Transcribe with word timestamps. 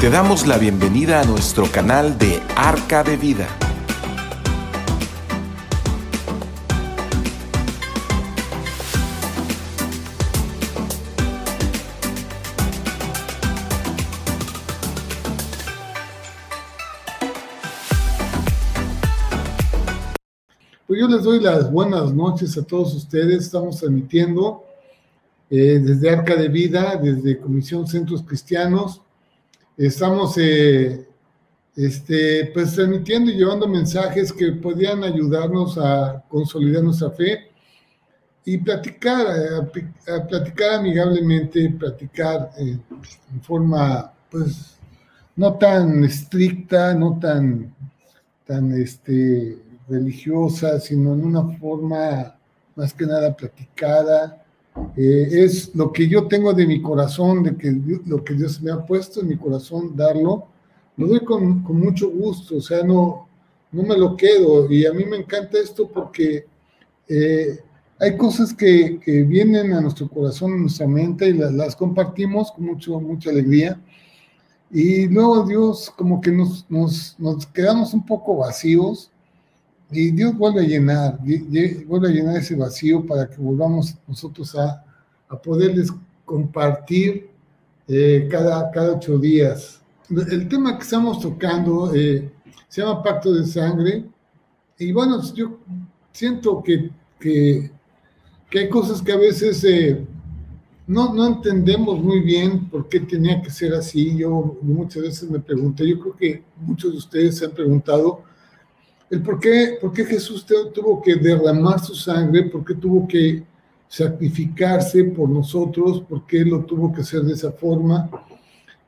Te 0.00 0.08
damos 0.08 0.46
la 0.46 0.56
bienvenida 0.56 1.20
a 1.20 1.24
nuestro 1.24 1.70
canal 1.70 2.16
de 2.16 2.40
Arca 2.56 3.04
de 3.04 3.18
Vida. 3.18 3.46
Pues 20.86 20.98
yo 20.98 21.08
les 21.08 21.22
doy 21.22 21.40
las 21.40 21.70
buenas 21.70 22.14
noches 22.14 22.56
a 22.56 22.62
todos 22.62 22.94
ustedes. 22.94 23.44
Estamos 23.44 23.76
transmitiendo 23.76 24.64
eh, 25.50 25.78
desde 25.78 26.08
Arca 26.08 26.36
de 26.36 26.48
Vida, 26.48 26.96
desde 26.96 27.38
Comisión 27.38 27.86
Centros 27.86 28.22
Cristianos 28.22 29.02
Estamos 29.80 30.36
eh, 30.36 31.08
este, 31.74 32.50
pues 32.52 32.74
transmitiendo 32.74 33.30
y 33.30 33.36
llevando 33.38 33.66
mensajes 33.66 34.30
que 34.30 34.52
podían 34.52 35.02
ayudarnos 35.02 35.78
a 35.78 36.22
consolidar 36.28 36.82
nuestra 36.82 37.08
fe 37.12 37.50
y 38.44 38.58
platicar, 38.58 39.26
a, 39.26 40.26
platicar 40.28 40.80
amigablemente, 40.80 41.70
platicar 41.70 42.50
en, 42.58 42.82
forma, 43.40 44.12
pues, 44.30 44.76
no 45.34 45.54
tan 45.54 46.04
estricta, 46.04 46.92
no 46.92 47.18
tan, 47.18 47.74
tan 48.46 48.72
este, 48.72 49.56
religiosa, 49.88 50.78
sino 50.78 51.14
en 51.14 51.24
una 51.24 51.56
forma 51.56 52.36
más 52.76 52.92
que 52.92 53.06
nada 53.06 53.34
platicada, 53.34 54.39
eh, 54.96 55.28
es 55.44 55.74
lo 55.74 55.92
que 55.92 56.08
yo 56.08 56.26
tengo 56.26 56.52
de 56.52 56.66
mi 56.66 56.82
corazón, 56.82 57.42
de 57.42 57.56
que 57.56 57.74
lo 58.06 58.22
que 58.24 58.34
Dios 58.34 58.60
me 58.62 58.70
ha 58.70 58.84
puesto 58.84 59.20
en 59.20 59.28
mi 59.28 59.36
corazón, 59.36 59.96
darlo, 59.96 60.46
lo 60.96 61.06
doy 61.06 61.20
con, 61.24 61.62
mucho 61.62 62.10
gusto, 62.10 62.56
o 62.56 62.60
sea, 62.60 62.82
no, 62.82 63.28
no 63.72 63.82
me 63.82 63.96
lo 63.96 64.16
quedo. 64.16 64.70
Y 64.70 64.86
a 64.86 64.92
mí 64.92 65.04
me 65.04 65.16
encanta 65.16 65.58
esto 65.58 65.88
porque 65.88 66.46
eh, 67.08 67.60
hay 67.98 68.16
cosas 68.16 68.52
que, 68.52 69.00
que, 69.00 69.22
vienen 69.22 69.72
a 69.72 69.80
nuestro 69.80 70.08
corazón, 70.08 70.52
a 70.52 70.56
nuestra 70.56 70.86
mente, 70.86 71.28
y 71.28 71.34
las, 71.34 71.76
compartimos 71.76 72.52
con 72.52 72.64
mucho, 72.64 73.00
mucha 73.00 73.30
alegría. 73.30 73.80
Y 74.70 75.08
luego 75.08 75.44
Dios 75.44 75.90
como 75.96 76.20
que 76.20 76.30
nos, 76.30 76.66
nos 76.68 77.46
quedamos 77.46 77.94
un 77.94 78.04
poco 78.04 78.36
vacíos 78.36 79.09
y 79.92 80.10
Dios 80.12 80.36
vuelve 80.36 80.60
a 80.60 80.64
llenar, 80.64 81.18
vuelve 81.86 82.08
a 82.08 82.12
llenar 82.12 82.36
ese 82.36 82.54
vacío 82.54 83.04
para 83.04 83.28
que 83.28 83.36
volvamos 83.36 83.94
nosotros 84.06 84.54
a, 84.54 84.84
a 85.28 85.40
poderles 85.40 85.92
compartir 86.24 87.28
eh, 87.88 88.28
cada, 88.30 88.70
cada 88.70 88.94
ocho 88.94 89.18
días. 89.18 89.80
El 90.08 90.48
tema 90.48 90.76
que 90.76 90.84
estamos 90.84 91.20
tocando 91.20 91.92
eh, 91.94 92.30
se 92.68 92.82
llama 92.82 93.02
Pacto 93.02 93.32
de 93.32 93.44
Sangre. 93.44 94.04
Y 94.78 94.92
bueno, 94.92 95.20
yo 95.34 95.58
siento 96.12 96.62
que, 96.62 96.90
que, 97.18 97.70
que 98.48 98.58
hay 98.60 98.68
cosas 98.68 99.02
que 99.02 99.12
a 99.12 99.16
veces 99.16 99.64
eh, 99.64 100.06
no, 100.86 101.12
no 101.12 101.26
entendemos 101.26 102.00
muy 102.00 102.20
bien 102.20 102.68
por 102.68 102.88
qué 102.88 103.00
tenía 103.00 103.42
que 103.42 103.50
ser 103.50 103.74
así. 103.74 104.16
Yo 104.16 104.56
muchas 104.62 105.02
veces 105.02 105.28
me 105.28 105.40
pregunté, 105.40 105.88
yo 105.88 105.98
creo 105.98 106.16
que 106.16 106.42
muchos 106.60 106.92
de 106.92 106.98
ustedes 106.98 107.38
se 107.38 107.44
han 107.44 107.52
preguntado, 107.52 108.22
el 109.10 109.22
por 109.22 109.40
qué, 109.40 109.76
por 109.80 109.92
qué 109.92 110.04
Jesús 110.04 110.46
tuvo 110.72 111.02
que 111.02 111.16
derramar 111.16 111.84
su 111.84 111.94
sangre, 111.96 112.44
por 112.44 112.64
qué 112.64 112.74
tuvo 112.74 113.08
que 113.08 113.42
sacrificarse 113.88 115.02
por 115.02 115.28
nosotros, 115.28 116.02
por 116.08 116.24
qué 116.26 116.44
lo 116.44 116.64
tuvo 116.64 116.92
que 116.92 117.00
hacer 117.00 117.22
de 117.22 117.32
esa 117.32 117.50
forma. 117.50 118.08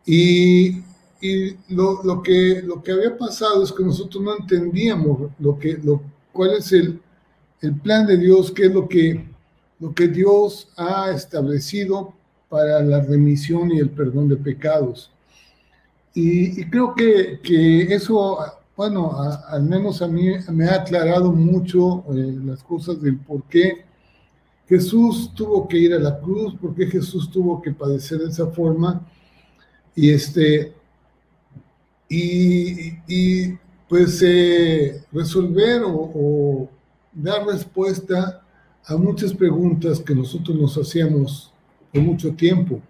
Y, 0.07 0.81
y 1.21 1.57
lo, 1.69 2.05
lo, 2.05 2.23
que, 2.23 2.63
lo 2.63 2.81
que 2.81 2.93
había 2.93 3.19
pasado 3.19 3.65
es 3.65 3.73
que 3.73 3.83
nosotros 3.83 4.23
no 4.23 4.37
entendíamos 4.37 5.33
lo 5.41 5.59
que, 5.59 5.77
lo, 5.83 6.01
cuál 6.33 6.53
es 6.53 6.71
el, 6.73 7.01
el 7.61 7.75
plan 7.81 8.07
de 8.07 8.17
Dios, 8.17 8.53
qué 8.53 8.67
es 8.67 8.73
lo 8.73 8.89
que, 8.89 9.25
lo 9.81 9.93
que 9.93 10.07
Dios 10.07 10.69
ha 10.77 11.11
establecido 11.11 12.15
para 12.49 12.81
la 12.81 13.01
remisión 13.01 13.73
y 13.73 13.81
el 13.81 13.91
perdón 13.91 14.29
de 14.29 14.37
pecados. 14.37 15.11
Y, 16.15 16.61
y 16.61 16.71
creo 16.71 16.95
que, 16.95 17.41
que 17.43 17.93
eso 17.93 18.39
bueno, 18.77 19.13
al 19.49 19.63
menos 19.65 20.01
a 20.03 20.09
mí 20.09 20.33
me 20.51 20.67
ha 20.67 20.77
aclarado 20.77 21.33
mucho 21.33 22.05
eh, 22.11 22.39
las 22.45 22.63
cosas 22.63 23.01
del 23.03 23.19
por 23.19 23.43
qué 23.45 23.85
Jesús 24.67 25.33
tuvo 25.35 25.69
que 25.69 25.77
ir 25.79 25.93
a 25.93 25.99
la 25.99 26.19
cruz, 26.19 26.55
por 26.55 26.75
qué 26.75 26.87
Jesús 26.87 27.31
tuvo 27.31 27.61
que 27.61 27.73
padecer 27.73 28.19
de 28.21 28.31
esa 28.31 28.47
forma. 28.47 29.07
Y 29.95 30.11
este, 30.11 30.73
y, 32.09 33.53
pues 33.89 34.23
eh, 34.25 35.03
resolver 35.13 35.83
o, 35.85 36.69
dar 37.13 37.47
respuesta 37.47 38.43
a 38.87 38.97
muchas 38.97 39.35
preguntas 39.35 40.01
que 40.01 40.15
nosotros 40.15 40.59
nos 40.59 40.79
hacíamos 40.79 41.53
por 41.93 42.03
mucho 42.03 42.33
tiempo. 42.33 42.81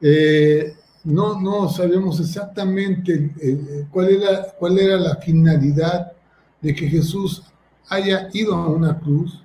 Eh, 0.00 0.74
no, 1.04 1.40
no 1.40 1.68
sabemos 1.68 2.20
exactamente 2.20 3.12
eh, 3.14 3.32
eh, 3.42 3.86
cuál, 3.90 4.10
era, 4.10 4.42
cuál 4.58 4.78
era 4.78 4.96
la 4.96 5.16
finalidad 5.16 6.12
de 6.60 6.74
que 6.74 6.88
Jesús 6.88 7.42
haya 7.88 8.28
ido 8.32 8.54
a 8.54 8.68
una 8.68 8.98
cruz. 8.98 9.42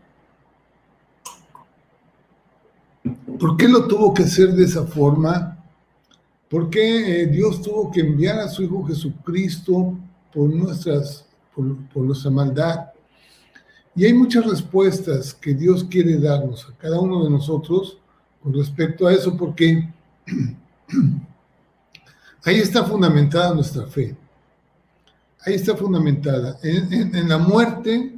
¿Por 3.40 3.58
qué 3.58 3.68
lo 3.68 3.88
tuvo 3.88 4.14
que 4.14 4.24
hacer 4.24 4.54
de 4.54 4.66
esa 4.66 4.86
forma? 4.86 5.58
¿Por 6.50 6.70
qué 6.70 7.24
eh, 7.24 7.28
Dios 7.28 7.62
tuvo 7.62 7.92
que 7.92 8.02
enviar 8.02 8.40
a 8.40 8.48
su 8.48 8.64
Hijo 8.64 8.86
Jesucristo 8.86 9.98
por, 10.34 10.50
nuestras, 10.50 11.26
por, 11.56 11.76
por 11.88 12.04
nuestra 12.04 12.30
maldad? 12.30 12.88
Y 13.96 14.06
hay 14.06 14.14
muchas 14.14 14.46
respuestas 14.46 15.34
que 15.34 15.56
Dios 15.56 15.84
quiere 15.84 16.20
darnos 16.20 16.70
a 16.70 16.78
cada 16.78 17.00
uno 17.00 17.24
de 17.24 17.32
nosotros 17.32 17.98
con 18.44 18.54
respecto 18.54 19.08
a 19.08 19.14
eso, 19.14 19.36
porque 19.36 19.90
Ahí 22.48 22.60
está 22.60 22.86
fundamentada 22.86 23.54
nuestra 23.54 23.86
fe. 23.88 24.16
Ahí 25.46 25.56
está 25.56 25.76
fundamentada 25.76 26.58
en, 26.64 27.28
la 27.28 27.38
muerte 27.38 28.18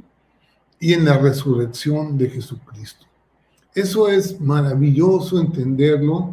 y 0.78 0.92
en 0.92 1.04
la 1.04 1.18
resurrección 1.18 2.16
de 2.16 2.30
Jesucristo. 2.30 3.06
Eso 3.74 4.08
es 4.08 4.40
maravilloso 4.40 5.40
entenderlo. 5.40 6.32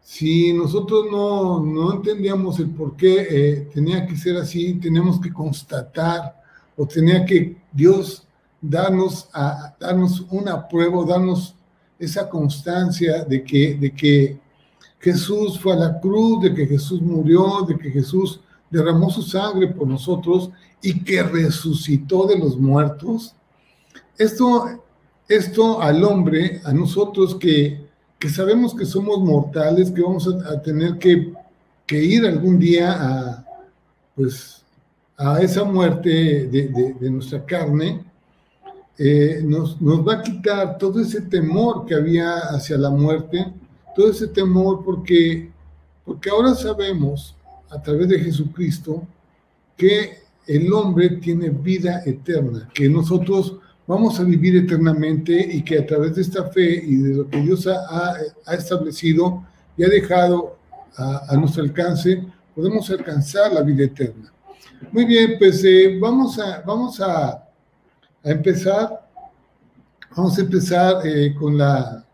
Si 0.00 0.52
nosotros 0.52 1.06
no, 1.10 1.58
no 1.58 1.94
entendíamos 1.94 2.60
el 2.60 2.70
por 2.70 2.94
qué 2.94 3.26
eh, 3.28 3.68
tenía 3.74 4.06
que 4.06 4.16
ser 4.16 4.36
así, 4.36 4.74
tenemos 4.74 5.20
que 5.20 5.32
constatar 5.32 6.40
o 6.76 6.86
tenía 6.86 7.26
que 7.26 7.56
Dios 7.72 8.28
darnos, 8.60 9.28
darnos 9.80 10.24
una 10.30 10.68
prueba, 10.68 11.04
darnos 11.04 11.56
esa 11.98 12.28
constancia 12.28 13.24
de 13.24 13.42
que, 13.42 13.74
de 13.74 13.90
que 13.90 14.43
Jesús 15.04 15.60
fue 15.60 15.74
a 15.74 15.76
la 15.76 16.00
cruz, 16.00 16.42
de 16.42 16.54
que 16.54 16.66
Jesús 16.66 17.02
murió, 17.02 17.66
de 17.68 17.76
que 17.76 17.90
Jesús 17.90 18.40
derramó 18.70 19.10
su 19.10 19.20
sangre 19.20 19.68
por 19.68 19.86
nosotros 19.86 20.48
y 20.80 21.04
que 21.04 21.22
resucitó 21.22 22.26
de 22.26 22.38
los 22.38 22.56
muertos. 22.56 23.34
Esto, 24.16 24.80
esto 25.28 25.82
al 25.82 26.02
hombre, 26.04 26.62
a 26.64 26.72
nosotros 26.72 27.34
que, 27.34 27.86
que 28.18 28.30
sabemos 28.30 28.74
que 28.74 28.86
somos 28.86 29.20
mortales, 29.20 29.90
que 29.90 30.00
vamos 30.00 30.26
a, 30.26 30.62
tener 30.62 30.96
que, 30.96 31.34
que, 31.86 32.02
ir 32.02 32.24
algún 32.24 32.58
día 32.58 32.92
a, 32.92 33.46
pues, 34.16 34.64
a 35.18 35.42
esa 35.42 35.64
muerte 35.64 36.46
de, 36.46 36.94
de, 36.98 37.10
nuestra 37.10 37.44
carne, 37.44 38.02
eh, 38.96 39.42
nos, 39.44 39.78
nos 39.82 40.00
va 40.00 40.14
a 40.14 40.22
quitar 40.22 40.78
todo 40.78 40.98
ese 40.98 41.20
temor 41.20 41.84
que 41.84 41.94
había 41.94 42.38
hacia 42.54 42.78
la 42.78 42.88
muerte 42.88 43.52
todo 43.94 44.10
ese 44.10 44.28
temor 44.28 44.82
porque, 44.84 45.50
porque 46.04 46.30
ahora 46.30 46.54
sabemos 46.54 47.36
a 47.70 47.80
través 47.80 48.08
de 48.08 48.20
Jesucristo 48.20 49.06
que 49.76 50.18
el 50.46 50.72
hombre 50.72 51.08
tiene 51.16 51.48
vida 51.48 52.02
eterna, 52.04 52.68
que 52.74 52.88
nosotros 52.88 53.56
vamos 53.86 54.18
a 54.20 54.24
vivir 54.24 54.56
eternamente 54.56 55.32
y 55.32 55.62
que 55.62 55.78
a 55.78 55.86
través 55.86 56.14
de 56.14 56.22
esta 56.22 56.44
fe 56.44 56.82
y 56.84 56.96
de 56.96 57.14
lo 57.16 57.28
que 57.28 57.40
Dios 57.40 57.66
ha, 57.66 58.14
ha 58.46 58.54
establecido 58.54 59.44
y 59.76 59.84
ha 59.84 59.88
dejado 59.88 60.56
a, 60.96 61.32
a, 61.32 61.36
nuestro 61.36 61.62
alcance, 61.62 62.24
podemos 62.54 62.88
alcanzar 62.90 63.52
la 63.52 63.62
vida 63.62 63.84
eterna. 63.84 64.32
Muy 64.92 65.04
bien, 65.04 65.36
pues 65.38 65.64
eh, 65.64 65.98
vamos, 66.00 66.38
a, 66.38 66.60
vamos 66.60 67.00
a, 67.00 67.30
a, 67.30 67.44
empezar, 68.24 69.08
vamos 70.16 70.38
a 70.38 70.40
empezar 70.40 71.06
eh, 71.06 71.34
con 71.38 71.58
la 71.58 72.04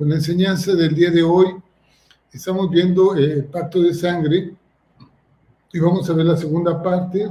con 0.00 0.08
la 0.08 0.14
enseñanza 0.14 0.72
del 0.72 0.94
día 0.94 1.10
de 1.10 1.22
hoy. 1.22 1.48
Estamos 2.32 2.70
viendo 2.70 3.14
el 3.14 3.44
pacto 3.44 3.82
de 3.82 3.92
sangre 3.92 4.54
y 5.70 5.78
vamos 5.78 6.08
a 6.08 6.14
ver 6.14 6.24
la 6.24 6.38
segunda 6.38 6.82
parte 6.82 7.30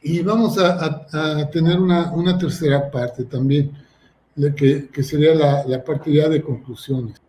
y 0.00 0.22
vamos 0.22 0.56
a, 0.58 1.50
tener 1.50 1.80
una, 1.80 2.12
una, 2.12 2.38
tercera 2.38 2.88
parte 2.88 3.24
también. 3.24 3.72
que, 4.56 4.90
que 4.92 5.02
sería 5.02 5.34
la, 5.34 5.64
la, 5.66 5.82
parte 5.82 6.12
ya 6.12 6.28
de 6.28 6.40
conclusiones. 6.40 7.20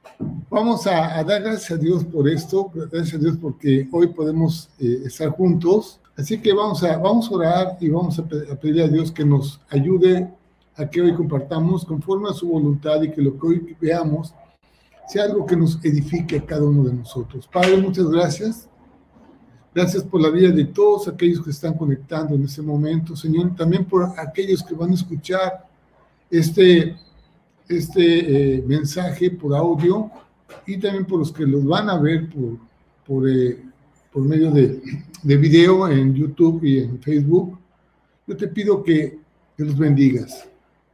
Vamos 0.51 0.85
a, 0.85 1.17
a, 1.17 1.23
dar 1.23 1.41
gracias 1.41 1.71
a 1.71 1.77
Dios 1.77 2.05
por 2.05 2.29
esto, 2.29 2.71
gracias 2.91 3.15
a 3.15 3.17
Dios 3.23 3.37
porque 3.41 3.89
hoy 3.91 4.05
podemos 4.05 4.69
eh, 4.77 5.01
estar 5.03 5.29
juntos. 5.29 5.99
Así 6.15 6.39
que 6.39 6.53
vamos 6.53 6.83
a, 6.83 6.95
vamos 6.97 7.27
a 7.27 7.33
orar 7.33 7.77
y 7.79 7.89
vamos 7.89 8.19
a, 8.19 8.21
a 8.21 8.55
pedir 8.55 8.83
a 8.83 8.87
Dios 8.87 9.11
que 9.11 9.25
nos 9.25 9.59
ayude 9.71 10.29
a 10.75 10.89
que 10.89 11.01
hoy 11.01 11.13
compartamos 11.13 11.85
conforme 11.85 12.29
a 12.29 12.33
su 12.33 12.47
voluntad 12.47 13.01
y 13.01 13.11
que 13.11 13.21
lo 13.21 13.37
que 13.37 13.47
hoy 13.47 13.77
veamos 13.79 14.33
sea 15.07 15.23
algo 15.23 15.45
que 15.45 15.57
nos 15.57 15.83
edifique 15.83 16.37
a 16.37 16.45
cada 16.45 16.63
uno 16.63 16.83
de 16.83 16.93
nosotros. 16.93 17.47
Padre, 17.51 17.77
muchas 17.77 18.07
gracias. 18.07 18.69
Gracias 19.73 20.03
por 20.03 20.21
la 20.21 20.29
vida 20.29 20.49
de 20.51 20.65
todos 20.65 21.07
aquellos 21.07 21.43
que 21.43 21.49
están 21.49 21.73
conectando 21.75 22.35
en 22.35 22.43
este 22.43 22.61
momento, 22.61 23.15
Señor. 23.15 23.55
También 23.55 23.85
por 23.85 24.07
aquellos 24.17 24.63
que 24.63 24.73
van 24.73 24.91
a 24.91 24.95
escuchar 24.95 25.65
este, 26.29 26.95
este 27.69 28.57
eh, 28.57 28.63
mensaje 28.67 29.31
por 29.31 29.55
audio 29.55 30.11
y 30.67 30.77
también 30.77 31.05
por 31.05 31.19
los 31.19 31.31
que 31.31 31.45
los 31.45 31.65
van 31.65 31.89
a 31.89 31.97
ver 31.97 32.29
por, 32.29 32.57
por, 33.05 33.29
eh, 33.29 33.63
por 34.11 34.23
medio 34.23 34.51
de, 34.51 34.81
de, 35.23 35.37
video 35.37 35.87
en 35.87 36.13
YouTube 36.13 36.63
y 36.63 36.79
en 36.79 36.99
Facebook. 36.99 37.57
Yo 38.27 38.35
te 38.35 38.49
pido 38.49 38.83
que, 38.83 39.19
que 39.55 39.63
los 39.63 39.77
bendigas, 39.77 40.49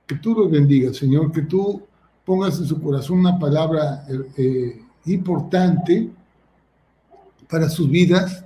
que 0.07 0.15
tú 0.15 0.33
los 0.33 0.49
bendigas, 0.49 0.95
Señor, 0.95 1.31
que 1.31 1.41
tú 1.41 1.83
pongas 2.25 2.57
en 2.59 2.65
su 2.65 2.81
corazón 2.81 3.19
una 3.19 3.37
palabra 3.37 4.05
eh, 4.37 4.81
importante 5.05 6.09
para 7.49 7.69
sus 7.69 7.89
vidas, 7.89 8.43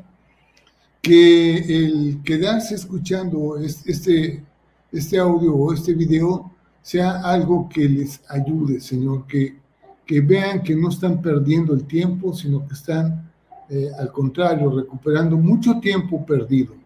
que 1.02 1.58
el 1.58 2.22
quedarse 2.24 2.76
escuchando 2.76 3.58
este, 3.58 4.44
este 4.92 5.18
audio 5.18 5.56
o 5.56 5.74
este 5.74 5.94
video 5.94 6.52
sea 6.82 7.22
algo 7.22 7.70
que 7.70 7.88
les 7.88 8.22
ayude, 8.30 8.80
Señor, 8.80 9.26
que, 9.28 9.56
que 10.06 10.22
vean 10.22 10.64
que 10.64 10.76
no 10.76 10.90
están 10.90 11.22
perdiendo 11.22 11.74
el 11.74 11.86
tiempo, 11.86 12.34
sino 12.34 12.68
que 12.68 12.74
están, 12.74 13.32
eh, 13.70 13.90
al 14.00 14.12
contrario, 14.12 14.70
recuperando 14.72 15.38
mucho 15.38 15.80
tiempo 15.80 16.26
perdido. 16.26 16.81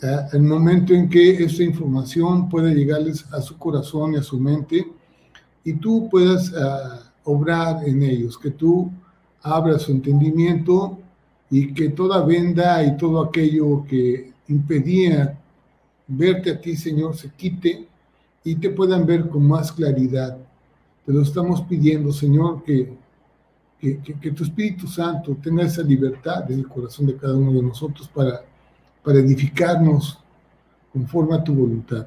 Eh, 0.00 0.16
el 0.32 0.42
momento 0.42 0.94
en 0.94 1.08
que 1.08 1.42
esta 1.42 1.64
información 1.64 2.48
puede 2.48 2.72
llegarles 2.72 3.24
a 3.32 3.40
su 3.40 3.58
corazón 3.58 4.14
y 4.14 4.16
a 4.16 4.22
su 4.22 4.38
mente, 4.38 4.86
y 5.64 5.72
tú 5.74 6.08
puedas 6.08 6.52
uh, 6.52 7.30
obrar 7.30 7.86
en 7.86 8.02
ellos, 8.02 8.38
que 8.38 8.50
tú 8.50 8.90
abras 9.42 9.82
su 9.82 9.92
entendimiento 9.92 10.98
y 11.50 11.74
que 11.74 11.90
toda 11.90 12.24
venda 12.24 12.82
y 12.84 12.96
todo 12.96 13.22
aquello 13.22 13.84
que 13.88 14.32
impedía 14.48 15.38
verte 16.06 16.52
a 16.52 16.60
ti, 16.60 16.76
Señor, 16.76 17.16
se 17.16 17.30
quite 17.30 17.88
y 18.44 18.54
te 18.54 18.70
puedan 18.70 19.04
ver 19.04 19.28
con 19.28 19.46
más 19.46 19.72
claridad. 19.72 20.38
Te 21.04 21.12
lo 21.12 21.22
estamos 21.22 21.62
pidiendo, 21.62 22.12
Señor, 22.12 22.62
que, 22.62 22.94
que, 23.80 23.98
que, 23.98 24.14
que 24.14 24.30
tu 24.30 24.44
Espíritu 24.44 24.86
Santo 24.86 25.36
tenga 25.42 25.64
esa 25.64 25.82
libertad 25.82 26.50
en 26.50 26.60
el 26.60 26.68
corazón 26.68 27.06
de 27.06 27.16
cada 27.16 27.36
uno 27.36 27.52
de 27.52 27.62
nosotros 27.62 28.08
para, 28.08 28.42
para 29.02 29.18
edificarnos 29.18 30.18
conforme 30.92 31.34
a 31.36 31.44
tu 31.44 31.54
voluntad. 31.54 32.06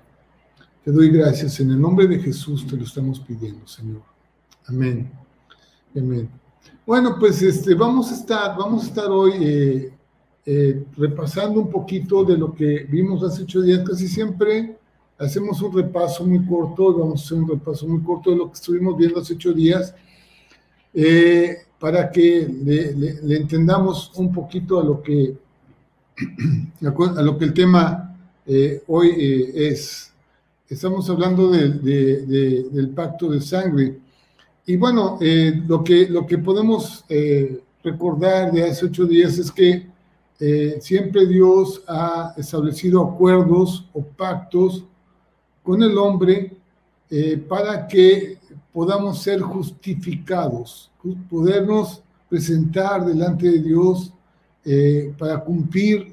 Te 0.83 0.91
doy 0.91 1.09
gracias. 1.09 1.59
En 1.59 1.71
el 1.71 1.79
nombre 1.79 2.07
de 2.07 2.19
Jesús 2.19 2.65
te 2.65 2.75
lo 2.75 2.83
estamos 2.83 3.19
pidiendo, 3.19 3.67
Señor. 3.67 4.01
Amén. 4.67 5.11
Amén. 5.95 6.29
Bueno, 6.85 7.17
pues 7.19 7.41
este, 7.41 7.75
vamos, 7.75 8.11
a 8.11 8.15
estar, 8.15 8.57
vamos 8.57 8.83
a 8.83 8.87
estar 8.87 9.09
hoy 9.09 9.31
eh, 9.39 9.93
eh, 10.45 10.83
repasando 10.97 11.61
un 11.61 11.69
poquito 11.69 12.23
de 12.23 12.37
lo 12.37 12.53
que 12.53 12.87
vimos 12.89 13.23
hace 13.23 13.43
ocho 13.43 13.61
días. 13.61 13.87
Casi 13.87 14.07
siempre 14.07 14.77
hacemos 15.17 15.61
un 15.61 15.75
repaso 15.75 16.25
muy 16.25 16.43
corto, 16.45 16.97
vamos 16.97 17.21
a 17.21 17.25
hacer 17.25 17.37
un 17.37 17.47
repaso 17.47 17.87
muy 17.87 18.01
corto 18.01 18.31
de 18.31 18.37
lo 18.37 18.47
que 18.47 18.55
estuvimos 18.55 18.97
viendo 18.97 19.19
hace 19.19 19.35
ocho 19.35 19.53
días, 19.53 19.93
eh, 20.93 21.57
para 21.79 22.09
que 22.09 22.47
le, 22.47 22.93
le, 22.93 23.21
le, 23.21 23.37
entendamos 23.37 24.11
un 24.15 24.33
poquito 24.33 24.79
a 24.79 24.83
lo 24.83 25.01
que, 25.01 25.37
a 26.81 27.21
lo 27.21 27.37
que 27.37 27.45
el 27.45 27.53
tema 27.53 28.15
eh, 28.45 28.83
hoy 28.87 29.51
es. 29.53 30.11
Estamos 30.67 31.09
hablando 31.09 31.51
de, 31.51 31.69
de, 31.69 32.25
de, 32.25 32.69
del 32.71 32.89
pacto 32.89 33.29
de 33.29 33.41
sangre. 33.41 33.99
Y 34.65 34.77
bueno, 34.77 35.17
eh, 35.19 35.61
lo, 35.67 35.83
que, 35.83 36.07
lo 36.07 36.25
que 36.25 36.37
podemos 36.37 37.03
eh, 37.09 37.61
recordar 37.83 38.51
de 38.51 38.69
hace 38.69 38.85
ocho 38.85 39.05
días 39.05 39.37
es 39.37 39.51
que 39.51 39.87
eh, 40.39 40.77
siempre 40.79 41.25
Dios 41.25 41.83
ha 41.87 42.33
establecido 42.37 43.01
acuerdos 43.01 43.87
o 43.93 44.01
pactos 44.01 44.85
con 45.63 45.83
el 45.83 45.97
hombre 45.97 46.57
para 47.49 47.85
que 47.89 48.37
podamos 48.71 49.21
ser 49.21 49.41
justificados, 49.41 50.89
podernos 51.29 52.01
presentar 52.29 53.05
delante 53.05 53.51
de 53.51 53.59
Dios 53.59 54.13
para 55.17 55.43
cumplir 55.43 56.10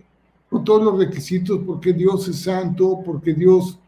todos 0.65 0.83
los 0.83 0.99
requisitos, 0.99 1.61
porque 1.67 1.93
Dios 1.93 2.27
es 2.29 2.41
santo, 2.41 3.03
porque 3.05 3.35
Dios 3.35 3.79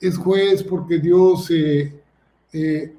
es 0.00 0.16
juez 0.16 0.62
porque 0.62 0.98
Dios 0.98 1.50
eh, 1.50 1.92
eh, 2.52 2.94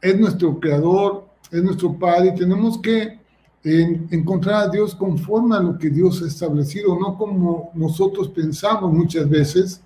es 0.00 0.20
nuestro 0.20 0.58
creador, 0.60 1.26
es 1.50 1.62
nuestro 1.62 1.92
Padre, 1.98 2.32
y 2.34 2.38
tenemos 2.38 2.78
que 2.78 3.18
en, 3.64 4.06
encontrar 4.10 4.68
a 4.68 4.68
Dios 4.68 4.94
conforme 4.94 5.56
a 5.56 5.60
lo 5.60 5.76
que 5.76 5.90
Dios 5.90 6.22
ha 6.22 6.26
establecido, 6.26 6.98
no 6.98 7.16
como 7.18 7.70
nosotros 7.74 8.28
pensamos 8.28 8.92
muchas 8.92 9.28
veces, 9.28 9.80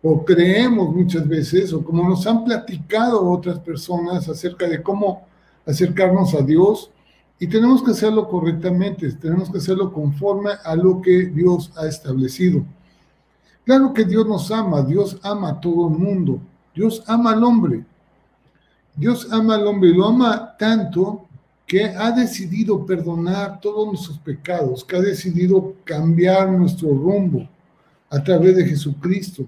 o 0.00 0.24
creemos 0.24 0.94
muchas 0.94 1.26
veces, 1.26 1.72
o 1.72 1.82
como 1.82 2.08
nos 2.08 2.24
han 2.26 2.44
platicado 2.44 3.28
otras 3.28 3.58
personas 3.58 4.28
acerca 4.28 4.68
de 4.68 4.80
cómo 4.80 5.26
acercarnos 5.66 6.34
a 6.34 6.42
Dios, 6.42 6.92
y 7.40 7.46
tenemos 7.46 7.82
que 7.82 7.92
hacerlo 7.92 8.28
correctamente, 8.28 9.12
tenemos 9.12 9.50
que 9.50 9.58
hacerlo 9.58 9.92
conforme 9.92 10.50
a 10.64 10.74
lo 10.74 11.00
que 11.00 11.26
Dios 11.26 11.70
ha 11.76 11.86
establecido. 11.86 12.64
Claro 13.64 13.92
que 13.92 14.04
Dios 14.04 14.26
nos 14.26 14.50
ama, 14.50 14.82
Dios 14.82 15.18
ama 15.22 15.50
a 15.50 15.60
todo 15.60 15.88
el 15.88 15.94
mundo, 15.98 16.40
Dios 16.74 17.02
ama 17.06 17.32
al 17.32 17.44
hombre. 17.44 17.84
Dios 18.96 19.28
ama 19.30 19.54
al 19.54 19.66
hombre 19.66 19.90
y 19.90 19.94
lo 19.94 20.06
ama 20.06 20.56
tanto 20.58 21.26
que 21.66 21.84
ha 21.84 22.10
decidido 22.10 22.84
perdonar 22.84 23.60
todos 23.60 23.86
nuestros 23.86 24.18
pecados, 24.18 24.84
que 24.84 24.96
ha 24.96 25.00
decidido 25.00 25.74
cambiar 25.84 26.50
nuestro 26.50 26.88
rumbo 26.88 27.48
a 28.10 28.24
través 28.24 28.56
de 28.56 28.64
Jesucristo 28.64 29.46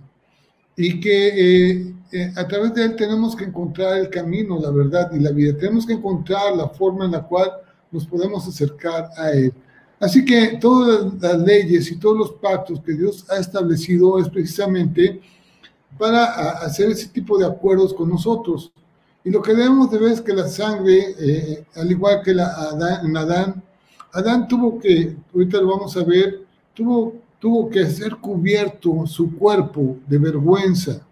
y 0.77 1.01
que 1.01 1.29
eh, 1.29 1.95
eh, 2.13 2.33
a 2.37 2.47
través 2.47 2.75
de 2.75 2.85
Él 2.85 2.95
tenemos 2.95 3.35
que 3.35 3.45
encontrar 3.45 3.99
el 3.99 4.11
camino, 4.11 4.61
la 4.61 4.71
verdad 4.71 5.11
y 5.13 5.19
la 5.19 5.31
vida. 5.31 5.57
Tenemos 5.57 5.87
que 5.87 5.95
encontrar 5.95 6.55
la 6.55 6.69
forma 6.69 7.07
en 7.07 7.13
la 7.13 7.23
cual 7.23 7.51
nos 7.91 8.07
podemos 8.07 8.47
acercar 8.47 9.11
a 9.17 9.31
Él. 9.33 9.53
Así 10.01 10.25
que 10.25 10.59
todas 10.59 11.13
las 11.21 11.39
leyes 11.39 11.91
y 11.91 11.97
todos 11.97 12.17
los 12.17 12.33
pactos 12.33 12.81
que 12.81 12.95
Dios 12.95 13.27
ha 13.29 13.37
establecido 13.37 14.19
es 14.19 14.29
precisamente 14.31 15.21
para 15.99 16.25
hacer 16.63 16.91
ese 16.91 17.09
tipo 17.09 17.37
de 17.37 17.47
acuerdos 17.47 17.93
con 17.93 18.09
nosotros. 18.09 18.73
Y 19.23 19.31
lo 19.31 19.43
que 19.43 19.55
debemos 19.55 19.91
de 19.91 19.99
ver 19.99 20.13
es 20.13 20.21
que 20.23 20.33
la 20.33 20.49
sangre, 20.49 21.15
eh, 21.19 21.65
al 21.75 21.91
igual 21.91 22.23
que 22.25 22.33
la 22.33 22.47
Adán, 22.47 23.07
en 23.07 23.17
Adán, 23.17 23.63
Adán 24.13 24.49
tuvo 24.49 24.79
que, 24.79 25.15
ahorita 25.35 25.61
lo 25.61 25.69
vamos 25.69 25.95
a 25.99 26.03
ver, 26.03 26.47
tuvo, 26.73 27.15
tuvo 27.39 27.69
que 27.69 27.85
ser 27.91 28.17
cubierto 28.17 29.07
su 29.07 29.37
cuerpo 29.37 29.99
de 30.07 30.17
vergüenza. 30.17 31.03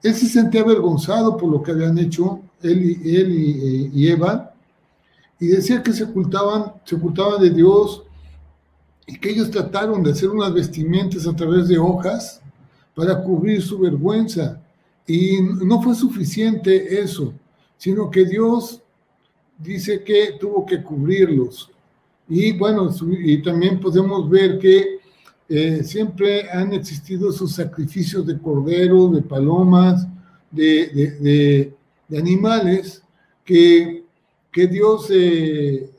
Él 0.00 0.14
se 0.14 0.26
sentía 0.26 0.60
avergonzado 0.60 1.36
por 1.36 1.50
lo 1.50 1.60
que 1.60 1.72
habían 1.72 1.98
hecho 1.98 2.40
él 2.62 2.98
y, 3.02 3.16
él 3.16 3.32
y, 3.32 3.90
y 3.92 4.08
Eva, 4.08 4.51
y 5.42 5.48
decía 5.48 5.82
que 5.82 5.92
se 5.92 6.04
ocultaban, 6.04 6.74
se 6.84 6.94
ocultaban 6.94 7.42
de 7.42 7.50
Dios, 7.50 8.04
y 9.08 9.18
que 9.18 9.30
ellos 9.30 9.50
trataron 9.50 10.00
de 10.00 10.12
hacer 10.12 10.28
unas 10.28 10.54
vestimentas 10.54 11.26
a 11.26 11.34
través 11.34 11.66
de 11.66 11.78
hojas 11.78 12.40
para 12.94 13.20
cubrir 13.20 13.60
su 13.60 13.76
vergüenza. 13.80 14.62
Y 15.04 15.40
no 15.42 15.82
fue 15.82 15.96
suficiente 15.96 17.00
eso, 17.02 17.34
sino 17.76 18.08
que 18.08 18.24
Dios 18.24 18.82
dice 19.58 20.04
que 20.04 20.36
tuvo 20.38 20.64
que 20.64 20.80
cubrirlos. 20.80 21.72
Y 22.28 22.52
bueno, 22.52 22.88
y 23.18 23.42
también 23.42 23.80
podemos 23.80 24.30
ver 24.30 24.60
que 24.60 25.00
eh, 25.48 25.82
siempre 25.82 26.48
han 26.52 26.72
existido 26.72 27.30
esos 27.30 27.50
sacrificios 27.50 28.24
de 28.28 28.38
cordero, 28.38 29.08
de 29.08 29.22
palomas, 29.22 30.06
de, 30.52 30.86
de, 30.86 31.10
de, 31.18 31.74
de 32.06 32.18
animales 32.18 33.02
que, 33.44 34.01
que 34.52 34.66
Dios 34.66 35.08
eh, 35.10 35.90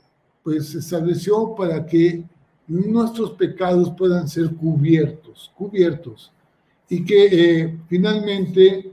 pues 0.42 0.74
estableció 0.74 1.54
para 1.54 1.84
que 1.84 2.24
nuestros 2.66 3.32
pecados 3.32 3.92
puedan 3.98 4.28
ser 4.28 4.54
cubiertos, 4.54 5.52
cubiertos, 5.54 6.32
y 6.88 7.04
que 7.04 7.26
eh, 7.30 7.78
finalmente, 7.88 8.92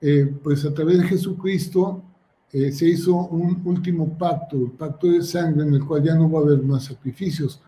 eh, 0.00 0.34
pues 0.42 0.64
a 0.64 0.74
través 0.74 0.98
de 0.98 1.08
Jesucristo, 1.08 2.02
eh, 2.54 2.70
se 2.70 2.86
hizo 2.86 3.16
un 3.16 3.62
último 3.64 4.16
pacto, 4.16 4.56
el 4.56 4.70
pacto 4.70 5.08
de 5.08 5.24
sangre, 5.24 5.64
en 5.64 5.74
el 5.74 5.84
cual 5.84 6.04
ya 6.04 6.14
no 6.14 6.30
va 6.30 6.38
a 6.38 6.42
haber 6.44 6.62
más 6.62 6.84
sacrificios. 6.84 7.60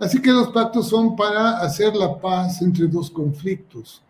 Así 0.00 0.20
que 0.20 0.32
los 0.32 0.48
pactos 0.48 0.88
son 0.88 1.14
para 1.14 1.58
hacer 1.58 1.94
la 1.94 2.20
paz 2.20 2.60
entre 2.60 2.88
dos 2.88 3.08
conflictos. 3.08 4.02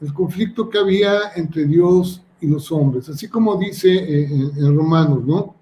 El 0.00 0.12
conflicto 0.12 0.68
que 0.68 0.78
había 0.78 1.30
entre 1.36 1.66
Dios 1.66 2.20
y 2.40 2.48
los 2.48 2.72
hombres, 2.72 3.08
así 3.08 3.28
como 3.28 3.56
dice 3.56 3.94
eh, 3.94 4.28
en, 4.56 4.76
Romanos, 4.76 5.24
¿no? 5.24 5.54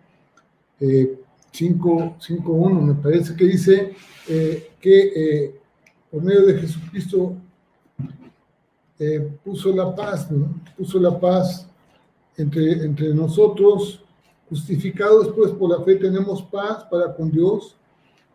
5.1 0.81 2.81
me 2.81 2.95
parece 2.95 3.37
que 3.37 3.45
dice 3.45 3.95
que 4.81 5.61
por 6.11 6.23
medio 6.23 6.47
de 6.47 6.61
Jesucristo 6.61 7.37
puso 9.45 9.75
la 9.75 9.95
paz. 9.95 10.28
Puso 10.76 10.99
la 10.99 11.19
paz 11.19 11.66
entre, 12.37 12.85
entre 12.85 13.14
nosotros, 13.14 14.02
justificados 14.49 15.33
pues 15.35 15.52
por 15.52 15.71
la 15.71 15.85
fe 15.85 15.97
tenemos 15.97 16.43
paz 16.43 16.85
para 16.90 17.14
con 17.14 17.31
Dios 17.31 17.76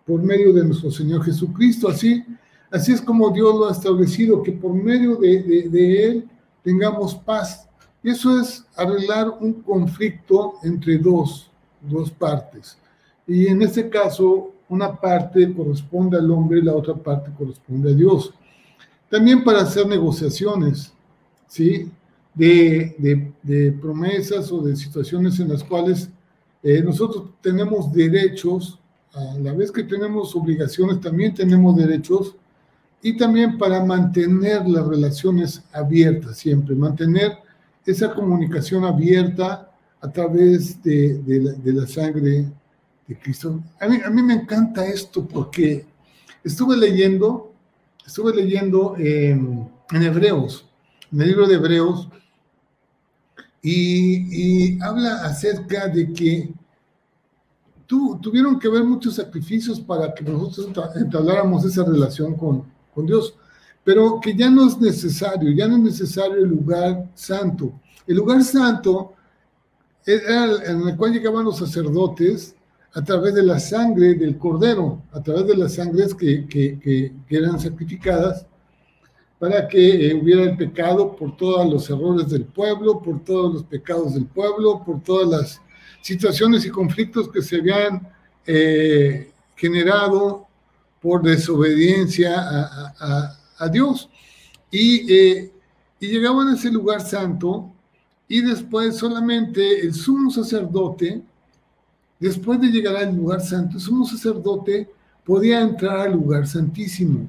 por 0.05 0.21
medio 0.23 0.51
de 0.53 0.65
nuestro 0.65 0.89
Señor 0.89 1.23
Jesucristo. 1.23 1.87
Así, 1.87 2.25
así 2.71 2.93
es 2.93 3.01
como 3.01 3.29
Dios 3.29 3.55
lo 3.55 3.69
ha 3.69 3.71
establecido, 3.71 4.41
que 4.41 4.51
por 4.51 4.73
medio 4.73 5.17
de, 5.17 5.69
de, 5.69 6.03
Él 6.03 6.29
tengamos 6.63 7.13
paz. 7.13 7.69
Y 8.01 8.09
eso 8.09 8.39
es 8.39 8.65
arreglar 8.75 9.29
un 9.39 9.61
conflicto 9.61 10.55
entre 10.63 10.97
dos, 10.97 11.51
dos 11.81 12.11
partes. 12.11 12.77
Y 13.27 13.47
en 13.47 13.61
este 13.61 13.89
caso, 13.89 14.53
una 14.69 14.95
parte 14.99 15.53
corresponde 15.53 16.17
al 16.17 16.29
hombre 16.31 16.59
y 16.59 16.63
la 16.63 16.75
otra 16.75 16.95
parte 16.95 17.31
corresponde 17.37 17.91
a 17.91 17.95
Dios. 17.95 18.33
También 19.09 19.43
para 19.43 19.61
hacer 19.61 19.87
negociaciones, 19.87 20.93
¿sí? 21.47 21.91
De, 22.33 23.33
de, 23.41 23.71
promesas 23.73 24.51
o 24.51 24.61
de 24.61 24.75
situaciones 24.75 25.39
en 25.39 25.49
las 25.49 25.63
cuales 25.63 26.09
eh, 26.63 26.81
nosotros 26.81 27.25
tenemos 27.41 27.91
derechos 27.91 28.79
a 29.13 29.37
la 29.39 29.51
vez 29.53 29.71
que 29.71 29.83
tenemos 29.83 30.35
obligaciones, 30.35 31.01
también 31.01 31.33
tenemos 31.33 31.75
derechos 31.75 32.35
y 33.01 33.17
también 33.17 33.57
para 33.57 33.83
mantener 33.83 34.67
las 34.67 34.87
relaciones 34.87 35.63
abiertas 35.73 36.37
siempre, 36.37 36.75
mantener 36.75 37.37
esa 37.85 38.13
comunicación 38.13 38.85
abierta 38.85 39.68
a 40.01 40.11
través 40.11 40.81
de, 40.81 41.21
la, 41.63 41.87
sangre 41.87 42.51
de 43.07 43.19
Cristo. 43.19 43.61
A 43.79 43.87
mí, 43.87 43.99
a 44.03 44.09
mí, 44.09 44.21
me 44.21 44.33
encanta 44.33 44.85
esto 44.85 45.27
porque 45.27 45.85
estuve 46.43 46.77
leyendo, 46.77 47.53
estuve 48.05 48.33
leyendo 48.35 48.95
en 48.97 49.69
Hebreos, 49.91 50.65
en 51.11 51.21
el 51.21 51.27
libro 51.27 51.47
de 51.47 51.55
Hebreos, 51.55 52.07
y, 53.61 54.75
y 54.75 54.81
habla 54.81 55.25
acerca 55.25 55.87
de 55.89 56.13
que 56.13 56.53
tuvieron 57.89 58.59
que 58.59 58.67
haber 58.67 58.83
muchos 58.83 59.15
sacrificios 59.15 59.79
para 59.79 60.13
que 60.13 60.23
nosotros 60.23 60.69
entabláramos 60.95 61.65
esa 61.65 61.83
relación 61.83 62.35
con, 62.35 62.63
con 62.93 63.07
Dios, 63.07 63.33
pero 63.83 64.19
que 64.21 64.35
ya 64.35 64.49
no 64.49 64.67
es 64.67 64.77
necesario, 64.79 65.51
ya 65.51 65.67
no 65.67 65.77
es 65.77 65.83
necesario 65.83 66.35
el 66.35 66.49
lugar 66.49 67.09
santo. 67.15 67.73
El 68.05 68.17
lugar 68.17 68.43
santo 68.43 69.13
era 70.15 70.45
en 70.65 70.87
el 70.87 70.97
cual 70.97 71.13
llegaban 71.13 71.45
los 71.45 71.57
sacerdotes 71.57 72.55
a 72.93 73.03
través 73.03 73.35
de 73.35 73.43
la 73.43 73.59
sangre 73.59 74.15
del 74.15 74.37
cordero, 74.37 75.03
a 75.11 75.21
través 75.21 75.47
de 75.47 75.57
las 75.57 75.75
sangres 75.75 76.15
que, 76.15 76.47
que, 76.47 76.79
que, 76.79 77.37
eran 77.37 77.59
sacrificadas, 77.59 78.45
para 79.37 79.67
que 79.67 80.07
eh, 80.07 80.13
hubiera 80.15 80.43
el 80.43 80.57
pecado 80.57 81.15
por 81.15 81.37
todos 81.37 81.71
los 81.71 81.89
errores 81.89 82.29
del 82.29 82.45
pueblo, 82.45 83.01
por 83.01 83.23
todos 83.23 83.53
los 83.53 83.63
pecados 83.63 84.15
del 84.15 84.25
pueblo, 84.25 84.83
por 84.83 85.01
todas 85.03 85.29
las 85.29 85.61
situaciones 86.01 86.65
y 86.65 86.69
conflictos 86.69 87.29
que 87.29 87.41
se 87.41 87.57
habían 87.57 88.07
eh, 88.45 89.31
generado 89.55 90.47
por 91.01 91.21
desobediencia 91.21 92.33
a, 92.37 93.69
Dios. 93.69 94.09
Y, 94.71 95.13
eh, 95.13 95.51
y, 95.99 96.07
llegaban 96.07 96.49
a 96.49 96.55
ese 96.55 96.71
lugar 96.71 97.01
santo 97.01 97.71
y 98.31 98.41
después 98.41 98.95
solamente 98.95 99.81
el 99.81 99.93
sumo 99.93 100.29
sacerdote, 100.29 101.21
después 102.19 102.61
de 102.61 102.67
llegar 102.67 102.95
al 102.95 103.15
lugar 103.15 103.41
santo, 103.41 103.77
el 103.77 103.81
sumo 103.81 104.05
sacerdote 104.05 104.87
podía 105.25 105.61
entrar 105.61 106.01
al 106.01 106.13
lugar 106.13 106.47
santísimo. 106.47 107.27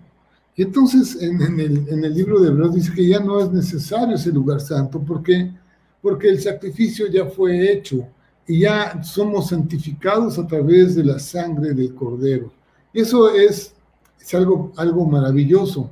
Y 0.55 0.63
entonces 0.63 1.21
en, 1.23 1.41
el, 1.41 1.89
en 1.89 2.05
el, 2.05 2.15
libro 2.15 2.39
de 2.41 2.49
Hebreos 2.49 2.75
dice 2.75 2.93
que 2.93 3.09
ya 3.09 3.19
no 3.19 3.41
es 3.41 3.51
necesario 3.51 4.15
ese 4.15 4.31
lugar 4.31 4.61
santo 4.61 5.01
porque, 5.01 5.51
porque 6.03 6.29
el 6.29 6.39
sacrificio 6.39 7.07
ya 7.07 7.25
fue 7.25 7.73
hecho 7.73 8.07
y 8.47 8.61
ya 8.61 9.03
somos 9.03 9.49
santificados 9.49 10.39
a 10.39 10.47
través 10.47 10.97
de 10.97 11.05
la 11.05 11.19
sangre 11.19 11.73
del 11.73 11.95
Cordero. 11.95 12.53
Eso 12.93 13.35
es, 13.35 13.73
es 14.21 14.35
algo, 14.35 14.71
algo 14.77 15.07
maravilloso. 15.07 15.89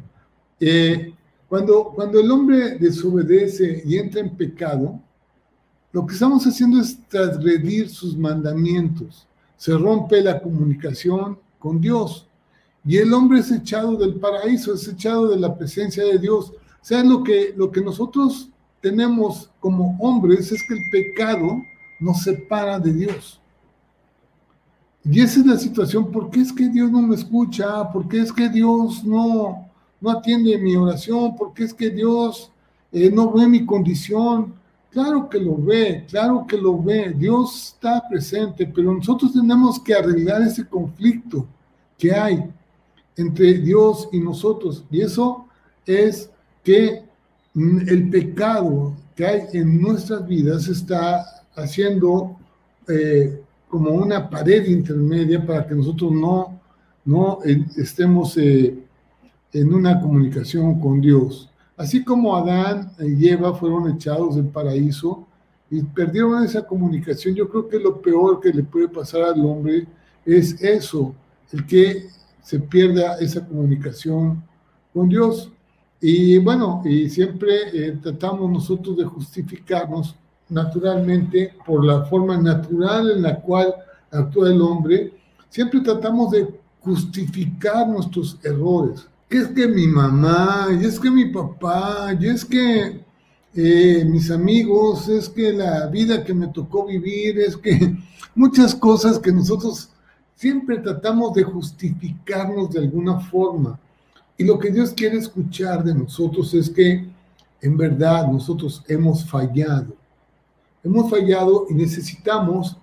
Eh, 0.61 1.15
cuando, 1.49 1.93
cuando 1.95 2.21
el 2.21 2.31
hombre 2.31 2.77
desobedece 2.79 3.83
y 3.85 3.97
entra 3.97 4.21
en 4.21 4.37
pecado, 4.37 5.01
lo 5.93 6.07
que 6.07 6.15
estamos 6.15 6.47
haciendo 6.47 6.81
es 6.81 6.99
transgredir 7.09 7.89
sus 7.89 8.17
mandamientos. 8.17 9.27
Se 9.57 9.73
rompe 9.77 10.21
la 10.21 10.41
comunicación 10.41 11.39
con 11.59 11.81
Dios. 11.81 12.27
Y 12.85 12.99
el 12.99 13.13
hombre 13.13 13.41
es 13.41 13.51
echado 13.51 13.97
del 13.97 14.15
paraíso, 14.17 14.75
es 14.75 14.87
echado 14.87 15.29
de 15.29 15.39
la 15.39 15.57
presencia 15.57 16.05
de 16.05 16.19
Dios. 16.19 16.51
O 16.51 16.85
sea, 16.85 17.03
lo 17.03 17.25
que, 17.25 17.55
lo 17.57 17.71
que 17.71 17.81
nosotros 17.81 18.51
tenemos 18.81 19.51
como 19.59 19.97
hombres 20.01 20.53
es 20.53 20.63
que 20.69 20.75
el 20.75 20.91
pecado 20.91 21.63
nos 21.99 22.23
separa 22.23 22.79
de 22.79 22.93
Dios. 22.93 23.41
Y 25.05 25.21
esa 25.21 25.41
es 25.41 25.47
la 25.47 25.57
situación, 25.57 26.11
¿por 26.13 26.31
qué 26.31 26.41
es 26.41 26.53
que 26.53 26.69
Dios 26.69 26.91
no 26.91 27.01
me 27.01 27.15
escucha? 27.15 27.91
¿Por 27.91 28.07
qué 28.09 28.21
es 28.21 28.33
que 28.33 28.49
Dios 28.49 29.03
no, 29.05 29.68
no 30.01 30.11
atiende 30.11 30.57
mi 30.59 30.77
oración? 30.77 31.37
¿Por 31.37 31.53
qué 31.55 31.65
es 31.65 31.75
que 31.75 31.91
Dios 31.91 32.51
eh, 32.93 33.11
no 33.11 33.33
ve 33.33 33.47
mi 33.47 33.65
condición? 33.65 34.55
Claro 34.91 35.29
que 35.29 35.39
lo 35.39 35.57
ve, 35.57 36.07
claro 36.09 36.47
que 36.47 36.57
lo 36.57 36.83
ve, 36.83 37.13
Dios 37.17 37.75
está 37.75 38.03
presente, 38.09 38.67
pero 38.67 38.95
nosotros 38.95 39.33
tenemos 39.33 39.79
que 39.81 39.95
arreglar 39.95 40.43
ese 40.43 40.67
conflicto 40.67 41.47
que 41.99 42.13
hay 42.13 42.43
entre 43.17 43.55
Dios 43.55 44.09
y 44.13 44.21
nosotros. 44.21 44.85
Y 44.91 45.03
eso 45.03 45.47
es 45.85 46.31
que 46.63 47.03
el 47.55 48.09
pecado 48.11 48.95
que 49.15 49.27
hay 49.27 49.43
en 49.53 49.81
nuestras 49.81 50.27
vidas 50.27 50.69
está 50.69 51.25
haciendo 51.57 52.37
eh, 52.87 53.43
como 53.69 53.91
una 53.91 54.31
pared 54.31 54.65
intermedia 54.67 55.45
para 55.45 55.67
que 55.67 55.75
nosotros 55.75 56.13
no, 56.13 56.61
no 57.05 57.41
estemos 57.77 58.37
eh, 58.39 58.79
en 59.53 59.73
una 59.73 60.01
comunicación 60.01 60.81
con 60.81 61.01
Dios. 61.01 61.51
Así 61.77 62.05
como 62.05 62.37
Adán 62.37 62.93
y 62.99 63.29
Eva 63.29 63.55
fueron 63.55 63.91
echados 63.91 64.37
del 64.37 64.47
paraíso 64.47 65.27
y 65.71 65.83
perdieron 65.83 66.43
esa 66.43 66.67
comunicación, 66.67 67.35
yo 67.35 67.49
creo 67.49 67.69
que 67.69 67.79
lo 67.79 68.01
peor 68.01 68.41
que 68.41 68.53
le 68.53 68.63
puede 68.63 68.89
pasar 68.89 69.23
al 69.23 69.45
hombre 69.45 69.87
es 70.25 70.61
eso, 70.63 71.15
el 71.53 71.67
que 71.67 72.07
se 72.43 72.59
pierda 72.59 73.19
esa 73.19 73.47
comunicación 73.47 74.43
con 74.93 75.09
Dios. 75.09 75.51
Y 76.01 76.39
bueno, 76.39 76.83
y 76.85 77.09
siempre 77.09 77.69
eh, 77.73 77.99
tratamos 78.03 78.51
nosotros 78.51 78.97
de 78.97 79.05
justificarnos 79.05 80.17
naturalmente, 80.49 81.55
por 81.67 81.85
la 81.85 82.05
forma 82.05 82.37
natural 82.39 83.11
en 83.11 83.23
la 83.23 83.41
cual 83.41 83.75
actúa 84.11 84.51
el 84.51 84.61
hombre, 84.63 85.13
siempre 85.49 85.81
tratamos 85.81 86.31
de 86.31 86.49
justificar 86.81 87.87
nuestros 87.89 88.39
errores. 88.43 89.07
Que 89.29 89.39
es 89.39 89.49
que 89.49 89.69
mi 89.69 89.87
mamá, 89.87 90.69
y 90.81 90.85
es 90.85 90.99
que 90.99 91.11
mi 91.11 91.27
papá, 91.27 92.17
y 92.19 92.29
es 92.29 92.45
que 92.45 93.01
eh, 93.55 94.05
mis 94.09 94.31
amigos, 94.31 95.09
es 95.09 95.29
que 95.29 95.53
la 95.53 95.87
vida 95.87 96.25
que 96.25 96.33
me 96.33 96.49
tocó 96.49 96.87
vivir, 96.87 97.39
es 97.39 97.57
que 97.57 97.97
muchas 98.35 98.75
cosas 98.75 99.19
que 99.19 99.33
nosotros 99.33 99.91
siempre 100.35 100.79
tratamos 100.79 101.35
de 101.35 101.43
justificarnos 101.43 102.71
de 102.71 102.81
alguna 102.81 103.21
forma. 103.21 103.79
Y 104.37 104.45
lo 104.45 104.59
que 104.59 104.71
Dios 104.71 104.93
quiere 104.93 105.19
escuchar 105.19 105.85
de 105.85 105.95
nosotros 105.95 106.55
es 106.55 106.71
que 106.71 107.07
en 107.61 107.77
verdad 107.77 108.29
nosotros 108.29 108.83
hemos 108.89 109.25
fallado 109.25 109.99
hemos 110.89 111.11
fallado 111.11 111.67
y 111.69 111.75
necesitamos 111.75 112.77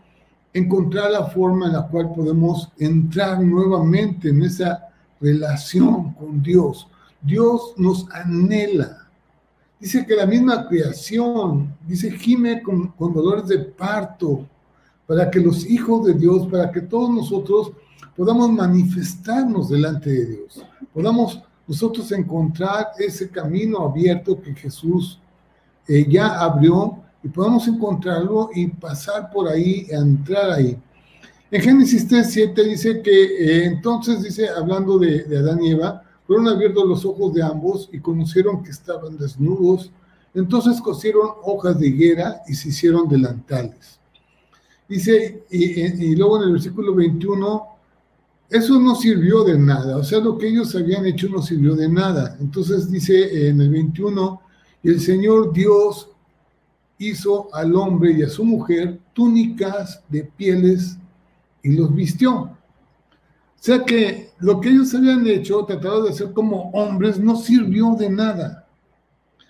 encontrar 0.53 1.11
la 1.11 1.25
forma 1.25 1.67
en 1.67 1.73
la 1.73 1.87
cual 1.87 2.13
podemos 2.13 2.69
entrar 2.77 3.41
nuevamente 3.41 4.29
en 4.29 4.43
esa 4.43 4.89
relación 5.19 6.04
Dios. 6.42 6.88
Dios 7.22 7.74
nos 7.77 8.10
anhela. 8.12 9.08
Dice 9.80 10.06
que 10.06 10.15
la 10.15 10.25
misma 10.25 10.68
creación, 10.68 11.75
dice 11.88 12.12
gime 12.12 12.62
con, 12.62 12.88
con 12.89 13.13
dolores 13.13 13.48
de 13.48 13.60
parto, 13.60 14.48
para 15.06 15.30
que 15.30 15.39
los 15.39 15.65
hijos 15.65 16.06
de 16.06 16.13
Dios, 16.13 16.48
para 16.48 16.72
que 16.72 16.82
todos 16.82 17.10
nosotros 17.10 17.72
podamos 18.15 18.50
manifestarnos 18.51 19.70
delante 19.70 20.10
de 20.10 20.25
Dios, 20.25 20.65
podamos 20.94 21.42
nosotros 21.68 22.12
encontrar 22.12 22.92
ese 22.98 23.30
camino 23.30 23.80
abierto 23.80 24.39
que 24.42 24.54
Jesús 24.54 25.20
eh, 25.88 26.06
ya 26.08 26.39
abrió 26.39 27.00
y 27.24 27.27
podamos 27.27 27.68
encontrarlo 27.68 28.50
y 28.54 28.68
pasar 28.68 29.32
por 29.32 29.48
ahí, 29.48 29.88
entrar 29.89 30.51
ahí. 30.51 30.77
En 31.50 31.62
Génesis 31.62 32.08
3, 32.08 32.32
7 32.32 32.63
dice 32.63 33.01
que 33.01 33.12
eh, 33.12 33.65
entonces, 33.65 34.22
dice, 34.22 34.50
hablando 34.50 35.00
de, 35.00 35.25
Adán 35.38 35.63
y 35.63 35.72
Eva, 35.72 36.04
fueron 36.25 36.48
abiertos 36.48 36.88
los 36.88 37.05
ojos 37.05 37.34
de 37.34 37.44
ambos 37.44 37.89
y 37.91 38.00
conocieron 38.00 38.63
que 38.63 38.72
estaban 38.72 39.17
desnudos 39.17 39.91
Entonces 40.34 40.82
cosieron 40.82 41.29
hojas 41.44 41.79
de 41.79 41.88
higuera 41.88 42.41
y 42.48 42.55
se 42.55 42.70
hicieron 42.70 43.08
delantales. 43.08 44.00
Dice, 44.88 45.44
y, 45.50 46.15
luego 46.15 46.38
en 46.38 46.44
el 46.44 46.51
versículo 46.53 46.94
21, 46.94 47.67
eso 48.50 48.79
no 48.79 48.96
sirvió 48.96 49.44
de 49.44 49.58
nada, 49.58 49.98
o 49.98 50.03
sea, 50.03 50.20
lo 50.20 50.38
que 50.38 50.48
ellos 50.48 50.75
habían 50.75 51.05
hecho 51.05 51.27
no 51.29 51.41
sirvió 51.41 51.75
de 51.75 51.89
nada. 51.89 52.38
Entonces 52.39 52.91
dice 52.91 53.48
en 53.48 53.62
el 53.62 53.70
21, 53.70 54.41
y 54.84 54.89
el 54.89 55.00
Señor 55.00 55.51
Dios 55.51 56.10
hizo 57.00 57.53
al 57.53 57.75
hombre 57.75 58.12
y 58.12 58.24
a 58.24 58.29
su 58.29 58.46
mujer 58.46 59.00
túnicas 59.13 60.03
de 60.10 60.24
pieles 60.24 60.98
y 61.63 61.72
los 61.72 61.94
vistió. 61.94 62.55
Sea 63.65 63.84
que 63.84 64.29
lo 64.38 64.62
que 64.62 64.69
ellos 64.69 64.93
habían 64.93 65.25
hecho, 65.25 65.65
tratado 65.65 66.03
de 66.03 66.12
hacer 66.12 66.34
como 66.34 66.69
hombres, 66.69 67.17
no 67.19 67.36
sirvió 67.36 67.95
de 67.95 68.12
nada. 68.12 68.67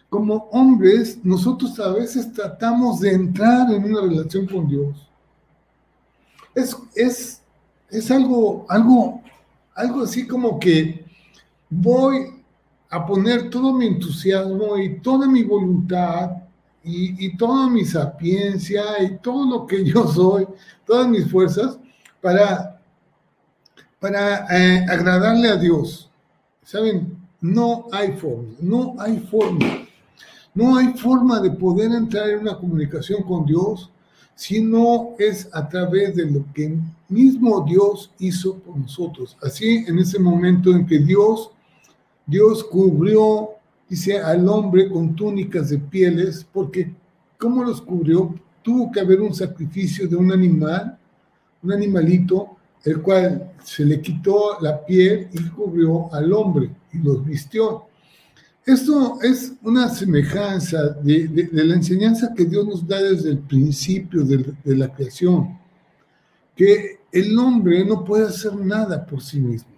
Como 0.09 0.47
hombres, 0.53 1.19
nosotros 1.21 1.77
a 1.81 1.89
veces 1.89 2.31
tratamos 2.31 3.01
de 3.01 3.11
entrar 3.11 3.69
en 3.73 3.83
una 3.83 3.99
relación 3.99 4.47
con 4.47 4.69
Dios. 4.69 4.95
Es, 6.53 6.77
es, 6.95 7.41
es 7.89 8.09
algo, 8.09 8.65
algo, 8.69 9.21
algo 9.73 10.03
así 10.03 10.25
como 10.25 10.61
que 10.61 11.03
voy 11.69 12.41
a 12.89 13.05
poner 13.05 13.49
todo 13.49 13.73
mi 13.73 13.87
entusiasmo 13.87 14.77
y 14.77 15.01
toda 15.01 15.27
mi 15.27 15.43
voluntad 15.43 16.31
y, 16.85 17.35
toda 17.35 17.69
mi 17.69 17.83
sapiencia 17.83 18.81
y 19.03 19.17
todo 19.17 19.45
lo 19.45 19.67
que 19.67 19.83
yo 19.83 20.07
soy, 20.07 20.47
todas 20.85 21.05
mis 21.05 21.29
fuerzas, 21.29 21.77
para, 22.21 22.74
para 24.05 24.45
eh, 24.55 24.85
agradarle 24.87 25.49
a 25.49 25.55
Dios. 25.55 26.11
¿Saben? 26.63 27.17
No 27.41 27.87
hay 27.91 28.11
forma, 28.11 28.53
no 28.59 28.95
hay 28.99 29.17
forma. 29.17 29.65
No 30.53 30.77
hay 30.77 30.93
forma 30.93 31.39
de 31.39 31.49
poder 31.49 31.91
entrar 31.91 32.29
en 32.29 32.41
una 32.41 32.55
comunicación 32.55 33.23
con 33.23 33.47
Dios 33.47 33.89
si 34.35 34.61
no 34.61 35.15
es 35.17 35.49
a 35.51 35.67
través 35.67 36.15
de 36.15 36.29
lo 36.29 36.45
que 36.53 36.77
mismo 37.09 37.65
Dios 37.67 38.11
hizo 38.19 38.59
por 38.59 38.77
nosotros. 38.77 39.35
Así 39.41 39.83
en 39.87 39.97
ese 39.97 40.19
momento 40.19 40.69
en 40.69 40.85
que 40.85 40.99
Dios, 40.99 41.49
Dios 42.27 42.63
cubrió 42.63 43.55
dice, 43.89 44.19
al 44.19 44.47
hombre 44.47 44.87
con 44.87 45.15
túnicas 45.15 45.71
de 45.71 45.79
pieles, 45.79 46.45
porque 46.53 46.93
¿cómo 47.39 47.63
los 47.63 47.81
cubrió? 47.81 48.35
Tuvo 48.61 48.91
que 48.91 48.99
haber 48.99 49.19
un 49.21 49.33
sacrificio 49.33 50.07
de 50.07 50.15
un 50.15 50.31
animal, 50.31 50.95
un 51.63 51.73
animalito, 51.73 52.54
el 52.85 53.01
cual 53.01 53.51
se 53.63 53.83
le 53.83 53.99
quitó 53.99 54.59
la 54.61 54.85
piel 54.85 55.27
y 55.33 55.43
cubrió 55.49 56.13
al 56.13 56.31
hombre 56.31 56.69
y 56.93 56.99
los 56.99 57.25
vistió. 57.25 57.85
Esto 58.63 59.19
es 59.21 59.53
una 59.63 59.89
semejanza 59.89 60.89
de, 61.01 61.49
la 61.51 61.75
enseñanza 61.75 62.33
que 62.35 62.45
Dios 62.45 62.65
nos 62.65 62.87
da 62.87 63.01
desde 63.01 63.31
el 63.31 63.39
principio 63.39 64.23
de, 64.23 64.55
la 64.75 64.93
creación, 64.93 65.59
que 66.55 66.99
el 67.11 67.37
hombre 67.37 67.83
no 67.85 68.03
puede 68.03 68.27
hacer 68.27 68.55
nada 68.55 69.05
por 69.05 69.21
sí 69.21 69.39
mismo 69.39 69.71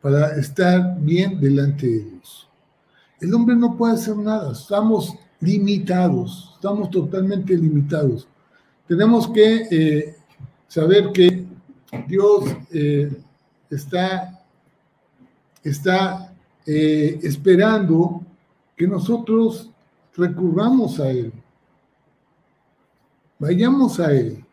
para 0.00 0.36
estar 0.36 1.00
bien 1.00 1.40
delante 1.40 1.86
de 1.86 2.04
Dios. 2.04 2.48
El 3.20 3.34
hombre 3.34 3.56
no 3.56 3.76
puede 3.76 3.94
hacer 3.94 4.16
nada, 4.16 4.52
estamos 4.52 5.16
limitados, 5.40 6.52
estamos 6.54 6.90
totalmente 6.90 7.56
limitados. 7.56 8.28
Tenemos 8.86 9.28
que 9.28 9.66
eh, 9.70 10.16
saber 10.68 11.10
que 11.12 11.46
Dios 12.06 12.44
eh, 12.72 13.10
está, 13.70 14.44
está 15.62 16.32
eh, 16.66 17.18
esperando 17.22 18.22
que 18.76 18.86
nosotros 18.86 19.70
recurramos 20.16 20.98
a 21.00 21.10
Él, 21.10 21.32
vayamos 23.38 24.00
a 24.00 24.12
Él, 24.12 24.44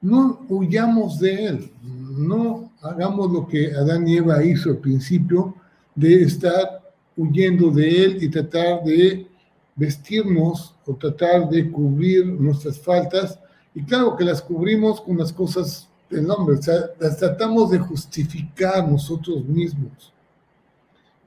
no 0.00 0.44
huyamos 0.48 1.18
de 1.18 1.46
Él, 1.46 1.70
no 1.82 2.70
hagamos 2.82 3.32
lo 3.32 3.46
que 3.46 3.74
Adán 3.74 4.06
y 4.06 4.18
Eva 4.18 4.44
hizo 4.44 4.70
al 4.70 4.78
principio 4.78 5.54
de 5.94 6.24
estar 6.24 6.82
huyendo 7.16 7.70
de 7.70 8.04
Él 8.04 8.22
y 8.22 8.28
tratar 8.28 8.84
de 8.84 9.26
vestirnos 9.74 10.74
o 10.86 10.94
tratar 10.94 11.48
de 11.48 11.70
cubrir 11.70 12.26
nuestras 12.26 12.78
faltas. 12.78 13.38
Y 13.74 13.82
claro 13.82 14.16
que 14.16 14.24
las 14.24 14.42
cubrimos 14.42 15.00
con 15.00 15.16
las 15.16 15.32
cosas 15.32 15.88
del 16.10 16.30
hombre, 16.30 16.56
o 16.56 16.62
sea, 16.62 16.90
las 16.98 17.16
tratamos 17.18 17.70
de 17.70 17.78
justificar 17.78 18.88
nosotros 18.88 19.44
mismos. 19.44 20.12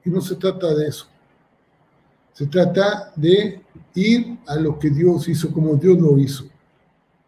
Y 0.04 0.10
no 0.10 0.20
se 0.20 0.36
trata 0.36 0.74
de 0.74 0.88
eso. 0.88 1.06
Se 2.32 2.46
trata 2.46 3.12
de 3.16 3.60
ir 3.94 4.38
a 4.46 4.56
lo 4.56 4.78
que 4.78 4.90
Dios 4.90 5.28
hizo 5.28 5.52
como 5.52 5.74
Dios 5.74 5.98
lo 5.98 6.18
hizo. 6.18 6.44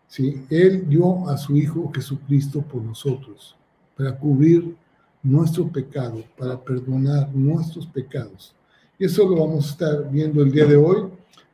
¿Sí? 0.06 0.44
Él 0.48 0.88
dio 0.88 1.28
a 1.28 1.36
su 1.36 1.56
Hijo 1.56 1.90
Jesucristo 1.94 2.62
por 2.62 2.82
nosotros, 2.82 3.56
para 3.96 4.16
cubrir 4.16 4.74
nuestro 5.22 5.68
pecado, 5.68 6.24
para 6.38 6.58
perdonar 6.58 7.28
nuestros 7.34 7.86
pecados. 7.86 8.54
Y 8.98 9.04
eso 9.04 9.28
lo 9.28 9.46
vamos 9.46 9.66
a 9.66 9.70
estar 9.70 10.10
viendo 10.10 10.42
el 10.42 10.52
día 10.52 10.66
de 10.66 10.76
hoy. 10.76 11.08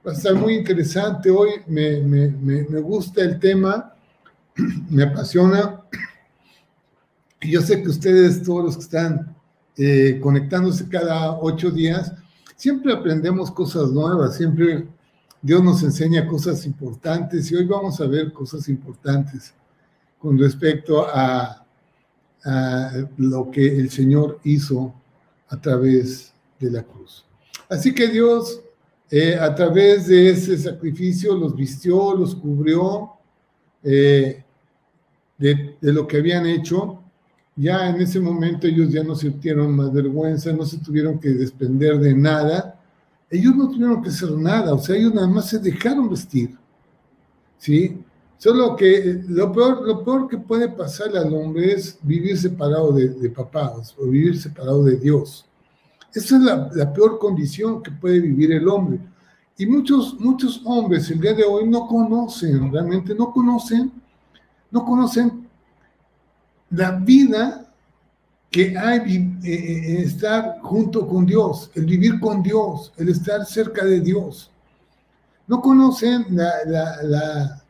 Va 0.06 0.12
a 0.12 0.14
estar 0.14 0.34
muy 0.34 0.54
interesante 0.54 1.30
hoy, 1.30 1.50
me, 1.66 2.00
me, 2.00 2.28
me, 2.28 2.80
gusta 2.80 3.22
el 3.22 3.38
tema, 3.38 3.94
me 4.90 5.02
apasiona. 5.02 5.82
Y 7.40 7.52
yo 7.52 7.60
sé 7.60 7.82
que 7.82 7.88
ustedes, 7.88 8.42
todos 8.42 8.64
los 8.64 8.76
que 8.76 8.82
están 8.82 9.36
eh, 9.76 10.18
conectándose 10.22 10.88
cada 10.88 11.38
ocho 11.38 11.70
días, 11.70 12.12
siempre 12.56 12.92
aprendemos 12.92 13.50
cosas 13.50 13.90
nuevas, 13.90 14.36
siempre 14.36 14.86
Dios 15.42 15.62
nos 15.62 15.82
enseña 15.82 16.26
cosas 16.26 16.64
importantes 16.66 17.50
y 17.50 17.56
hoy 17.56 17.66
vamos 17.66 18.00
a 18.00 18.06
ver 18.06 18.32
cosas 18.32 18.68
importantes 18.68 19.54
con 20.18 20.38
respecto 20.38 21.06
a 21.06 21.62
lo 23.16 23.50
que 23.50 23.66
el 23.78 23.90
Señor 23.90 24.38
hizo 24.44 24.94
a 25.48 25.60
través 25.60 26.32
de 26.58 26.70
la 26.70 26.82
cruz. 26.82 27.24
Así 27.68 27.94
que 27.94 28.08
Dios, 28.08 28.60
eh, 29.10 29.36
a 29.38 29.54
través 29.54 30.06
de 30.06 30.30
ese 30.30 30.56
sacrificio, 30.58 31.34
los 31.34 31.54
vistió, 31.54 32.14
los 32.14 32.34
cubrió 32.34 33.12
eh, 33.82 34.44
de, 35.38 35.76
lo 35.80 36.06
que 36.06 36.18
habían 36.18 36.46
hecho. 36.46 37.02
Ya 37.56 37.88
en 37.88 38.00
ese 38.00 38.20
momento 38.20 38.66
ellos 38.66 38.92
ya 38.92 39.02
no 39.02 39.14
sintieron 39.14 39.74
más 39.74 39.92
vergüenza, 39.92 40.52
no 40.52 40.66
se 40.66 40.76
tuvieron 40.78 41.18
que 41.18 41.30
desprender 41.30 41.98
de 41.98 42.14
nada. 42.14 42.78
Ellos 43.30 43.56
no 43.56 43.70
tuvieron 43.70 44.02
que 44.02 44.10
hacer 44.10 44.30
nada, 44.32 44.74
o 44.74 44.78
sea, 44.78 44.94
ellos 44.94 45.14
nada 45.14 45.26
más 45.26 45.48
se 45.48 45.58
dejaron 45.58 46.08
vestir. 46.10 46.56
¿Sí? 47.58 47.98
Solo 48.38 48.76
que 48.76 49.22
lo 49.28 49.50
peor, 49.50 49.86
lo 49.86 50.04
peor 50.04 50.28
que 50.28 50.36
puede 50.36 50.68
pasar 50.68 51.16
al 51.16 51.32
hombre 51.34 51.72
es 51.72 51.98
vivir 52.02 52.36
separado 52.36 52.92
de, 52.92 53.08
de 53.08 53.32
o 53.96 54.06
vivir 54.06 54.38
separado 54.38 54.84
de 54.84 54.96
Dios. 54.96 55.46
Esa 56.16 56.36
es 56.36 56.42
la, 56.42 56.92
peor 56.92 57.18
condición 57.18 57.82
que 57.82 57.90
puede 57.90 58.20
vivir 58.20 58.52
el 58.52 58.68
hombre. 58.68 58.98
Y 59.58 59.66
muchos, 59.66 60.18
muchos 60.20 60.60
hombres 60.64 61.10
el 61.10 61.20
día 61.20 61.32
de 61.32 61.44
hoy 61.44 61.68
no 61.68 61.86
conocen, 61.86 62.70
realmente 62.70 63.14
no 63.14 63.32
conocen, 63.32 63.90
no 64.70 64.84
conocen 64.84 65.45
la 66.70 66.92
vida 66.92 67.66
que 68.50 68.76
hay 68.76 69.16
en 69.16 69.40
eh, 69.44 69.52
eh, 69.52 70.02
estar 70.02 70.58
junto 70.62 71.06
con 71.06 71.26
Dios, 71.26 71.70
el 71.74 71.84
vivir 71.84 72.20
con 72.20 72.42
Dios, 72.42 72.92
el 72.96 73.08
estar 73.08 73.44
cerca 73.44 73.84
de 73.84 74.00
Dios. 74.00 74.50
No 75.46 75.60
conocen 75.60 76.26
la, 76.30 77.60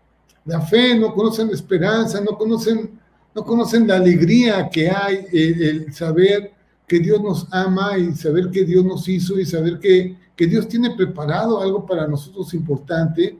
la 0.46 0.60
fe, 0.60 0.98
no 0.98 1.12
conocen 1.12 1.48
la 1.48 1.54
esperanza, 1.54 2.20
no 2.20 2.38
conocen, 2.38 2.98
no 3.34 3.44
conocen 3.44 3.86
la 3.86 3.96
alegría 3.96 4.70
que 4.70 4.88
hay, 4.88 5.26
el, 5.32 5.92
saber 5.92 6.52
que 6.86 7.00
Dios 7.00 7.20
nos 7.20 7.48
ama 7.50 7.98
y 7.98 8.14
saber 8.14 8.50
que 8.50 8.64
Dios 8.64 8.84
nos 8.84 9.08
hizo 9.08 9.38
y 9.38 9.44
saber 9.44 9.80
que, 9.80 10.16
que 10.36 10.46
Dios 10.46 10.68
tiene 10.68 10.94
preparado 10.94 11.60
algo 11.60 11.84
para 11.84 12.06
nosotros 12.06 12.54
importante, 12.54 13.38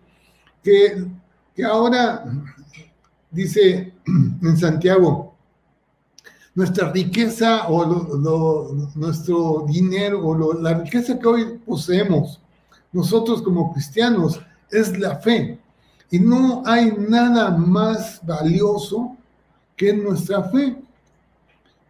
que, 0.62 1.06
que 1.54 1.64
ahora 1.64 2.24
dice 3.30 3.94
en 4.42 4.56
Santiago, 4.56 5.35
nuestra 6.56 6.90
riqueza 6.90 7.68
o 7.68 7.84
nuestro 8.94 9.66
dinero 9.68 10.26
o 10.26 10.54
la 10.54 10.74
riqueza 10.74 11.18
que 11.18 11.26
hoy 11.26 11.60
poseemos 11.64 12.40
nosotros 12.92 13.42
como 13.42 13.74
cristianos 13.74 14.40
es 14.70 14.98
la 14.98 15.16
fe. 15.18 15.58
Y 16.10 16.18
no 16.18 16.62
hay 16.64 16.92
nada 16.96 17.50
más 17.50 18.20
valioso 18.24 19.14
que 19.76 19.92
nuestra 19.92 20.44
fe. 20.44 20.76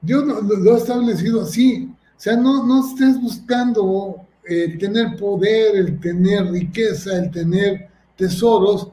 Dios 0.00 0.24
lo, 0.24 0.74
ha 0.74 0.78
establecido 0.78 1.42
así. 1.42 1.88
O 2.16 2.20
sea, 2.20 2.36
no, 2.36 2.66
no 2.66 2.84
estés 2.84 3.20
buscando 3.20 4.16
eh, 4.48 4.76
tener 4.78 5.16
poder, 5.16 5.76
el 5.76 6.00
tener 6.00 6.50
riqueza, 6.50 7.16
el 7.16 7.30
tener 7.30 7.88
tesoros. 8.16 8.88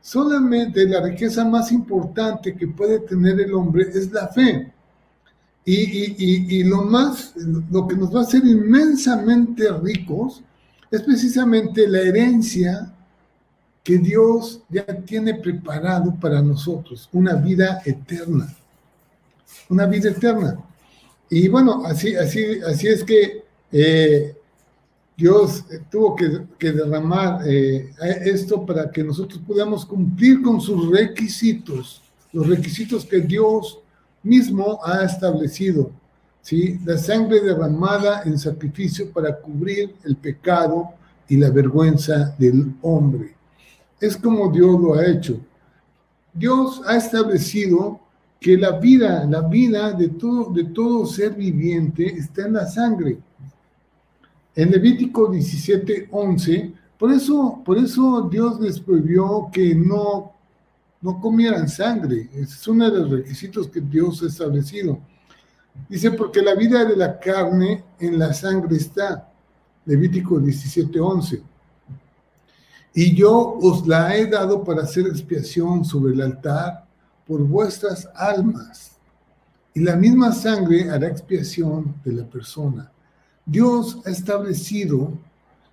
Solamente 0.00 0.88
la 0.88 1.02
riqueza 1.02 1.44
más 1.44 1.70
importante 1.70 2.56
que 2.56 2.66
puede 2.68 3.00
tener 3.00 3.38
el 3.40 3.52
hombre 3.52 3.90
es 3.92 4.10
la 4.10 4.28
fe. 4.28 4.72
Y, 5.70 6.14
y, 6.16 6.60
y, 6.60 6.64
lo 6.64 6.82
más, 6.82 7.34
lo 7.70 7.86
que 7.86 7.94
nos 7.94 8.14
va 8.14 8.20
a 8.20 8.22
hacer 8.22 8.42
inmensamente 8.42 9.70
ricos 9.70 10.42
es 10.90 11.02
precisamente 11.02 11.86
la 11.86 12.00
herencia 12.00 12.90
que 13.84 13.98
Dios 13.98 14.62
ya 14.70 14.86
tiene 14.86 15.34
preparado 15.34 16.18
para 16.18 16.40
nosotros, 16.40 17.10
una 17.12 17.34
vida 17.34 17.82
eterna, 17.84 18.56
una 19.68 19.84
vida 19.84 20.08
eterna. 20.08 20.58
Y 21.28 21.48
bueno, 21.48 21.82
así, 21.84 22.16
así, 22.16 22.46
así 22.66 22.88
es 22.88 23.04
que 23.04 23.44
eh, 23.70 24.34
Dios 25.18 25.66
tuvo 25.90 26.16
que, 26.16 26.72
derramar 26.72 27.46
eh, 27.46 27.90
esto 28.24 28.64
para 28.64 28.90
que 28.90 29.04
nosotros 29.04 29.38
podamos 29.46 29.84
cumplir 29.84 30.40
con 30.40 30.62
sus 30.62 30.90
requisitos, 30.90 32.00
los 32.32 32.46
requisitos 32.46 33.04
que 33.04 33.20
Dios 33.20 33.80
mismo 34.28 34.78
ha 34.84 35.04
establecido. 35.04 35.90
¿sí? 36.42 36.78
La 36.84 36.98
sangre 36.98 37.40
derramada 37.40 38.22
en 38.24 38.38
sacrificio 38.38 39.10
para 39.10 39.36
cubrir 39.36 39.94
el 40.04 40.16
pecado 40.16 40.90
y 41.28 41.36
la 41.36 41.50
vergüenza 41.50 42.34
del 42.38 42.74
hombre. 42.82 43.34
Es 44.00 44.16
como 44.16 44.50
Dios 44.50 44.80
lo 44.80 44.94
ha 44.94 45.06
hecho. 45.06 45.40
Dios 46.32 46.80
ha 46.86 46.96
establecido 46.96 48.00
que 48.40 48.56
la 48.56 48.78
vida, 48.78 49.24
la 49.24 49.40
vida 49.42 49.92
de 49.92 50.08
todo, 50.10 50.52
de 50.52 50.64
todo 50.64 51.06
ser 51.06 51.34
viviente 51.34 52.06
está 52.06 52.46
en 52.46 52.52
la 52.52 52.66
sangre. 52.66 53.18
En 54.54 54.70
Levítico 54.70 55.30
17, 55.30 56.08
11, 56.10 56.72
por 56.98 57.12
eso, 57.12 57.62
por 57.64 57.78
eso 57.78 58.28
Dios 58.30 58.60
les 58.60 58.80
prohibió 58.80 59.48
que 59.52 59.74
no, 59.74 60.32
no 61.00 61.20
comieran 61.20 61.68
sangre. 61.68 62.28
es 62.32 62.66
uno 62.66 62.90
de 62.90 62.98
los 62.98 63.10
requisitos 63.10 63.68
que 63.68 63.80
Dios 63.80 64.22
ha 64.22 64.26
establecido. 64.26 64.98
Dice, 65.88 66.10
porque 66.10 66.42
la 66.42 66.54
vida 66.54 66.84
de 66.84 66.96
la 66.96 67.18
carne 67.18 67.84
en 68.00 68.18
la 68.18 68.32
sangre 68.32 68.76
está. 68.76 69.30
Levítico 69.84 70.38
17, 70.38 71.00
11. 71.00 71.42
Y 72.94 73.14
yo 73.14 73.58
os 73.60 73.86
la 73.86 74.16
he 74.16 74.26
dado 74.26 74.64
para 74.64 74.82
hacer 74.82 75.06
expiación 75.06 75.84
sobre 75.84 76.14
el 76.14 76.20
altar 76.20 76.84
por 77.26 77.42
vuestras 77.42 78.08
almas. 78.14 78.96
Y 79.72 79.80
la 79.80 79.94
misma 79.94 80.32
sangre 80.32 80.90
hará 80.90 81.06
expiación 81.06 81.94
de 82.04 82.12
la 82.12 82.24
persona. 82.24 82.90
Dios 83.46 83.98
ha 84.04 84.10
establecido 84.10 85.12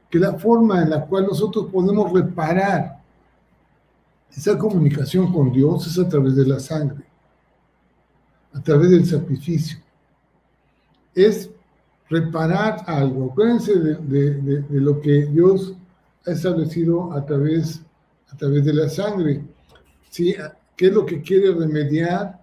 que 0.10 0.20
la 0.20 0.36
forma 0.36 0.82
en 0.82 0.92
la 0.92 1.06
cual 1.06 1.26
nosotros 1.26 1.68
podemos 1.72 2.12
reparar 2.14 2.95
esa 4.36 4.58
comunicación 4.58 5.32
con 5.32 5.52
Dios 5.52 5.88
es 5.88 5.98
a 5.98 6.08
través 6.10 6.36
de 6.36 6.46
la 6.46 6.60
sangre, 6.60 7.06
a 8.54 8.62
través 8.62 8.92
del 8.92 9.06
sacrificio. 9.06 9.80
Es 11.14 11.50
reparar 12.10 12.84
algo. 12.86 13.32
Acuérdense 13.32 13.80
de, 13.80 14.66
lo 14.70 15.00
que 15.00 15.26
Dios 15.28 15.76
ha 16.26 16.32
establecido 16.32 17.14
a 17.14 17.26
través, 17.26 17.82
a 18.30 18.36
través 18.36 18.66
de 18.66 18.74
la 18.74 18.90
sangre. 18.90 19.42
¿Sí? 20.10 20.36
¿Qué 20.76 20.88
es 20.88 20.94
lo 20.94 21.06
que 21.06 21.22
quiere 21.22 21.54
remediar? 21.54 22.42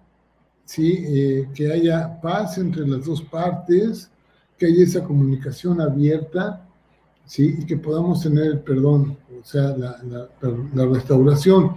¿Sí? 0.65 1.05
Eh, 1.07 1.49
que 1.53 1.71
haya 1.71 2.19
paz 2.21 2.57
entre 2.57 2.87
las 2.87 3.05
dos 3.05 3.21
partes, 3.21 4.09
que 4.57 4.65
haya 4.65 4.83
esa 4.83 5.03
comunicación 5.03 5.79
abierta, 5.79 6.65
¿sí? 7.25 7.55
Y 7.59 7.65
que 7.65 7.77
podamos 7.77 8.23
tener 8.23 8.45
el 8.45 8.59
perdón, 8.59 9.17
o 9.43 9.45
sea, 9.45 9.75
la, 9.75 10.85
restauración. 10.85 11.73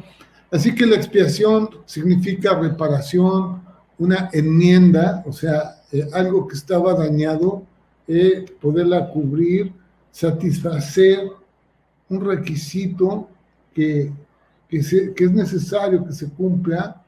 Así 0.52 0.74
que 0.74 0.86
la 0.86 0.94
expiación 0.94 1.68
significa 1.84 2.58
reparación, 2.58 3.60
una 3.98 4.30
enmienda, 4.32 5.24
o 5.26 5.32
sea, 5.32 5.82
eh, 5.90 6.06
algo 6.12 6.46
que 6.46 6.54
estaba 6.54 6.94
dañado, 6.94 7.64
eh, 8.06 8.44
poderla 8.60 9.10
cubrir, 9.10 9.72
satisfacer 10.12 11.28
un 12.08 12.24
requisito 12.24 13.28
que, 13.74 14.12
que, 14.68 14.80
que 15.14 15.24
es 15.24 15.32
necesario 15.32 16.06
que 16.06 16.12
se 16.12 16.30
cumpla, 16.30 17.02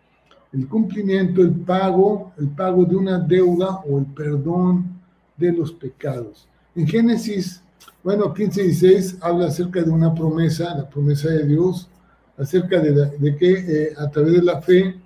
el 0.53 0.67
cumplimiento, 0.67 1.41
el 1.41 1.53
pago, 1.53 2.33
el 2.37 2.49
pago 2.49 2.85
de 2.85 2.97
una 2.97 3.19
deuda 3.19 3.77
o 3.89 3.99
el 3.99 4.07
perdón 4.07 4.99
de 5.37 5.53
los 5.53 5.73
pecados. 5.73 6.49
En 6.75 6.87
Génesis, 6.89 7.63
bueno, 8.03 8.33
15 8.33 8.61
y 8.61 8.65
16 8.65 9.19
habla 9.21 9.47
acerca 9.47 9.83
de 9.83 9.91
una 9.91 10.15
promesa, 10.15 10.75
la 10.77 10.89
promesa 10.89 11.29
de 11.29 11.45
Dios, 11.45 11.89
acerca 12.37 12.81
de, 12.81 13.37
que 13.37 13.53
eh, 13.53 13.95
a 13.99 14.09
través 14.11 14.35
de 14.35 14.43
la 14.43 14.63
fe 14.63 15.01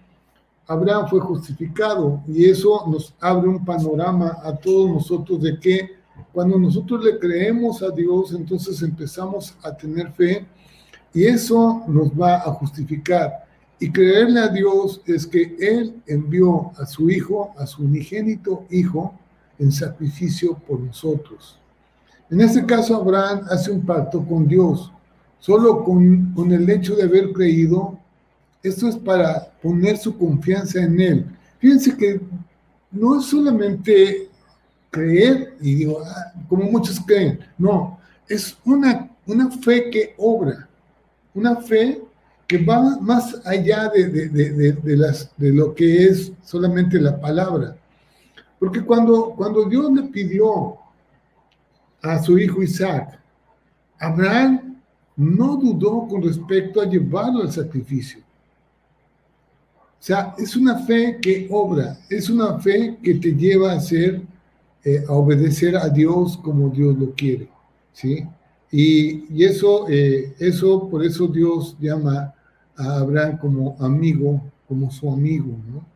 Abraham 0.66 1.06
fue 1.08 1.20
justificado 1.20 2.22
y 2.28 2.44
eso 2.46 2.84
nos 2.86 3.14
abre 3.20 3.48
un 3.48 3.64
panorama 3.64 4.38
a 4.42 4.56
todos 4.56 4.90
nosotros 4.90 5.42
de 5.42 5.58
que 5.58 5.90
cuando 6.32 6.58
nosotros 6.58 7.04
le 7.04 7.18
creemos 7.18 7.82
a 7.82 7.90
Dios, 7.90 8.32
entonces 8.32 8.80
empezamos 8.82 9.54
a 9.62 9.76
tener 9.76 10.12
fe 10.12 10.46
y 11.12 11.24
eso 11.24 11.82
nos 11.88 12.08
va 12.10 12.36
a 12.36 12.52
justificar. 12.52 13.44
Y 13.78 13.90
creerle 13.90 14.40
a 14.40 14.48
Dios 14.48 15.00
es 15.06 15.26
que 15.26 15.56
Él 15.58 16.00
envió 16.06 16.70
a 16.78 16.86
su 16.86 17.10
Hijo, 17.10 17.52
a 17.58 17.66
su 17.66 17.82
unigénito 17.82 18.64
Hijo, 18.70 19.18
en 19.58 19.72
sacrificio 19.72 20.54
por 20.54 20.80
nosotros. 20.80 21.58
En 22.30 22.40
este 22.40 22.64
caso, 22.64 22.96
Abraham 22.96 23.42
hace 23.50 23.70
un 23.70 23.84
pacto 23.84 24.24
con 24.24 24.46
Dios. 24.46 24.90
Solo 25.38 25.84
con, 25.84 26.32
con 26.34 26.52
el 26.52 26.68
hecho 26.70 26.94
de 26.94 27.02
haber 27.02 27.32
creído, 27.32 27.98
esto 28.62 28.88
es 28.88 28.96
para 28.96 29.52
poner 29.60 29.98
su 29.98 30.16
confianza 30.16 30.80
en 30.80 31.00
Él. 31.00 31.26
Fíjense 31.58 31.96
que 31.96 32.20
no 32.90 33.18
es 33.18 33.26
solamente 33.26 34.28
creer 34.90 35.56
y 35.60 35.74
digo, 35.74 36.00
ah, 36.04 36.32
como 36.48 36.64
muchos 36.64 37.00
creen, 37.00 37.40
no, 37.58 37.98
es 38.28 38.56
una, 38.64 39.10
una 39.26 39.50
fe 39.50 39.90
que 39.90 40.14
obra, 40.18 40.68
una 41.34 41.56
fe 41.56 42.02
que 42.46 42.58
va 42.58 42.98
más 43.00 43.40
allá 43.46 43.88
de, 43.88 44.08
de, 44.08 44.72
de, 44.72 44.96
las, 44.96 45.30
de 45.38 45.50
lo 45.52 45.74
que 45.74 46.04
es 46.04 46.32
solamente 46.44 47.00
la 47.00 47.18
palabra. 47.18 47.76
Porque 48.58 48.84
cuando, 48.84 49.30
cuando 49.36 49.64
Dios 49.64 49.90
le 49.92 50.02
pidió 50.04 50.76
a 52.02 52.22
su 52.22 52.38
hijo 52.38 52.62
Isaac, 52.62 53.18
Abraham 53.98 54.76
no 55.16 55.56
dudó 55.56 56.06
con 56.08 56.22
respecto 56.22 56.80
a 56.80 56.86
llevarlo 56.86 57.42
al 57.42 57.52
sacrificio. 57.52 58.20
O 58.20 60.04
sea, 60.04 60.34
es 60.36 60.56
una 60.56 60.80
fe 60.80 61.18
que 61.22 61.46
obra, 61.48 61.96
es 62.10 62.28
una 62.28 62.58
fe 62.58 62.98
que 63.02 63.14
te 63.14 63.32
lleva 63.32 63.72
a 63.72 63.76
hacer, 63.76 64.20
eh, 64.84 65.04
a 65.08 65.12
obedecer 65.12 65.76
a 65.76 65.88
Dios 65.88 66.36
como 66.38 66.70
Dios 66.70 66.98
lo 66.98 67.12
quiere, 67.12 67.48
¿sí? 67.92 68.26
Y, 68.72 69.32
y 69.32 69.44
eso, 69.44 69.86
eh, 69.88 70.34
eso, 70.40 70.88
por 70.88 71.04
eso 71.04 71.28
Dios 71.28 71.76
llama 71.78 72.34
a 72.76 72.96
Abraham 72.96 73.38
como 73.38 73.76
amigo, 73.78 74.42
como 74.66 74.90
su 74.90 75.08
amigo, 75.08 75.56
¿no? 75.72 75.86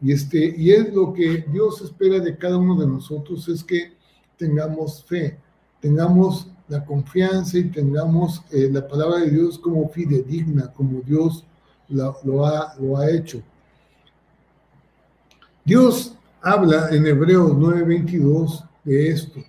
Y, 0.00 0.12
este, 0.12 0.54
y 0.56 0.70
es 0.70 0.94
lo 0.94 1.12
que 1.12 1.44
Dios 1.52 1.80
espera 1.80 2.20
de 2.20 2.36
cada 2.36 2.56
uno 2.56 2.76
de 2.80 2.86
nosotros, 2.86 3.48
es 3.48 3.64
que 3.64 3.92
tengamos 4.40 5.04
fe, 5.04 5.38
tengamos 5.80 6.48
la 6.66 6.82
confianza 6.82 7.58
y 7.58 7.64
tengamos 7.64 8.42
eh, 8.50 8.70
la 8.72 8.88
palabra 8.88 9.18
de 9.18 9.30
Dios 9.30 9.58
como 9.58 9.86
fidedigna, 9.90 10.72
como 10.72 11.02
Dios 11.02 11.44
lo, 11.88 12.46
ha, 12.46 12.74
lo 12.80 12.96
ha 12.96 13.10
hecho. 13.10 13.42
Dios 15.62 16.16
habla 16.40 16.88
en 16.90 17.06
Hebreos 17.06 17.52
9:22 17.52 18.64
de 18.84 19.10
esto. 19.10 19.40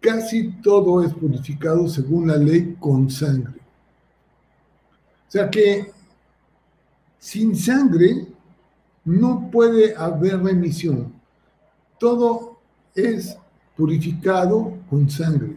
Casi 0.00 0.50
todo 0.60 1.04
es 1.04 1.14
purificado 1.14 1.86
según 1.86 2.28
la 2.28 2.36
ley 2.36 2.76
con 2.80 3.08
sangre. 3.08 3.60
O 5.28 5.30
sea 5.30 5.48
que 5.48 5.92
sin 7.18 7.54
sangre 7.54 8.26
no 9.04 9.48
puede 9.52 9.94
haber 9.94 10.42
remisión. 10.42 11.12
Todo 11.98 12.58
es 12.94 13.36
purificado 13.78 14.74
con 14.90 15.08
sangre. 15.08 15.56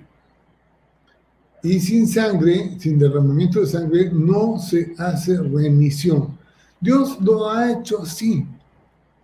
Y 1.64 1.80
sin 1.80 2.08
sangre, 2.08 2.80
sin 2.80 3.00
derramamiento 3.00 3.60
de 3.60 3.66
sangre, 3.66 4.12
no 4.14 4.60
se 4.60 4.94
hace 4.98 5.38
remisión. 5.38 6.38
Dios 6.80 7.20
lo 7.20 7.50
ha 7.50 7.72
hecho 7.72 8.04
así, 8.04 8.46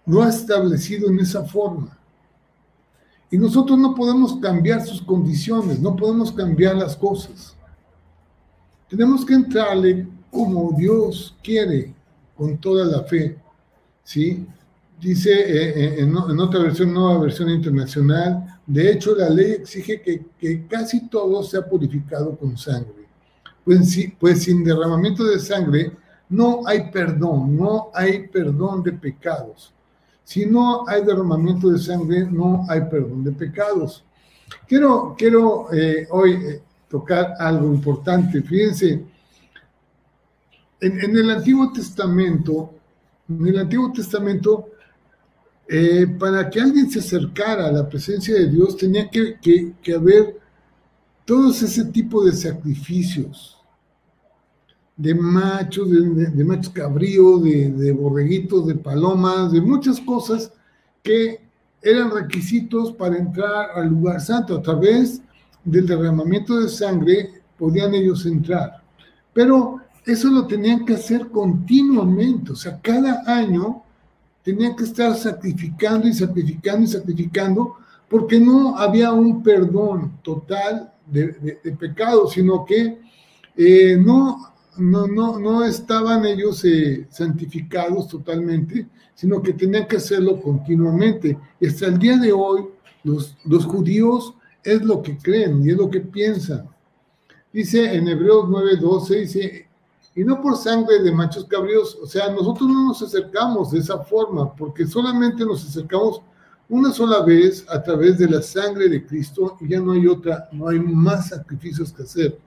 lo 0.06 0.24
ha 0.24 0.30
establecido 0.30 1.10
en 1.10 1.20
esa 1.20 1.44
forma. 1.44 1.96
Y 3.30 3.38
nosotros 3.38 3.78
no 3.78 3.94
podemos 3.94 4.38
cambiar 4.38 4.84
sus 4.84 5.02
condiciones, 5.02 5.80
no 5.80 5.96
podemos 5.96 6.32
cambiar 6.32 6.76
las 6.76 6.96
cosas. 6.96 7.56
Tenemos 8.90 9.24
que 9.24 9.34
entrarle 9.36 10.08
como 10.32 10.72
Dios 10.76 11.36
quiere, 11.44 11.94
con 12.36 12.58
toda 12.58 12.86
la 12.86 13.04
fe. 13.04 13.38
¿sí? 14.04 14.48
Dice 15.00 15.32
eh, 15.32 15.74
eh, 15.76 15.96
en, 16.00 16.16
otra 16.16 16.60
versión, 16.60 16.94
nueva 16.94 17.20
versión 17.20 17.50
internacional, 17.50 18.60
de 18.66 18.92
hecho 18.92 19.16
la 19.16 19.30
ley 19.30 19.52
exige 19.52 20.02
que, 20.02 20.66
casi 20.68 21.08
todo 21.08 21.44
sea 21.44 21.62
purificado 21.68 22.36
con 22.36 22.58
sangre. 22.58 23.06
Pues, 23.64 23.92
sí, 23.92 24.14
pues 24.20 24.44
sin 24.44 24.64
derramamiento 24.64 25.24
de 25.24 25.40
sangre 25.40 25.92
no 26.30 26.66
hay 26.66 26.90
perdón, 26.92 27.56
no 27.56 27.92
hay 27.94 28.28
perdón 28.28 28.82
de 28.84 28.94
pecados. 28.94 29.74
Si 30.24 30.46
no 30.46 30.88
hay 30.88 31.06
derramamiento 31.06 31.70
de 31.70 31.80
sangre, 31.80 32.26
no 32.30 32.66
hay 32.68 32.82
perdón 32.82 33.24
de 33.24 33.32
pecados. 33.32 34.04
Quiero, 34.68 35.16
quiero 35.18 35.72
eh, 35.74 36.08
hoy 36.10 36.60
tocar 36.90 37.36
algo 37.40 37.74
importante. 37.74 38.42
Fíjense, 38.42 39.04
en, 40.80 41.18
el 41.18 41.30
Antiguo 41.32 41.72
Testamento, 41.72 42.74
en 43.30 43.48
el 43.48 43.60
Antiguo 43.60 43.92
Testamento, 43.92 44.70
eh, 45.69 46.08
para 46.19 46.49
que 46.49 46.62
alguien 46.62 46.89
se 46.89 46.99
acercara 46.99 47.67
a 47.67 47.71
la 47.71 47.88
presencia 47.88 48.34
de 48.34 48.47
Dios, 48.49 48.77
tenía 48.77 49.10
que, 49.10 49.73
haber 49.95 50.39
todos 51.25 51.62
ese 51.62 51.86
tipo 51.86 52.23
de 52.23 52.32
sacrificios, 52.32 53.58
de 54.95 55.13
machos, 55.13 55.89
de, 55.91 56.43
machos 56.43 56.73
cabríos, 56.73 57.43
de, 57.43 57.71
de 57.71 57.91
borreguitos, 57.91 58.65
de 58.65 58.75
palomas, 58.75 59.51
de 59.51 59.62
muchas 59.62 59.99
cosas 59.99 60.51
que 61.03 61.41
eran 61.82 62.12
requisitos 62.12 62.93
para 62.93 63.17
entrar 63.17 63.71
al 63.75 63.89
lugar 63.89 64.21
santo. 64.21 64.56
A 64.56 64.62
través 64.62 65.21
del 65.63 65.86
derramamiento 65.86 66.60
de 66.60 66.69
sangre 66.69 67.41
podían 67.58 67.93
ellos 67.93 68.25
entrar. 68.25 68.82
Pero 69.34 69.82
eso 70.06 70.30
lo 70.30 70.47
tenían 70.47 70.86
que 70.86 70.93
hacer 70.93 71.27
continuamente, 71.27 72.53
o 72.53 72.56
sea, 72.56 72.80
cada 72.82 73.23
año 73.27 73.84
tenían 74.48 74.78
que 74.78 74.86
estar 74.86 75.14
sacrificando 75.14 76.08
y 76.08 76.14
sacrificando 76.14 76.86
y 76.86 76.88
sacrificando, 76.88 77.76
porque 78.08 78.40
no 78.40 78.78
había 78.78 79.12
un 79.12 79.44
perdón 79.44 80.20
total 80.24 80.94
de, 81.06 81.60
pecado, 81.78 82.30
sino 82.30 82.64
que 82.64 82.98
eh, 83.58 83.98
no, 84.00 84.54
no, 84.78 85.06
no, 85.06 85.38
no, 85.38 85.66
estaban 85.66 86.26
ellos 86.26 86.64
eh, 86.64 87.08
santificados 87.10 88.08
totalmente, 88.08 88.88
sino 89.14 89.42
que 89.42 89.52
tenían 89.52 89.86
que 89.86 89.98
hacerlo 89.98 90.40
continuamente. 90.42 91.38
Y 91.60 91.68
hasta 91.68 91.88
el 91.88 92.00
día 92.00 92.16
de 92.16 92.32
hoy, 92.32 92.68
los, 93.04 93.36
los 93.44 93.66
judíos 93.66 94.34
es 94.64 94.82
lo 94.82 95.02
que 95.02 95.18
creen 95.18 95.62
y 95.62 95.72
es 95.72 95.78
lo 95.78 95.90
que 95.90 96.00
piensan. 96.00 96.70
Dice 97.52 97.94
en 97.94 98.08
Hebreos 98.08 98.46
9:12, 98.48 99.20
dice, 99.20 99.66
y 100.17 100.23
no 100.23 100.41
por 100.41 100.58
sangre 100.58 100.99
de 101.03 101.12
machos 101.12 101.45
cabríos, 101.45 101.95
o 102.01 102.08
sea, 102.08 102.32
nosotros 102.32 102.67
no 102.67 102.88
nos 102.88 103.03
acercamos 103.03 103.69
de 103.69 103.77
esa 103.77 103.99
forma, 103.99 104.51
porque 104.56 104.88
solamente 104.88 105.45
nos 105.45 105.63
acercamos 105.63 106.23
una 106.67 106.91
sola 106.91 107.21
vez 107.21 107.63
a 107.69 107.84
través 107.84 108.17
de 108.17 108.27
la 108.27 108.41
sangre 108.41 108.89
de 108.89 109.06
Cristo 109.06 109.56
y 109.62 109.69
ya 109.69 109.80
no 109.80 109.91
hay 109.91 110.08
otra, 110.08 110.49
no 110.51 110.69
hay 110.69 110.80
más 110.80 111.27
sacrificios 111.30 111.93
que 111.93 112.01
hacer. 112.01 112.39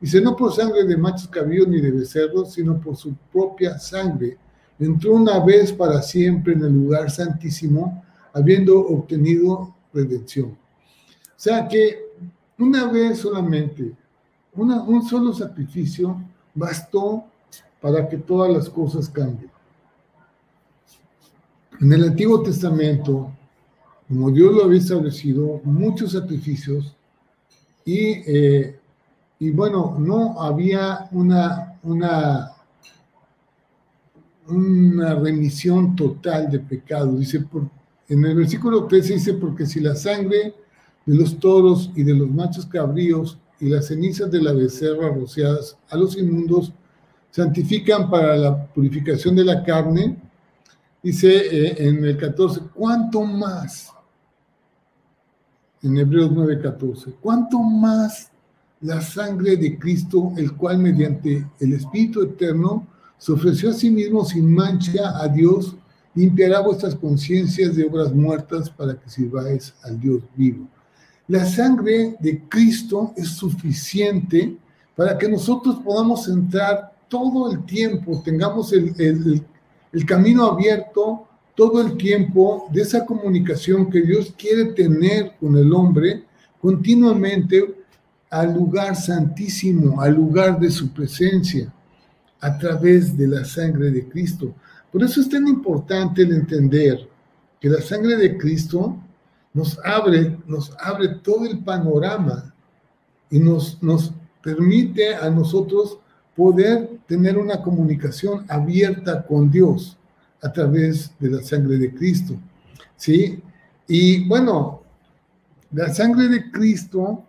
Dice, 0.00 0.22
no 0.22 0.34
por 0.34 0.54
sangre 0.54 0.84
de 0.84 0.96
machos 0.96 1.28
cabríos 1.28 1.68
ni 1.68 1.82
de 1.82 1.90
becerros, 1.90 2.54
sino 2.54 2.80
por 2.80 2.96
su 2.96 3.14
propia 3.30 3.78
sangre. 3.78 4.38
Entró 4.78 5.12
una 5.12 5.38
vez 5.38 5.70
para 5.70 6.00
siempre 6.00 6.54
en 6.54 6.64
el 6.64 6.72
lugar 6.72 7.10
santísimo, 7.10 8.02
habiendo 8.32 8.80
obtenido 8.80 9.74
redención. 9.92 10.46
O 10.46 10.56
sea 11.36 11.68
que 11.68 12.06
una 12.58 12.90
vez 12.90 13.18
solamente, 13.18 13.94
una, 14.54 14.80
un 14.80 15.02
solo 15.02 15.34
sacrificio 15.34 16.18
bastó 16.58 17.24
para 17.80 18.08
que 18.08 18.18
todas 18.18 18.52
las 18.52 18.68
cosas 18.68 19.08
cambien. 19.08 19.50
En 21.80 21.92
el 21.92 22.04
Antiguo 22.04 22.42
Testamento, 22.42 23.30
como 24.08 24.30
Dios 24.30 24.52
lo 24.54 24.64
había 24.64 24.78
establecido, 24.78 25.60
muchos 25.62 26.12
sacrificios 26.12 26.96
y, 27.84 28.22
eh, 28.26 28.78
y 29.38 29.50
bueno, 29.50 29.96
no 29.98 30.40
había 30.42 31.08
una, 31.12 31.78
una, 31.84 32.52
una 34.48 35.14
remisión 35.14 35.94
total 35.94 36.50
de 36.50 36.58
pecado. 36.58 37.12
Dice, 37.16 37.40
por, 37.40 37.68
en 38.08 38.24
el 38.24 38.34
versículo 38.34 38.86
13 38.86 39.14
dice, 39.14 39.34
porque 39.34 39.64
si 39.64 39.80
la 39.80 39.94
sangre 39.94 40.54
de 41.06 41.14
los 41.14 41.38
toros 41.38 41.92
y 41.94 42.02
de 42.02 42.14
los 42.14 42.28
machos 42.28 42.66
cabríos 42.66 43.38
y 43.60 43.68
las 43.68 43.86
cenizas 43.86 44.30
de 44.30 44.42
la 44.42 44.52
becerra 44.52 45.08
rociadas 45.08 45.76
a 45.90 45.96
los 45.96 46.16
inmundos 46.16 46.72
santifican 47.30 48.10
para 48.10 48.36
la 48.36 48.66
purificación 48.66 49.34
de 49.36 49.44
la 49.44 49.62
carne. 49.62 50.16
Dice 51.02 51.28
eh, 51.28 51.88
en 51.88 52.04
el 52.04 52.16
14, 52.16 52.60
¿cuánto 52.74 53.22
más? 53.22 53.92
En 55.82 55.96
Hebreos 55.96 56.30
9:14, 56.32 57.14
¿cuánto 57.20 57.60
más 57.60 58.32
la 58.80 59.00
sangre 59.00 59.56
de 59.56 59.78
Cristo, 59.78 60.32
el 60.36 60.52
cual 60.56 60.78
mediante 60.78 61.46
el 61.60 61.72
Espíritu 61.72 62.22
Eterno 62.22 62.86
se 63.16 63.32
ofreció 63.32 63.70
a 63.70 63.74
sí 63.74 63.90
mismo 63.90 64.24
sin 64.24 64.52
mancha 64.52 65.20
a 65.20 65.28
Dios, 65.28 65.76
limpiará 66.14 66.60
vuestras 66.60 66.94
conciencias 66.94 67.76
de 67.76 67.84
obras 67.84 68.12
muertas 68.12 68.70
para 68.70 68.98
que 68.98 69.08
sirváis 69.08 69.74
al 69.82 70.00
Dios 70.00 70.22
vivo? 70.36 70.66
La 71.28 71.44
sangre 71.44 72.16
de 72.20 72.40
Cristo 72.48 73.12
es 73.14 73.28
suficiente 73.28 74.56
para 74.96 75.18
que 75.18 75.28
nosotros 75.28 75.78
podamos 75.84 76.26
entrar 76.26 76.90
todo 77.06 77.52
el 77.52 77.66
tiempo, 77.66 78.22
tengamos 78.24 78.72
el, 78.72 79.44
camino 80.06 80.46
abierto 80.46 81.28
todo 81.54 81.82
el 81.82 81.98
tiempo 81.98 82.66
de 82.72 82.80
esa 82.80 83.04
comunicación 83.04 83.90
que 83.90 84.00
Dios 84.00 84.34
quiere 84.38 84.72
tener 84.72 85.34
con 85.38 85.54
el 85.56 85.70
hombre 85.74 86.24
continuamente 86.62 87.74
al 88.30 88.54
lugar 88.54 88.96
santísimo, 88.96 90.00
al 90.00 90.14
lugar 90.14 90.58
de 90.58 90.70
su 90.70 90.90
presencia, 90.94 91.70
a 92.40 92.56
través 92.56 93.16
de 93.16 93.28
la 93.28 93.44
sangre 93.44 93.90
de 93.90 94.08
Cristo. 94.08 94.54
Por 94.90 95.02
eso 95.02 95.20
es 95.20 95.28
tan 95.28 95.46
importante 95.46 96.22
el 96.22 96.32
entender 96.32 97.06
que 97.60 97.68
la 97.68 97.82
sangre 97.82 98.16
de 98.16 98.38
Cristo 98.38 98.96
nos 99.52 99.78
abre, 99.84 100.38
nos 100.46 100.72
abre 100.78 101.08
todo 101.22 101.44
el 101.46 101.58
panorama 101.64 102.54
y 103.30 103.38
nos, 103.38 103.82
nos 103.82 104.12
permite 104.42 105.14
a 105.14 105.30
nosotros 105.30 105.98
poder 106.36 106.98
tener 107.06 107.36
una 107.36 107.60
comunicación 107.62 108.44
abierta 108.48 109.26
con 109.26 109.50
Dios 109.50 109.96
a 110.40 110.52
través 110.52 111.12
de 111.18 111.30
la 111.30 111.42
sangre 111.42 111.78
de 111.78 111.92
Cristo. 111.92 112.34
¿Sí? 112.96 113.42
Y 113.86 114.26
bueno, 114.28 114.82
la 115.72 115.92
sangre 115.92 116.28
de 116.28 116.50
Cristo 116.50 117.24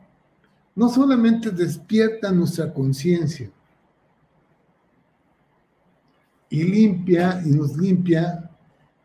no 0.76 0.90
solamente 0.90 1.52
despierta 1.52 2.32
nuestra 2.32 2.74
conciencia 2.74 3.50
y 6.50 6.64
limpia 6.64 7.42
y 7.46 7.50
nos 7.50 7.76
limpia 7.78 8.49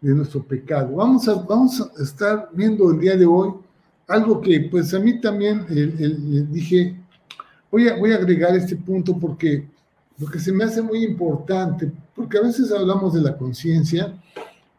de 0.08 0.14
nuestro 0.14 0.42
pecado. 0.42 0.96
Vamos 0.96 1.26
a, 1.28 1.34
vamos 1.34 1.80
a 1.80 2.02
estar 2.02 2.50
viendo 2.52 2.90
el 2.90 3.00
día 3.00 3.16
de 3.16 3.24
hoy 3.24 3.54
algo 4.06 4.38
que 4.38 4.60
pues 4.70 4.92
a 4.92 4.98
mí 4.98 5.18
también 5.18 5.66
dije, 6.52 6.94
voy 7.70 7.88
a, 7.88 7.96
voy 7.96 8.12
a 8.12 8.16
agregar 8.16 8.54
este 8.54 8.76
punto 8.76 9.18
porque 9.18 9.66
lo 10.18 10.26
que 10.26 10.38
se 10.38 10.52
me 10.52 10.64
hace 10.64 10.82
muy 10.82 11.04
importante, 11.04 11.90
porque 12.14 12.36
a 12.36 12.42
veces 12.42 12.70
hablamos 12.70 13.14
de 13.14 13.22
la 13.22 13.34
conciencia 13.34 14.14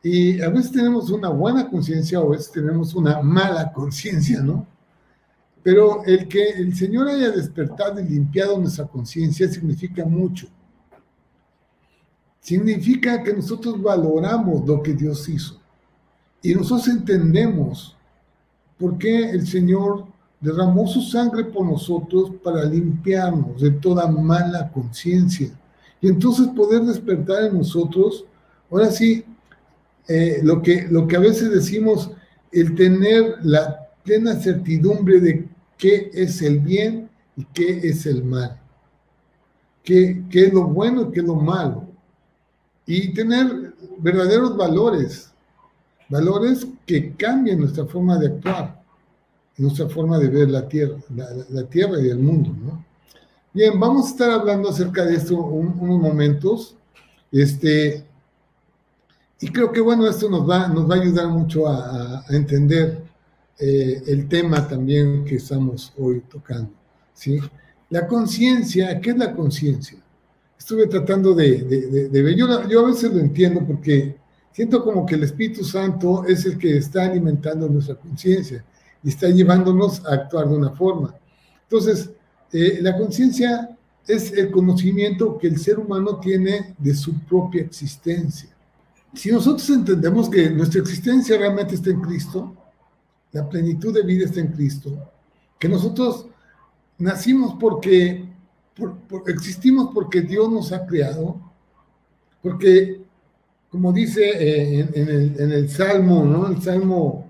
y 0.03 0.39
a 0.41 0.49
veces 0.49 0.71
tenemos 0.71 1.09
una 1.09 1.29
buena 1.29 1.67
conciencia 1.67 2.21
o 2.21 2.27
a 2.27 2.37
veces 2.37 2.51
tenemos 2.51 2.93
una 2.93 3.19
mala 3.23 3.73
conciencia, 3.73 4.41
¿no? 4.41 4.67
Pero 5.63 6.03
el 6.05 6.27
que 6.27 6.49
el 6.51 6.75
Señor 6.75 7.07
haya 7.07 7.31
despertado 7.31 7.99
y 7.99 8.07
limpiado 8.07 8.59
nuestra 8.59 8.85
conciencia 8.85 9.47
significa 9.47 10.05
mucho 10.05 10.47
significa 12.45 13.23
que 13.23 13.33
nosotros 13.33 13.81
valoramos 13.81 14.67
lo 14.67 14.83
que 14.83 14.93
Dios 14.93 15.27
hizo. 15.27 15.59
Y 16.43 16.53
nosotros 16.53 16.87
entendemos 16.89 17.97
por 18.77 18.99
qué 18.99 19.31
el 19.31 19.47
Señor 19.47 20.05
derramó 20.39 20.85
su 20.85 21.01
sangre 21.01 21.45
por 21.45 21.65
nosotros 21.65 22.33
para 22.43 22.63
limpiarnos 22.65 23.59
de 23.59 23.71
toda 23.71 24.05
mala 24.05 24.71
conciencia. 24.71 25.49
Y 25.99 26.07
entonces 26.07 26.47
poder 26.49 26.83
despertar 26.83 27.45
en 27.45 27.57
nosotros, 27.57 28.25
ahora 28.69 28.91
sí, 28.91 29.25
eh, 30.07 30.41
lo, 30.43 30.61
que, 30.61 30.87
lo 30.87 31.07
que 31.07 31.15
a 31.15 31.21
veces 31.21 31.49
decimos, 31.49 32.11
el 32.51 32.75
tener 32.75 33.37
la 33.41 33.87
plena 34.03 34.35
certidumbre 34.35 35.19
de 35.19 35.49
qué 35.79 36.11
es 36.13 36.43
el 36.43 36.59
bien 36.59 37.09
y 37.35 37.43
qué 37.45 37.79
es 37.89 38.05
el 38.05 38.23
mal, 38.23 38.61
qué, 39.81 40.23
qué 40.29 40.45
es 40.45 40.53
lo 40.53 40.67
bueno 40.67 41.01
y 41.01 41.11
qué 41.11 41.21
es 41.21 41.25
lo 41.25 41.37
malo 41.37 41.94
y 42.85 43.13
tener 43.13 43.73
verdaderos 43.99 44.55
valores, 44.55 45.31
valores 46.09 46.67
que 46.85 47.13
cambien 47.15 47.59
nuestra 47.59 47.85
forma 47.85 48.17
de 48.17 48.27
actuar, 48.27 48.83
nuestra 49.57 49.87
forma 49.87 50.19
de 50.19 50.27
ver 50.27 50.49
la 50.49 50.67
tierra, 50.67 50.97
la, 51.49 51.63
tierra 51.63 51.99
y 51.99 52.09
el 52.09 52.19
mundo. 52.19 52.51
Bien, 53.53 53.79
vamos 53.79 54.07
a 54.07 54.09
estar 54.09 54.31
hablando 54.31 54.69
acerca 54.69 55.05
de 55.05 55.15
esto 55.15 55.37
unos 55.37 55.99
momentos. 55.99 56.75
Este, 57.31 58.05
y 59.39 59.47
creo 59.47 59.71
que 59.71 59.81
bueno, 59.81 60.07
esto 60.07 60.29
nos 60.29 60.47
va, 60.47 60.67
nos 60.67 60.89
va 60.89 60.95
a 60.95 61.01
ayudar 61.01 61.27
mucho 61.27 61.67
a, 61.67 62.23
entender 62.29 63.03
eh, 63.57 64.03
el 64.07 64.27
tema 64.27 64.67
también 64.67 65.23
que 65.25 65.35
estamos 65.35 65.93
hoy 65.97 66.21
tocando. 66.29 66.71
¿sí? 67.13 67.39
La 67.89 68.07
conciencia, 68.07 68.99
¿qué 68.99 69.11
es 69.11 69.17
la 69.17 69.33
conciencia? 69.33 69.99
Estuve 70.57 70.87
tratando 70.87 71.33
de, 71.33 72.09
ver. 72.11 72.35
Yo, 72.35 72.47
a 72.47 72.87
veces 72.87 73.13
lo 73.13 73.19
entiendo 73.19 73.65
porque 73.65 74.15
siento 74.51 74.83
como 74.83 75.05
que 75.05 75.15
el 75.15 75.23
Espíritu 75.23 75.63
Santo 75.63 76.25
es 76.25 76.45
el 76.45 76.57
que 76.57 76.77
está 76.77 77.05
alimentando 77.05 77.67
nuestra 77.67 77.95
conciencia 77.95 78.63
y 79.03 79.09
está 79.09 79.29
llevándonos 79.29 80.05
a 80.05 80.13
actuar 80.13 80.49
de 80.49 80.55
una 80.55 80.71
forma. 80.71 81.15
Entonces, 81.63 82.09
eh, 82.51 82.79
la 82.81 82.97
conciencia 82.97 83.75
es 84.07 84.31
el 84.33 84.51
conocimiento 84.51 85.37
que 85.37 85.47
el 85.47 85.59
ser 85.59 85.79
humano 85.79 86.19
tiene 86.19 86.75
de 86.77 86.93
su 86.93 87.19
propia 87.25 87.61
existencia. 87.61 88.49
Si 89.13 89.31
nosotros 89.31 89.69
entendemos 89.69 90.29
que 90.29 90.49
nuestra 90.49 90.81
existencia 90.81 91.37
realmente 91.37 91.75
está 91.75 91.89
en 91.89 92.01
Cristo, 92.01 92.55
la 93.31 93.47
plenitud 93.49 93.93
de 93.93 94.03
vida 94.03 94.25
está 94.25 94.41
en 94.41 94.47
Cristo, 94.47 94.97
que 95.57 95.69
nosotros 95.69 96.27
nacimos 96.97 97.55
porque 97.59 98.24
existimos 99.27 99.91
porque 99.93 100.21
Dios 100.21 100.51
nos 100.51 100.71
ha 100.71 100.85
creado, 100.85 101.39
porque 102.41 103.01
como 103.69 103.91
dice 103.91 104.21
eh, 104.23 104.89
en, 104.93 105.51
el, 105.51 105.69
Salmo, 105.69 106.23
¿no? 106.23 106.47
El 106.47 106.61
Salmo, 106.61 107.29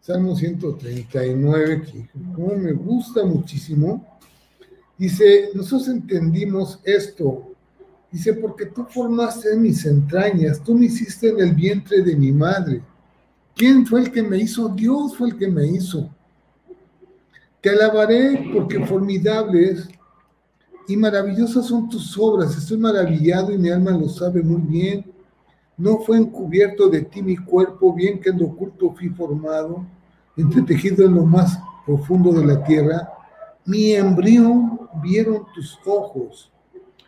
Salmo 0.00 0.34
139, 0.34 1.82
que 1.82 2.08
como 2.34 2.54
me 2.56 2.72
gusta 2.72 3.24
muchísimo, 3.24 4.18
dice, 4.96 5.50
nosotros 5.54 5.88
entendimos 5.88 6.80
esto, 6.84 7.52
dice, 8.10 8.34
porque 8.34 8.66
tú 8.66 8.86
formaste 8.88 9.54
mis 9.56 9.84
entrañas, 9.84 10.62
tú 10.62 10.74
me 10.74 10.86
hiciste 10.86 11.28
en 11.28 11.40
el 11.40 11.54
vientre 11.54 12.02
de 12.02 12.16
mi 12.16 12.32
madre. 12.32 12.82
¿Quién 13.54 13.86
fue 13.86 14.00
el 14.00 14.10
que 14.10 14.22
me 14.22 14.38
hizo? 14.38 14.68
Dios 14.70 15.16
fue 15.16 15.28
el 15.28 15.36
que 15.36 15.48
me 15.48 15.66
hizo. 15.66 16.08
Te 17.60 17.70
alabaré 17.70 18.50
porque 18.52 18.84
formidables 18.86 19.88
y 20.88 20.96
maravillosas 20.96 21.66
son 21.66 21.88
tus 21.88 22.16
obras. 22.18 22.56
Estoy 22.56 22.78
maravillado 22.78 23.52
y 23.52 23.58
mi 23.58 23.70
alma 23.70 23.92
lo 23.92 24.08
sabe 24.08 24.42
muy 24.42 24.60
bien. 24.62 25.04
No 25.76 25.98
fue 25.98 26.18
encubierto 26.18 26.88
de 26.88 27.02
ti 27.02 27.22
mi 27.22 27.36
cuerpo, 27.36 27.94
bien 27.94 28.20
que 28.20 28.30
en 28.30 28.38
lo 28.38 28.46
oculto 28.46 28.94
fui 28.94 29.08
formado, 29.08 29.84
entretejido 30.36 31.06
en 31.06 31.14
lo 31.14 31.24
más 31.24 31.58
profundo 31.86 32.32
de 32.32 32.44
la 32.44 32.62
tierra. 32.62 33.08
Mi 33.64 33.92
embrión 33.92 34.80
vieron 35.02 35.46
tus 35.54 35.78
ojos, 35.86 36.50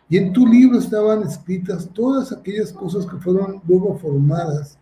y 0.07 0.17
en 0.17 0.33
tu 0.33 0.45
libro 0.45 0.79
estaban 0.79 1.23
escritas 1.23 1.89
todas 1.93 2.31
aquellas 2.31 2.71
cosas 2.71 3.05
que 3.05 3.17
fueron 3.17 3.61
luego 3.67 3.97
formadas, 3.97 4.77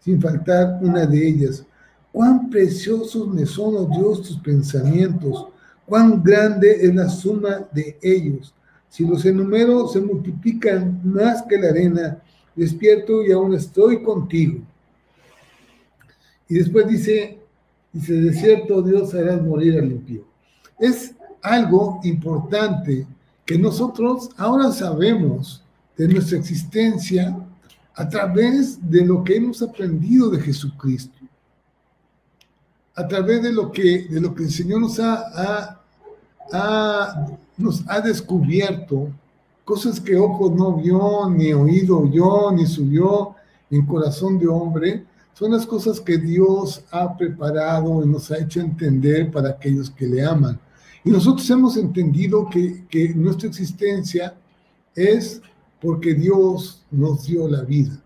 sin 0.00 0.20
faltar 0.20 0.78
una 0.82 1.06
de 1.06 1.28
ellas. 1.28 1.64
Cuán 2.12 2.48
preciosos 2.48 3.28
me 3.28 3.44
son, 3.44 3.76
oh 3.76 3.86
Dios, 3.86 4.22
tus 4.22 4.38
pensamientos, 4.38 5.48
cuán 5.86 6.22
grande 6.22 6.72
es 6.84 6.94
la 6.94 7.08
suma 7.08 7.66
de 7.72 7.96
ellos. 8.02 8.52
Si 8.88 9.06
los 9.06 9.24
enumero, 9.24 9.88
se 9.88 10.00
multiplican 10.00 11.00
más 11.04 11.42
que 11.42 11.58
la 11.58 11.68
arena. 11.68 12.18
Despierto 12.54 13.24
y 13.24 13.32
aún 13.32 13.54
estoy 13.54 14.02
contigo. 14.02 14.60
Y 16.48 16.54
después 16.54 16.86
dice, 16.88 17.38
dice, 17.92 18.12
de 18.14 18.32
cierto 18.32 18.82
Dios 18.82 19.14
harás 19.14 19.42
morir 19.42 19.78
al 19.78 19.90
impío. 19.90 20.24
Es 20.78 21.14
algo 21.42 22.00
importante 22.04 23.06
que 23.44 23.58
nosotros 23.58 24.30
ahora 24.36 24.72
sabemos 24.72 25.62
de 25.96 26.08
nuestra 26.08 26.38
existencia 26.38 27.36
a 27.94 28.08
través 28.08 28.78
de 28.90 29.04
lo 29.04 29.22
que 29.22 29.36
hemos 29.36 29.62
aprendido 29.62 30.30
de 30.30 30.40
Jesucristo 30.40 31.15
a 32.96 33.06
través 33.06 33.42
de 33.42 33.52
lo 33.52 33.70
que, 33.70 34.06
de 34.08 34.20
lo 34.20 34.34
que 34.34 34.44
el 34.44 34.50
Señor 34.50 34.80
nos 34.80 34.98
ha, 34.98 35.82
nos 37.58 37.84
ha 37.86 38.00
descubierto, 38.00 39.10
cosas 39.64 40.00
que 40.00 40.16
ojo 40.16 40.50
no 40.50 40.76
vio, 40.76 41.28
ni 41.28 41.52
oído 41.52 42.10
yo, 42.10 42.50
ni 42.52 42.66
subió 42.66 43.34
en 43.70 43.84
corazón 43.84 44.38
de 44.38 44.48
hombre, 44.48 45.04
son 45.34 45.52
las 45.52 45.66
cosas 45.66 46.00
que 46.00 46.16
Dios 46.16 46.82
ha 46.90 47.14
preparado 47.14 48.02
y 48.02 48.08
nos 48.08 48.30
ha 48.30 48.38
hecho 48.38 48.60
entender 48.60 49.30
para 49.30 49.50
aquellos 49.50 49.90
que 49.90 50.06
le 50.06 50.24
aman. 50.24 50.58
Y 51.04 51.10
nosotros 51.10 51.48
hemos 51.50 51.76
entendido 51.76 52.48
que, 52.48 52.86
que 52.88 53.12
nuestra 53.14 53.48
existencia 53.48 54.34
es 54.94 55.42
porque 55.82 56.14
Dios 56.14 56.82
nos 56.90 57.26
dio 57.26 57.46
la 57.46 57.60
vida. 57.60 58.02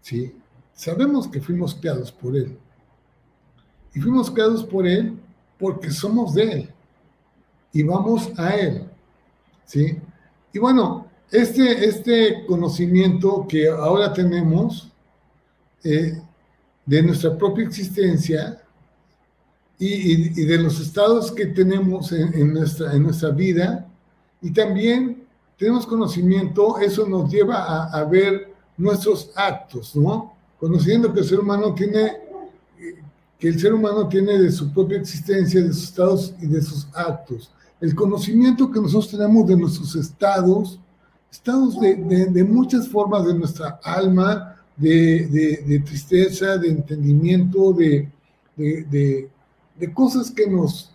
¿Sí? 0.00 0.32
Sabemos 0.72 1.26
que 1.26 1.40
fuimos 1.40 1.74
creados 1.74 2.12
por 2.12 2.36
Él 2.36 2.56
y 3.94 4.00
fuimos 4.00 4.30
creados 4.30 4.64
por 4.64 4.86
Él 4.86 5.18
porque 5.58 5.90
somos 5.90 6.34
de 6.34 6.42
Él 6.52 6.74
y 7.72 7.82
vamos 7.82 8.30
a 8.36 8.54
Él. 8.56 8.84
¿Sí? 9.64 9.96
Y 10.52 10.58
bueno, 10.58 11.06
este, 11.30 11.84
este 11.84 12.44
conocimiento 12.46 13.46
que 13.48 13.68
ahora 13.68 14.12
tenemos 14.12 14.90
eh, 15.84 16.20
de 16.84 17.02
nuestra 17.02 17.36
propia 17.36 17.64
existencia 17.66 18.60
y, 19.78 20.44
de 20.44 20.58
los 20.58 20.78
estados 20.80 21.32
que 21.32 21.46
tenemos 21.46 22.12
en, 22.12 22.52
nuestra, 22.52 22.92
en 22.92 23.02
nuestra 23.04 23.30
vida, 23.30 23.86
y 24.42 24.50
también 24.52 25.24
tenemos 25.56 25.86
conocimiento, 25.86 26.78
eso 26.78 27.06
nos 27.06 27.30
lleva 27.30 27.64
a, 27.64 27.84
a 27.98 28.04
ver 28.04 28.52
nuestros 28.76 29.30
actos, 29.34 29.96
¿no? 29.96 30.34
Conociendo 30.58 31.12
que 31.14 31.20
el 31.20 31.26
ser 31.26 31.40
humano 31.40 31.74
tiene 31.74 32.18
que 33.40 33.48
el 33.48 33.58
ser 33.58 33.72
humano 33.72 34.06
tiene 34.06 34.38
de 34.38 34.52
su 34.52 34.70
propia 34.70 34.98
existencia, 34.98 35.62
de 35.62 35.72
sus 35.72 35.84
estados 35.84 36.34
y 36.42 36.46
de 36.46 36.60
sus 36.60 36.86
actos. 36.92 37.50
El 37.80 37.94
conocimiento 37.94 38.70
que 38.70 38.78
nosotros 38.78 39.10
tenemos 39.10 39.46
de 39.46 39.56
nuestros 39.56 39.96
estados, 39.96 40.78
estados 41.32 41.80
de, 41.80 42.44
muchas 42.44 42.86
formas 42.86 43.24
de 43.24 43.32
nuestra 43.32 43.80
alma, 43.82 44.56
de, 44.76 45.82
tristeza, 45.86 46.58
de 46.58 46.68
entendimiento, 46.68 47.72
de, 47.72 48.10
cosas 49.94 50.30
que 50.30 50.46
nos, 50.46 50.92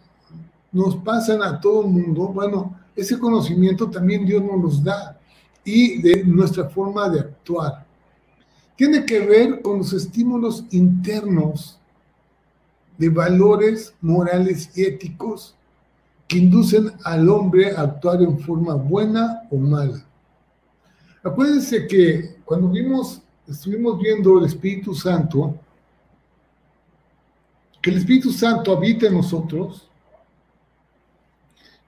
nos 0.72 0.96
pasan 0.98 1.42
a 1.42 1.60
todo 1.60 1.82
el 1.82 1.88
mundo. 1.88 2.28
Bueno, 2.28 2.80
ese 2.96 3.18
conocimiento 3.18 3.90
también 3.90 4.24
Dios 4.24 4.44
nos 4.44 4.62
los 4.62 4.84
da 4.84 5.20
y 5.64 6.00
de 6.00 6.24
nuestra 6.24 6.70
forma 6.70 7.10
de 7.10 7.22
actuar. 7.22 7.88
Tiene 8.76 9.04
que 9.04 9.20
ver 9.22 9.64
con 9.64 9.80
los 9.80 9.94
estímulos 9.94 10.64
internos 10.70 11.80
de 12.98 13.10
valores 13.10 13.94
morales 14.02 14.70
y 14.76 14.84
éticos 14.84 15.56
que 16.28 16.38
inducen 16.38 16.92
al 17.04 17.30
hombre 17.30 17.76
a 17.76 17.82
actuar 17.82 18.22
en 18.22 18.40
forma 18.40 18.76
buena 18.76 19.44
o 19.52 19.58
mala. 19.58 20.06
Acuérdense 21.24 21.88
que 21.88 22.38
cuando 22.46 22.70
vimos, 22.70 23.22
estuvimos 23.48 24.00
viendo 24.00 24.40
el 24.40 24.46
Espíritu 24.46 24.94
Santo, 24.94 25.56
que 27.82 27.90
el 27.90 27.98
Espíritu 27.98 28.32
Santo 28.32 28.76
habita 28.76 29.08
en 29.08 29.16
nosotros 29.16 29.88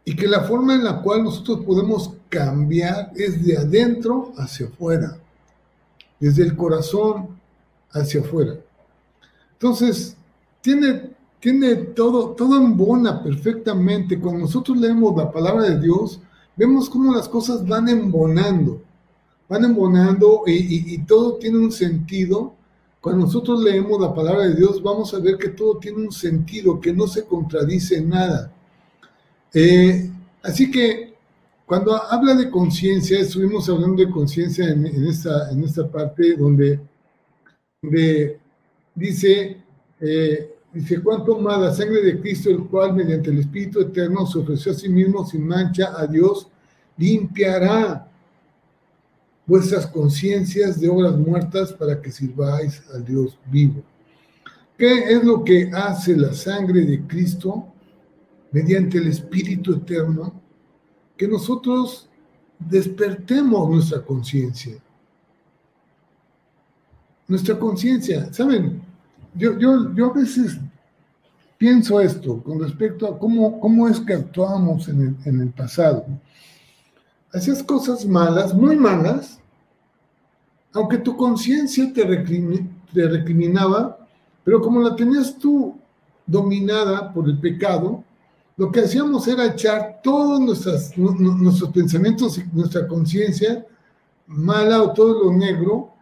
y 0.03 0.15
que 0.15 0.27
la 0.27 0.41
forma 0.41 0.73
en 0.75 0.83
la 0.83 1.01
cual 1.01 1.23
nosotros 1.23 1.65
podemos 1.65 2.13
cambiar 2.29 3.11
es 3.15 3.45
de 3.45 3.57
adentro 3.57 4.33
hacia 4.37 4.67
afuera, 4.67 5.17
desde 6.19 6.43
el 6.43 6.55
corazón 6.55 7.39
hacia 7.91 8.21
afuera. 8.21 8.55
Entonces, 9.53 10.16
tiene, 10.61 11.11
tiene 11.39 11.75
todo, 11.75 12.31
todo 12.31 12.57
embona 12.57 13.23
perfectamente. 13.23 14.19
Cuando 14.19 14.41
nosotros 14.41 14.77
leemos 14.77 15.15
la 15.15 15.31
palabra 15.31 15.63
de 15.63 15.79
Dios, 15.79 16.21
vemos 16.55 16.89
cómo 16.89 17.13
las 17.13 17.29
cosas 17.29 17.65
van 17.67 17.87
embonando, 17.87 18.81
van 19.47 19.65
embonando 19.65 20.43
y, 20.47 20.97
todo 21.05 21.35
tiene 21.35 21.59
un 21.59 21.71
sentido. 21.71 22.55
Cuando 22.99 23.25
nosotros 23.25 23.63
leemos 23.63 24.01
la 24.01 24.13
palabra 24.13 24.47
de 24.47 24.55
Dios, 24.55 24.81
vamos 24.81 25.13
a 25.13 25.19
ver 25.19 25.37
que 25.37 25.49
todo 25.49 25.77
tiene 25.77 25.99
un 25.99 26.11
sentido, 26.11 26.81
que 26.81 26.91
no 26.91 27.07
se 27.07 27.25
contradice 27.25 27.97
en 27.97 28.09
nada. 28.09 28.51
Eh, 29.53 30.11
así 30.43 30.69
que 30.69 31.07
cuando 31.67 32.01
habla 32.01 32.33
de 32.33 32.49
conciencia, 32.49 33.19
estuvimos 33.19 33.67
hablando 33.67 34.01
de 34.01 34.09
conciencia 34.09 34.69
en, 34.69 34.85
esta, 35.05 35.51
en 35.51 35.65
esta 35.65 35.85
parte 35.91 36.37
donde, 36.37 36.79
dice 38.95 39.57
eh, 39.99 40.53
dice, 40.73 41.01
¿cuánto 41.01 41.39
más 41.39 41.59
la 41.59 41.73
sangre 41.73 42.01
de 42.01 42.19
Cristo, 42.19 42.49
el 42.49 42.65
cual 42.65 42.93
mediante 42.93 43.29
el 43.29 43.39
Espíritu 43.39 43.81
Eterno 43.81 44.25
se 44.25 44.39
ofreció 44.39 44.71
a 44.71 44.75
sí 44.75 44.89
mismo 44.89 45.25
sin 45.25 45.45
mancha 45.47 45.93
a 45.97 46.05
Dios, 46.07 46.47
limpiará 46.97 48.07
vuestras 49.45 49.87
conciencias 49.87 50.79
de 50.79 50.89
obras 50.89 51.15
muertas 51.15 51.71
para 51.73 52.01
que 52.01 52.11
sirváis 52.11 52.83
al 52.93 53.05
Dios 53.05 53.39
vivo. 53.49 53.81
¿Qué 54.77 55.13
es 55.13 55.23
lo 55.23 55.43
que 55.43 55.71
hace 55.73 56.15
la 56.15 56.33
sangre 56.33 56.81
de 56.81 57.01
Cristo 57.07 57.67
mediante 58.51 58.97
el 58.99 59.07
Espíritu 59.07 59.73
Eterno? 59.73 60.39
Que 61.15 61.27
nosotros 61.27 62.07
despertemos 62.59 63.69
nuestra 63.69 64.03
conciencia. 64.03 64.77
Nuestra 67.27 67.57
conciencia, 67.57 68.31
¿saben? 68.31 68.81
Yo, 69.37 69.57
yo, 69.57 69.93
yo 69.93 70.11
a 70.11 70.13
veces 70.13 70.57
pienso 71.57 71.99
esto 71.99 72.41
con 72.43 72.61
respecto 72.61 73.07
a 73.07 73.17
cómo, 73.17 73.59
cómo 73.59 73.87
es 73.87 73.99
que 73.99 74.13
actuábamos 74.13 74.87
en 74.87 75.01
el, 75.01 75.15
en 75.25 75.41
el 75.41 75.49
pasado. 75.49 76.05
Hacías 77.33 77.61
cosas 77.63 78.05
malas, 78.05 78.53
muy 78.53 78.75
malas, 78.75 79.39
aunque 80.73 80.97
tu 80.97 81.15
conciencia 81.17 81.91
te, 81.93 82.05
te 82.93 83.07
recriminaba, 83.07 83.97
pero 84.43 84.61
como 84.61 84.81
la 84.81 84.95
tenías 84.95 85.37
tú 85.37 85.75
dominada 86.25 87.11
por 87.13 87.27
el 87.27 87.39
pecado, 87.39 88.03
lo 88.55 88.71
que 88.71 88.81
hacíamos 88.81 89.27
era 89.27 89.45
echar 89.45 90.01
todos 90.03 90.39
nuestras, 90.39 90.97
nuestros 90.97 91.69
pensamientos 91.71 92.37
y 92.37 92.43
nuestra 92.51 92.87
conciencia 92.87 93.65
mala 94.25 94.81
o 94.81 94.93
todo 94.93 95.25
lo 95.25 95.31
negro 95.31 95.93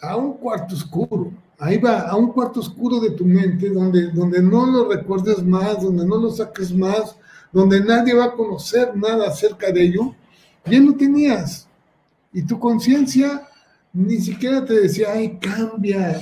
a 0.00 0.16
un 0.16 0.34
cuarto 0.34 0.74
oscuro. 0.74 1.32
Ahí 1.58 1.78
va, 1.78 2.02
a 2.02 2.16
un 2.16 2.32
cuarto 2.32 2.60
oscuro 2.60 3.00
de 3.00 3.10
tu 3.10 3.24
mente, 3.24 3.68
donde, 3.70 4.10
donde 4.12 4.40
no 4.40 4.64
lo 4.66 4.88
recuerdes 4.88 5.42
más, 5.42 5.82
donde 5.82 6.06
no 6.06 6.16
lo 6.16 6.30
saques 6.30 6.72
más, 6.72 7.16
donde 7.52 7.80
nadie 7.80 8.14
va 8.14 8.26
a 8.26 8.32
conocer 8.32 8.96
nada 8.96 9.26
acerca 9.26 9.72
de 9.72 9.82
ello. 9.82 10.14
Ya 10.64 10.80
no 10.80 10.94
tenías. 10.94 11.66
Y 12.32 12.42
tu 12.42 12.58
conciencia 12.60 13.48
ni 13.92 14.18
siquiera 14.18 14.64
te 14.64 14.74
decía, 14.82 15.08
ay, 15.12 15.38
cambia, 15.40 16.20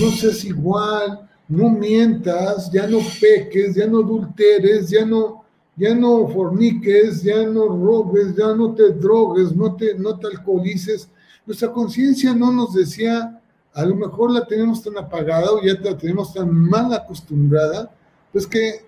no 0.00 0.10
seas 0.10 0.44
igual, 0.44 1.28
no 1.48 1.70
mientas, 1.70 2.70
ya 2.72 2.86
no 2.86 2.98
peques, 3.20 3.74
ya 3.74 3.86
no 3.86 3.98
adulteres, 4.00 4.90
ya 4.90 5.04
no, 5.04 5.44
ya 5.76 5.94
no 5.94 6.26
forniques, 6.28 7.22
ya 7.22 7.44
no 7.46 7.68
robes, 7.68 8.34
ya 8.36 8.54
no 8.54 8.74
te 8.74 8.90
drogues, 8.92 9.54
no 9.54 9.76
te, 9.76 9.94
no 9.94 10.18
te 10.18 10.28
alcoholices. 10.28 11.08
Nuestra 11.46 11.70
conciencia 11.70 12.34
no 12.34 12.50
nos 12.52 12.74
decía, 12.74 13.41
a 13.74 13.84
lo 13.84 13.94
mejor 13.94 14.30
la 14.30 14.46
tenemos 14.46 14.82
tan 14.82 14.96
apagada 14.98 15.50
o 15.52 15.62
ya 15.62 15.74
la 15.80 15.96
tenemos 15.96 16.34
tan 16.34 16.52
mal 16.52 16.92
acostumbrada, 16.92 17.90
pues 18.32 18.46
que 18.46 18.84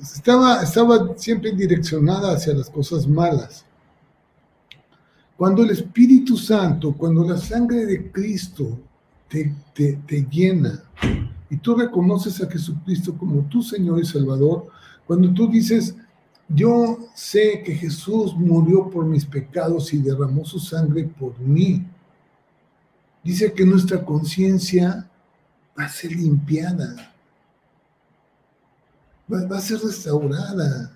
estaba, 0.00 0.62
estaba 0.62 1.12
siempre 1.16 1.52
direccionada 1.52 2.32
hacia 2.32 2.54
las 2.54 2.70
cosas 2.70 3.06
malas. 3.06 3.64
Cuando 5.36 5.62
el 5.62 5.70
Espíritu 5.70 6.36
Santo, 6.36 6.92
cuando 6.92 7.24
la 7.24 7.36
sangre 7.36 7.84
de 7.84 8.10
Cristo 8.10 8.78
te, 9.28 9.54
te, 9.74 9.98
te 10.06 10.26
llena 10.30 10.82
y 11.50 11.56
tú 11.56 11.74
reconoces 11.74 12.40
a 12.42 12.50
Jesucristo 12.50 13.16
como 13.16 13.42
tu 13.48 13.62
Señor 13.62 14.00
y 14.00 14.06
Salvador, 14.06 14.68
cuando 15.06 15.32
tú 15.34 15.48
dices, 15.48 15.94
yo 16.48 16.98
sé 17.14 17.62
que 17.64 17.74
Jesús 17.74 18.34
murió 18.34 18.88
por 18.88 19.04
mis 19.04 19.26
pecados 19.26 19.92
y 19.92 19.98
derramó 19.98 20.44
su 20.44 20.58
sangre 20.58 21.04
por 21.04 21.38
mí, 21.40 21.84
dice 23.22 23.52
que 23.52 23.64
nuestra 23.64 24.04
conciencia 24.04 25.08
va 25.78 25.84
a 25.84 25.88
ser 25.88 26.12
limpiada, 26.12 27.12
va, 29.32 29.56
a 29.56 29.60
ser 29.60 29.80
restaurada. 29.80 30.90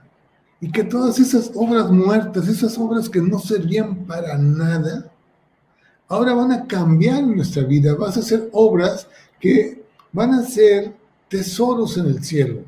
Y 0.60 0.70
que 0.70 0.84
todas 0.84 1.18
esas 1.18 1.50
obras 1.54 1.90
muertas, 1.90 2.48
esas 2.48 2.76
obras 2.78 3.08
que 3.08 3.20
no 3.20 3.38
servían 3.38 4.06
para 4.06 4.36
nada, 4.38 5.10
ahora 6.08 6.34
van 6.34 6.52
a 6.52 6.66
cambiar 6.66 7.22
nuestra 7.22 7.62
vida. 7.62 7.94
Vas 7.94 8.16
a 8.16 8.20
hacer 8.20 8.48
obras 8.52 9.06
que 9.38 9.84
van 10.12 10.32
a 10.34 10.42
ser 10.42 10.94
tesoros 11.28 11.96
en 11.98 12.06
el 12.06 12.24
cielo. 12.24 12.62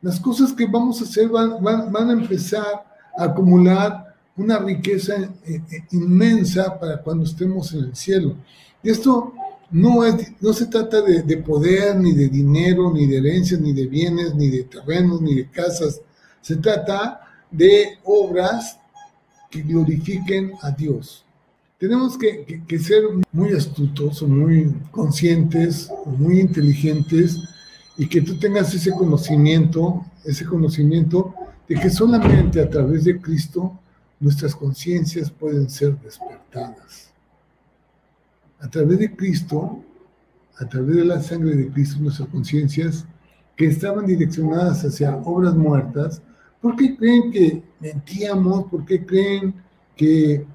Las 0.00 0.18
cosas 0.18 0.52
que 0.52 0.66
vamos 0.66 1.00
a 1.00 1.04
hacer 1.04 1.28
van, 1.28 1.62
van 1.62 2.08
a 2.08 2.12
empezar 2.12 2.86
a 3.16 3.24
acumular 3.24 4.09
una 4.40 4.58
riqueza 4.58 5.14
eh, 5.16 5.30
eh, 5.70 5.84
inmensa 5.92 6.78
para 6.78 7.02
cuando 7.02 7.24
estemos 7.24 7.72
en 7.72 7.84
el 7.84 7.96
cielo. 7.96 8.36
Y 8.82 8.90
esto 8.90 9.32
no, 9.70 10.04
es, 10.04 10.32
no 10.40 10.52
se 10.52 10.66
trata 10.66 11.00
de, 11.02 11.22
de, 11.22 11.36
poder, 11.38 11.96
ni 11.96 12.12
de 12.12 12.28
dinero, 12.28 12.92
ni 12.92 13.06
de 13.06 13.18
herencias, 13.18 13.60
ni 13.60 13.72
de 13.72 13.86
bienes, 13.86 14.34
ni 14.34 14.48
de 14.48 14.64
terrenos, 14.64 15.20
ni 15.20 15.34
de 15.34 15.50
casas. 15.50 16.00
Se 16.40 16.56
trata 16.56 17.20
de 17.50 17.98
obras 18.04 18.78
que 19.50 19.62
glorifiquen 19.62 20.52
a 20.62 20.70
Dios. 20.70 21.24
Tenemos 21.80 22.18
que, 22.18 22.44
ser 22.78 23.04
muy 23.32 23.52
astutos 23.52 24.22
muy 24.22 24.70
conscientes 24.90 25.90
muy 26.04 26.38
inteligentes 26.38 27.38
y 27.96 28.06
que 28.06 28.20
tú 28.20 28.38
tengas 28.38 28.74
ese 28.74 28.90
conocimiento, 28.92 30.04
ese 30.24 30.44
conocimiento 30.44 31.34
de 31.66 31.76
que 31.76 31.88
solamente 31.88 32.60
a 32.60 32.68
través 32.68 33.04
de 33.04 33.18
Cristo 33.18 33.78
nuestras 34.20 34.54
conciencias 34.54 35.30
pueden 35.30 35.68
ser 35.68 35.98
despertadas. 35.98 37.10
A 38.60 38.68
través 38.68 38.98
de 38.98 39.16
Cristo, 39.16 39.82
a 40.58 40.68
través 40.68 40.96
de 40.96 41.04
la 41.06 41.20
sangre 41.22 41.56
de 41.56 41.70
Cristo, 41.70 41.98
nuestras 42.00 42.28
conciencias 42.28 43.06
que 43.56 43.66
estaban 43.66 44.06
direccionadas 44.06 44.84
hacia 44.84 45.16
obras 45.16 45.54
muertas, 45.54 46.22
¿por 46.60 46.76
qué 46.76 46.96
creen 46.96 47.30
que 47.30 47.62
mentíamos? 47.80 48.64
¿Por 48.70 48.84
qué 48.84 49.04
creen 49.04 49.54
que, 49.96 50.46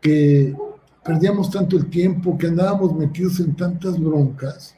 que 0.00 0.56
perdíamos 1.04 1.50
tanto 1.50 1.76
el 1.76 1.90
tiempo, 1.90 2.38
que 2.38 2.46
andábamos 2.46 2.94
metidos 2.94 3.38
en 3.40 3.54
tantas 3.54 4.00
broncas? 4.00 4.74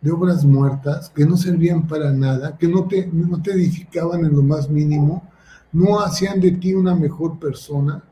de 0.00 0.12
obras 0.12 0.44
muertas 0.44 1.10
que 1.10 1.24
no 1.24 1.36
servían 1.36 1.86
para 1.88 2.12
nada, 2.12 2.56
que 2.56 2.68
no 2.68 2.86
te, 2.86 3.06
no 3.06 3.42
te 3.42 3.52
edificaban 3.52 4.24
en 4.24 4.36
lo 4.36 4.42
más 4.42 4.68
mínimo, 4.70 5.28
no 5.76 6.00
hacían 6.00 6.40
de 6.40 6.52
ti 6.52 6.72
una 6.72 6.94
mejor 6.94 7.38
persona. 7.38 8.02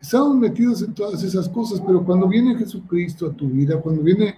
Estamos 0.00 0.36
metidos 0.36 0.82
en 0.82 0.94
todas 0.94 1.20
esas 1.24 1.48
cosas, 1.48 1.82
pero 1.84 2.04
cuando 2.04 2.28
viene 2.28 2.56
Jesucristo 2.56 3.26
a 3.26 3.32
tu 3.32 3.48
vida, 3.48 3.80
cuando 3.80 4.02
viene 4.02 4.36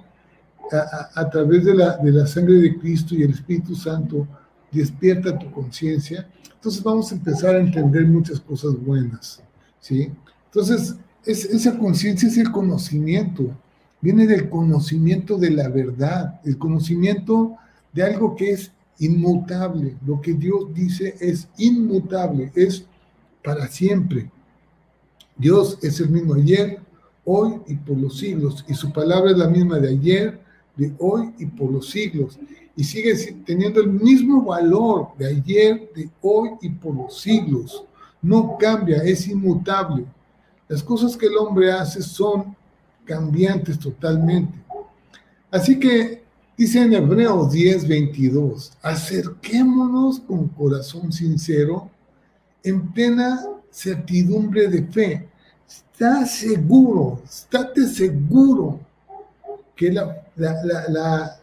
a, 1.15 1.29
través 1.29 1.67
de 1.67 1.75
la, 1.75 1.99
de 1.99 2.11
la 2.11 2.27
sangre 2.27 2.55
de 2.55 2.79
Cristo 2.79 3.15
y 3.15 3.23
el 3.23 3.33
Espíritu 3.33 3.75
Santo, 3.75 4.27
despierta 4.73 5.39
tu 5.39 5.51
conciencia, 5.51 6.27
entonces 6.55 6.83
vamos 6.83 7.13
a 7.13 7.17
empezar 7.17 7.55
a 7.55 7.61
entender 7.61 8.07
muchas 8.07 8.41
cosas 8.41 8.75
buenas, 8.83 9.43
¿sí? 9.81 10.11
Entonces, 10.47 10.97
es, 11.27 11.45
esa 11.45 11.79
conciencia 11.79 12.29
es 12.29 12.39
el 12.39 12.51
conocimiento, 12.51 13.51
viene 14.01 14.27
del 14.27 14.49
conocimiento 14.49 15.37
de 15.37 15.51
la 15.51 15.69
verdad, 15.69 16.41
el 16.45 16.57
conocimiento 16.57 17.57
de 17.93 18.05
algo 18.05 18.35
que 18.37 18.53
es 18.53 18.73
inmutable. 18.99 19.97
Lo 20.07 20.21
que 20.21 20.35
Dios 20.35 20.73
dice 20.75 21.15
es 21.21 21.49
inmutable, 21.57 22.53
es 22.55 22.85
para 23.43 23.69
siempre. 23.69 24.31
Dios 25.37 25.79
es 25.83 26.01
el 26.01 26.11
mismo 26.11 26.35
ayer, 26.35 26.81
hoy 27.25 27.61
y 27.67 27.75
por 27.75 27.97
los 27.97 28.19
siglos. 28.19 28.65
Y 28.69 28.75
su 28.75 28.93
palabra 28.93 29.31
es 29.31 29.39
la 29.39 29.49
misma 29.49 29.79
de 29.79 29.91
ayer, 29.91 30.41
de 30.77 30.93
hoy 30.99 31.33
y 31.39 31.47
por 31.47 31.71
los 31.71 31.91
siglos. 31.91 32.39
Y 32.75 32.85
sigue 32.85 33.15
teniendo 33.45 33.81
el 33.81 33.89
mismo 33.89 34.45
valor 34.45 35.09
de 35.19 35.27
ayer, 35.27 35.91
de 35.95 36.09
hoy 36.23 36.51
y 36.61 36.69
por 36.71 36.95
los 36.95 37.21
siglos. 37.21 37.85
No 38.23 38.57
cambia, 38.59 38.99
es 38.99 39.29
inmutable. 39.29 40.05
Las 40.69 40.83
cosas 40.83 41.17
que 41.17 41.27
el 41.27 41.37
hombre 41.37 41.73
hace 41.73 42.03
son 42.03 42.57
cambiantes 43.05 43.79
totalmente. 43.79 44.59
Así 45.51 45.79
que 45.79 46.18
Dice 46.59 46.83
en 46.83 46.93
Hebreos 46.93 47.53
10, 47.53 47.87
22, 47.87 48.73
acerquémonos 48.83 50.19
con 50.19 50.49
corazón 50.49 51.13
sincero, 51.13 51.89
en 52.65 52.89
plena 52.89 53.47
certidumbre 53.71 54.67
de 54.67 54.83
fe. 54.83 55.29
Está 55.69 56.27
seguro, 56.27 57.23
estate 57.25 57.87
seguro 57.87 58.81
que 59.77 59.93
la, 59.93 61.41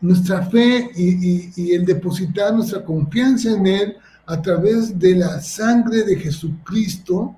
nuestra 0.00 0.46
fe 0.46 0.90
y, 0.96 1.52
y 1.54 1.72
el 1.72 1.84
depositar 1.84 2.54
nuestra 2.54 2.82
confianza 2.82 3.50
en 3.50 3.66
Él 3.66 3.96
a 4.24 4.40
través 4.40 4.98
de 4.98 5.16
la 5.16 5.38
sangre 5.42 6.02
de 6.02 6.16
Jesucristo 6.16 7.36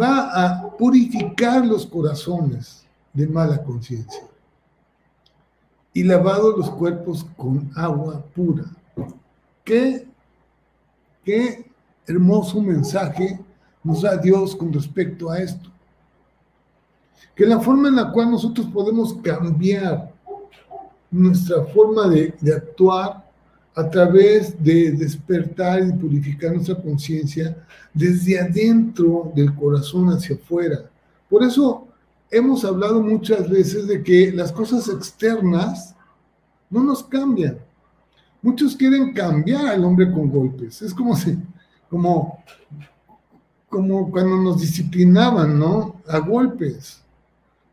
va 0.00 0.30
a 0.30 0.76
purificar 0.76 1.66
los 1.66 1.84
corazones 1.86 2.84
de 3.12 3.26
mala 3.26 3.60
conciencia 3.64 4.27
y 5.98 6.04
lavado 6.04 6.56
los 6.56 6.70
cuerpos 6.70 7.26
con 7.36 7.72
agua 7.74 8.24
pura. 8.32 8.66
Qué, 9.64 10.06
qué 11.24 11.68
hermoso 12.06 12.62
mensaje 12.62 13.40
nos 13.82 14.02
da 14.02 14.16
Dios 14.16 14.54
con 14.54 14.72
respecto 14.72 15.28
a 15.28 15.40
esto. 15.40 15.68
Que 17.34 17.44
la 17.44 17.58
forma 17.58 17.88
en 17.88 17.96
la 17.96 18.12
cual 18.12 18.30
nosotros 18.30 18.68
podemos 18.68 19.12
cambiar 19.14 20.12
nuestra 21.10 21.64
forma 21.64 22.06
de, 22.06 22.32
de 22.40 22.54
actuar 22.54 23.28
a 23.74 23.90
través 23.90 24.54
de 24.62 24.92
despertar 24.92 25.84
y 25.84 25.92
purificar 25.94 26.52
nuestra 26.52 26.80
conciencia 26.80 27.56
desde 27.92 28.38
adentro 28.38 29.32
del 29.34 29.52
corazón 29.52 30.10
hacia 30.10 30.36
afuera. 30.36 30.88
Por 31.28 31.42
eso 31.42 31.87
hemos 32.30 32.64
hablado 32.64 33.02
muchas 33.02 33.48
veces 33.48 33.86
de 33.86 34.02
que 34.02 34.32
las 34.32 34.52
cosas 34.52 34.88
externas 34.88 35.94
no 36.70 36.82
nos 36.82 37.02
cambian. 37.02 37.58
Muchos 38.42 38.76
quieren 38.76 39.12
cambiar 39.12 39.66
al 39.66 39.84
hombre 39.84 40.12
con 40.12 40.30
golpes. 40.30 40.82
Es 40.82 40.94
como 40.94 41.16
si, 41.16 41.36
como, 41.88 42.42
como 43.68 44.10
cuando 44.10 44.36
nos 44.36 44.60
disciplinaban, 44.60 45.58
¿no? 45.58 45.96
A 46.06 46.18
golpes. 46.18 47.02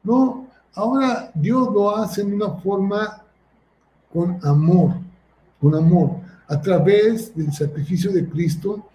No, 0.03 0.47
ahora 0.73 1.31
Dios 1.33 1.69
lo 1.73 1.95
hace 1.95 2.21
en 2.21 2.33
una 2.33 2.51
forma 2.51 3.23
con 4.11 4.39
amor, 4.43 4.95
con 5.59 5.75
amor. 5.75 6.17
A 6.47 6.61
través 6.61 7.35
del 7.35 7.51
sacrificio 7.51 8.11
de 8.11 8.27
Cristo, 8.27 8.87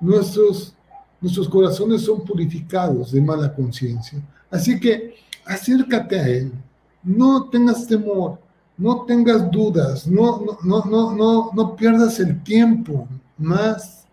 nuestros, 0.00 0.74
nuestros 1.20 1.48
corazones 1.48 2.02
son 2.02 2.24
purificados 2.24 3.12
de 3.12 3.20
mala 3.20 3.54
conciencia. 3.54 4.20
Así 4.54 4.78
que 4.78 5.16
acércate 5.44 6.16
a 6.16 6.28
Él, 6.28 6.52
no 7.02 7.50
tengas 7.50 7.88
temor, 7.88 8.38
no 8.78 9.04
tengas 9.04 9.50
dudas, 9.50 10.06
no, 10.06 10.46
no, 10.62 10.84
no, 10.84 11.12
no, 11.12 11.50
no, 11.52 11.74
pierdas 11.74 12.20
el 12.20 12.40
tiempo 12.44 13.08
más 13.36 14.06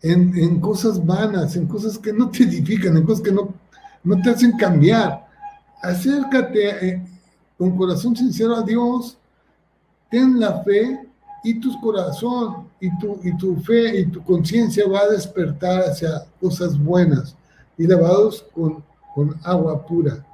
en, 0.00 0.34
en, 0.34 0.60
cosas 0.60 1.04
vanas, 1.04 1.56
en 1.56 1.66
cosas 1.66 1.98
que 1.98 2.10
no 2.10 2.30
te 2.30 2.44
edifican, 2.44 2.96
en 2.96 3.04
cosas 3.04 3.22
que 3.22 3.32
no, 3.32 3.52
no 4.02 4.22
te 4.22 4.30
hacen 4.30 4.56
cambiar. 4.56 5.26
Acércate 5.82 6.88
eh, 6.88 7.02
con 7.58 7.76
corazón 7.76 8.16
sincero 8.16 8.56
a 8.56 8.62
Dios, 8.62 9.18
ten 10.10 10.40
la 10.40 10.62
fe 10.62 11.06
y 11.44 11.60
tu 11.60 11.78
corazón 11.82 12.66
y 12.80 12.98
tu, 12.98 13.20
y 13.22 13.36
tu 13.36 13.56
fe 13.56 14.00
y 14.00 14.06
tu 14.06 14.24
conciencia 14.24 14.88
va 14.88 15.00
a 15.00 15.08
despertar 15.08 15.82
hacia 15.82 16.24
cosas 16.40 16.82
buenas 16.82 17.36
y 17.76 17.86
lavados 17.86 18.46
con, 18.54 18.88
con 19.14 19.38
agua 19.42 19.84
pura. 19.86 20.24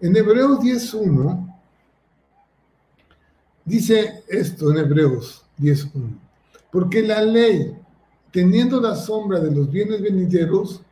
En 0.00 0.16
Hebreos 0.16 0.60
10.1 0.60 1.54
dice 3.64 4.24
esto 4.28 4.70
en 4.70 4.78
Hebreos 4.78 5.44
10.1, 5.58 6.18
porque 6.70 7.02
la 7.02 7.22
ley, 7.22 7.76
teniendo 8.30 8.80
la 8.80 8.94
sombra 8.94 9.40
de 9.40 9.50
los 9.50 9.70
bienes 9.70 10.00
venideros, 10.00 10.82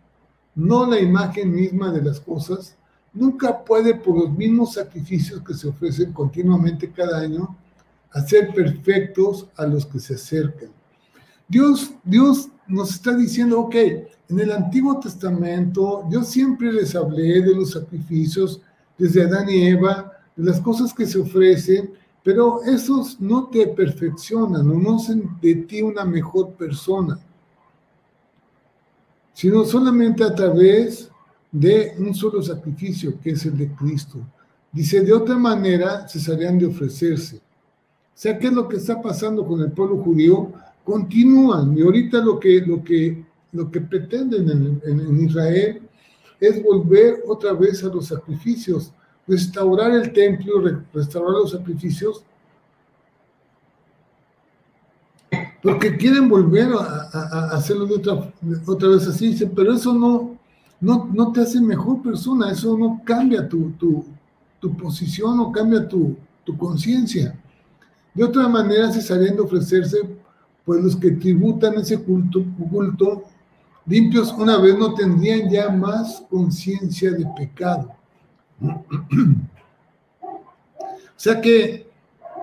no 0.54 0.86
la 0.86 1.00
imagen 1.00 1.52
misma 1.52 1.90
de 1.92 2.02
las 2.02 2.20
cosas, 2.20 2.76
nunca 3.12 3.64
puede 3.64 3.94
por 3.94 4.18
los 4.18 4.30
mismos 4.30 4.74
sacrificios 4.74 5.42
que 5.42 5.54
se 5.54 5.68
ofrecen 5.68 6.12
continuamente 6.12 6.90
cada 6.90 7.20
año, 7.20 7.56
hacer 8.10 8.54
perfectos 8.54 9.46
a 9.56 9.66
los 9.66 9.86
que 9.86 9.98
se 9.98 10.14
acercan. 10.14 10.70
Dios, 11.48 11.92
Dios 12.04 12.48
nos 12.66 12.90
está 12.90 13.14
diciendo, 13.16 13.60
ok, 13.60 13.74
en 13.74 14.40
el 14.40 14.52
Antiguo 14.52 14.98
Testamento 14.98 16.04
yo 16.10 16.22
siempre 16.22 16.72
les 16.72 16.94
hablé 16.94 17.42
de 17.42 17.54
los 17.54 17.72
sacrificios 17.72 18.60
desde 18.96 19.24
Adán 19.24 19.48
y 19.50 19.68
Eva, 19.68 20.12
de 20.34 20.44
las 20.44 20.60
cosas 20.60 20.92
que 20.94 21.06
se 21.06 21.20
ofrecen, 21.20 21.92
pero 22.22 22.62
esos 22.64 23.20
no 23.20 23.48
te 23.48 23.66
perfeccionan, 23.66 24.66
no 24.66 24.96
hacen 24.96 25.28
de 25.42 25.54
ti 25.56 25.82
una 25.82 26.04
mejor 26.04 26.52
persona, 26.52 27.18
sino 29.34 29.64
solamente 29.64 30.24
a 30.24 30.34
través 30.34 31.10
de 31.52 31.94
un 31.98 32.14
solo 32.14 32.42
sacrificio, 32.42 33.20
que 33.20 33.30
es 33.30 33.44
el 33.44 33.58
de 33.58 33.68
Cristo. 33.74 34.18
Dice, 34.72 35.02
de 35.02 35.12
otra 35.12 35.36
manera 35.36 36.08
cesarían 36.08 36.58
de 36.58 36.66
ofrecerse. 36.66 37.36
O 37.36 38.16
sea, 38.16 38.38
¿qué 38.38 38.46
es 38.46 38.52
lo 38.52 38.68
que 38.68 38.76
está 38.76 39.00
pasando 39.00 39.46
con 39.46 39.60
el 39.60 39.70
pueblo 39.70 39.98
judío? 39.98 40.52
Continúan, 40.84 41.76
y 41.76 41.82
ahorita 41.82 42.18
lo 42.18 42.38
que, 42.38 42.60
lo 42.60 42.84
que, 42.84 43.24
lo 43.52 43.70
que 43.70 43.80
pretenden 43.80 44.80
en, 44.84 45.24
Israel 45.24 45.80
es 46.38 46.62
volver 46.62 47.22
otra 47.26 47.54
vez 47.54 47.82
a 47.84 47.88
los 47.88 48.06
sacrificios, 48.06 48.92
restaurar 49.26 49.92
el 49.92 50.12
templo, 50.12 50.62
restaurar 50.92 51.32
los 51.32 51.52
sacrificios, 51.52 52.22
porque 55.62 55.96
quieren 55.96 56.28
volver 56.28 56.68
a, 56.78 57.48
hacerlo 57.52 57.86
de 57.86 57.94
otra, 57.94 58.32
otra 58.66 58.88
vez 58.88 59.06
así, 59.06 59.34
pero 59.56 59.72
eso 59.72 59.94
no, 59.94 60.38
no, 60.80 61.08
no 61.14 61.32
te 61.32 61.40
hace 61.40 61.60
mejor 61.62 62.02
persona, 62.02 62.50
eso 62.50 62.76
no 62.76 63.00
cambia 63.04 63.48
tu, 63.48 63.70
tu, 63.78 64.04
tu 64.60 64.76
posición, 64.76 65.38
no 65.38 65.50
cambia 65.50 65.88
tu, 65.88 66.14
tu 66.44 66.56
conciencia. 66.58 67.34
De 68.12 68.22
otra 68.22 68.46
manera, 68.48 68.92
se 68.92 69.00
estarían 69.00 69.34
de 69.34 69.42
ofrecerse, 69.42 69.98
pues 70.64 70.82
los 70.82 70.96
que 70.96 71.12
tributan 71.12 71.74
ese 71.74 71.98
culto, 72.02 72.44
culto 72.70 73.24
limpios 73.86 74.32
una 74.32 74.58
vez 74.58 74.78
no 74.78 74.94
tendrían 74.94 75.50
ya 75.50 75.68
más 75.68 76.22
conciencia 76.30 77.10
de 77.12 77.26
pecado. 77.36 77.94
o 78.60 80.30
sea 81.16 81.40
que 81.40 81.86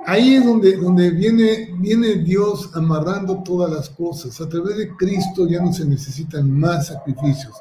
ahí 0.05 0.35
es 0.35 0.45
donde, 0.45 0.77
donde 0.77 1.09
viene, 1.11 1.73
viene 1.77 2.15
Dios 2.15 2.69
amarrando 2.75 3.41
todas 3.43 3.71
las 3.71 3.89
cosas. 3.89 4.39
A 4.39 4.49
través 4.49 4.77
de 4.77 4.95
Cristo 4.95 5.47
ya 5.47 5.61
no 5.61 5.73
se 5.73 5.85
necesitan 5.85 6.49
más 6.49 6.87
sacrificios. 6.87 7.55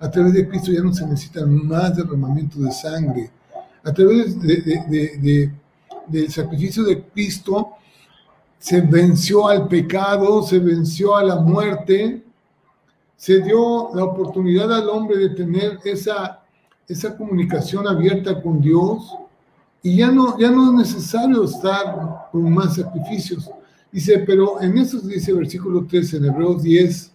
A 0.00 0.10
través 0.10 0.32
de 0.34 0.48
Cristo 0.48 0.72
ya 0.72 0.82
no 0.82 0.92
se 0.92 1.06
necesitan 1.06 1.66
más 1.66 1.96
derramamiento 1.96 2.60
de 2.60 2.72
sangre. 2.72 3.30
A 3.82 3.92
través 3.92 4.40
de, 4.40 5.50
del 6.06 6.30
sacrificio 6.30 6.84
de 6.84 7.02
Cristo 7.02 7.72
se 8.64 8.80
venció 8.80 9.46
al 9.46 9.68
pecado, 9.68 10.42
se 10.42 10.58
venció 10.58 11.14
a 11.14 11.22
la 11.22 11.36
muerte, 11.36 12.24
se 13.14 13.42
dio 13.42 13.90
la 13.94 14.04
oportunidad 14.04 14.72
al 14.72 14.88
hombre 14.88 15.18
de 15.18 15.28
tener 15.34 15.80
esa, 15.84 16.42
esa 16.88 17.14
comunicación 17.14 17.86
abierta 17.86 18.40
con 18.40 18.62
Dios 18.62 19.16
y 19.82 19.96
ya 19.98 20.10
no, 20.10 20.38
ya 20.38 20.50
no 20.50 20.68
es 20.68 20.88
necesario 20.88 21.44
estar 21.44 22.30
con 22.32 22.50
más 22.54 22.76
sacrificios. 22.76 23.50
Dice, 23.92 24.20
pero 24.20 24.58
en 24.62 24.78
esos, 24.78 25.06
dice 25.06 25.34
versículo 25.34 25.84
3 25.86 26.14
en 26.14 26.24
Hebreos 26.24 26.62
10, 26.62 27.12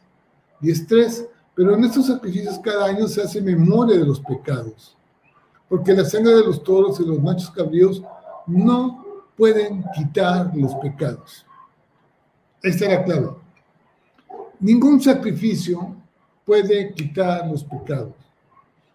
10, 0.60 0.86
3, 0.86 1.26
pero 1.56 1.74
en 1.74 1.84
estos 1.84 2.06
sacrificios 2.06 2.60
cada 2.60 2.86
año 2.86 3.08
se 3.08 3.24
hace 3.24 3.42
memoria 3.42 3.98
de 3.98 4.06
los 4.06 4.20
pecados, 4.20 4.96
porque 5.68 5.94
la 5.94 6.06
sangre 6.06 6.36
de 6.36 6.46
los 6.46 6.64
toros 6.64 7.00
y 7.00 7.06
los 7.08 7.20
machos 7.20 7.50
cabríos 7.50 8.04
no 8.46 9.09
pueden 9.40 9.86
quitar 9.96 10.52
los 10.54 10.76
pecados. 10.76 11.46
Esta 12.62 12.94
es. 12.94 13.22
Ningún 14.60 15.00
sacrificio 15.00 15.96
puede 16.44 16.94
quitar 16.94 17.48
los 17.48 17.64
pecados. 17.64 18.14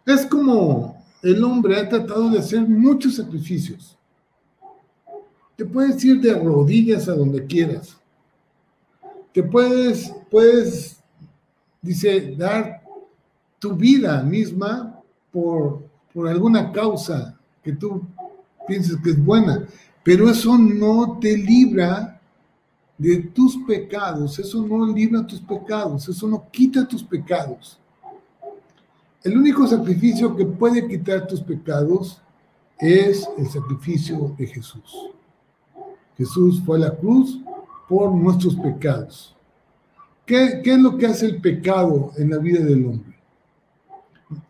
Es 0.05 0.26
como 0.26 1.03
el 1.22 1.42
hombre 1.42 1.80
ha 1.80 1.88
tratado 1.88 2.28
de 2.28 2.40
hacer 2.40 2.61
muchos 2.68 3.16
sacrificios. 3.16 3.97
Te 5.57 5.64
puedes 5.64 6.05
ir 6.05 6.20
de 6.20 6.34
rodillas 6.34 7.09
a 7.09 7.14
donde 7.14 7.47
quieras. 7.47 7.97
Te 9.32 9.42
puedes, 9.42 10.12
puedes, 10.30 11.03
dice, 11.80 12.34
dar 12.36 12.82
tu 13.59 13.74
vida 13.74 14.22
misma 14.22 15.01
por, 15.32 15.88
por 16.12 16.28
alguna 16.28 16.70
causa 16.70 17.34
que 17.62 17.72
tú 17.72 18.07
pienses 18.66 18.97
que 19.03 19.11
es 19.11 19.24
buena, 19.24 19.66
pero 20.05 20.28
eso 20.28 20.57
no 20.59 21.18
te 21.18 21.36
libra 21.36 22.20
de 22.96 23.16
tus 23.16 23.57
pecados, 23.66 24.38
eso 24.38 24.64
no 24.64 24.86
libra 24.86 25.26
tus 25.26 25.40
pecados, 25.40 26.09
eso 26.09 26.28
no 26.28 26.46
quita 26.52 26.86
tus 26.86 27.02
pecados. 27.02 27.80
El 29.22 29.38
único 29.38 29.66
sacrificio 29.66 30.36
que 30.36 30.44
puede 30.44 30.86
quitar 30.86 31.26
tus 31.26 31.40
pecados 31.40 32.20
es 32.78 33.26
el 33.38 33.48
sacrificio 33.48 34.34
de 34.36 34.46
Jesús. 34.46 35.11
Jesús 36.18 36.62
fue 36.64 36.76
a 36.76 36.80
la 36.80 36.90
cruz 36.94 37.40
por 37.88 38.12
nuestros 38.14 38.55
pecados. 38.57 39.34
¿Qué, 40.26 40.61
¿Qué, 40.62 40.74
es 40.74 40.78
lo 40.78 40.96
que 40.96 41.07
hace 41.07 41.26
el 41.26 41.40
pecado 41.40 42.12
en 42.16 42.30
la 42.30 42.38
vida 42.38 42.62
del 42.62 42.86
hombre? 42.86 43.14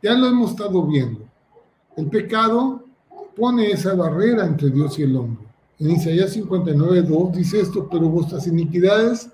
Ya 0.02 0.14
lo 0.14 0.26
hemos 0.26 0.50
estado 0.50 0.84
viendo. 0.84 1.20
El 1.96 2.08
pecado 2.08 2.83
pone 3.36 3.70
esa 3.70 3.94
barrera 3.94 4.46
entre 4.46 4.70
Dios 4.70 4.98
y 4.98 5.02
el 5.02 5.16
hombre. 5.16 5.44
En 5.78 5.90
Isaías 5.90 6.32
59, 6.32 7.02
2 7.02 7.32
dice 7.32 7.60
esto, 7.60 7.88
pero 7.90 8.08
vuestras 8.08 8.46
iniquidades 8.46 9.28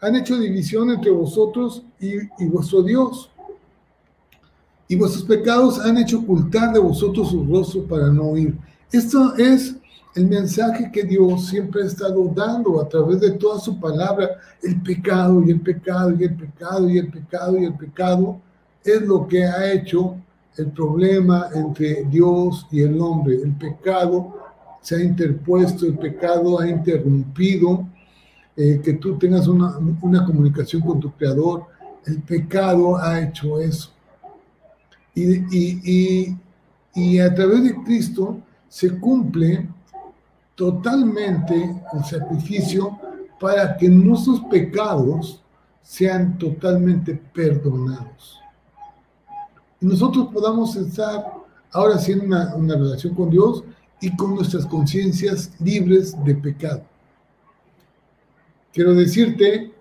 han 0.00 0.14
hecho 0.14 0.38
división 0.38 0.90
entre 0.90 1.10
vosotros 1.10 1.82
y, 2.00 2.14
y 2.38 2.46
vuestro 2.48 2.82
Dios. 2.82 3.30
Y 4.88 4.94
vuestros 4.94 5.24
pecados 5.24 5.80
han 5.80 5.98
hecho 5.98 6.20
ocultar 6.20 6.72
de 6.72 6.78
vosotros 6.78 7.30
su 7.30 7.44
rostro 7.44 7.82
para 7.84 8.08
no 8.08 8.24
oír. 8.30 8.56
Esto 8.92 9.34
es 9.36 9.74
el 10.14 10.28
mensaje 10.28 10.90
que 10.92 11.02
Dios 11.02 11.48
siempre 11.48 11.82
ha 11.82 11.86
estado 11.86 12.32
dando 12.34 12.80
a 12.80 12.88
través 12.88 13.20
de 13.20 13.32
toda 13.32 13.58
su 13.58 13.78
palabra. 13.78 14.30
El 14.62 14.80
pecado 14.80 15.42
y 15.44 15.50
el 15.50 15.60
pecado 15.60 16.14
y 16.18 16.24
el 16.24 16.36
pecado 16.36 16.88
y 16.88 16.98
el 16.98 17.08
pecado 17.08 17.58
y 17.58 17.64
el 17.64 17.74
pecado 17.74 18.40
es 18.84 19.02
lo 19.02 19.26
que 19.26 19.44
ha 19.44 19.72
hecho 19.72 20.16
el 20.56 20.70
problema 20.72 21.48
entre 21.54 22.04
Dios 22.04 22.66
y 22.70 22.82
el 22.82 23.00
hombre. 23.00 23.36
El 23.42 23.52
pecado 23.52 24.34
se 24.80 24.96
ha 24.96 25.02
interpuesto, 25.02 25.86
el 25.86 25.98
pecado 25.98 26.60
ha 26.60 26.68
interrumpido 26.68 27.86
eh, 28.56 28.80
que 28.82 28.94
tú 28.94 29.18
tengas 29.18 29.46
una, 29.48 29.76
una 30.00 30.24
comunicación 30.24 30.82
con 30.82 31.00
tu 31.00 31.12
creador. 31.12 31.64
El 32.04 32.22
pecado 32.22 32.96
ha 32.96 33.20
hecho 33.20 33.60
eso. 33.60 33.90
Y, 35.14 35.36
y, 35.50 35.80
y, 35.84 36.36
y, 36.94 37.18
a 37.18 37.34
través 37.34 37.64
de 37.64 37.74
Cristo 37.84 38.38
se 38.68 38.98
cumple 38.98 39.66
totalmente 40.54 41.54
el 41.92 42.04
sacrificio 42.04 42.98
para 43.40 43.76
que 43.76 43.88
nuestros 43.88 44.40
pecados 44.50 45.42
sean 45.82 46.36
totalmente 46.38 47.14
perdonados. 47.14 48.40
Y 49.80 49.86
nosotros 49.86 50.28
podamos 50.32 50.74
estar 50.76 51.24
ahora 51.72 51.98
sí 51.98 52.12
en 52.12 52.22
una, 52.22 52.54
una 52.54 52.74
relación 52.74 53.14
con 53.14 53.30
Dios 53.30 53.62
y 54.00 54.14
con 54.16 54.34
nuestras 54.34 54.66
conciencias 54.66 55.52
libres 55.60 56.16
de 56.24 56.34
pecado. 56.34 56.82
Quiero 58.72 58.94
decirte 58.94 59.72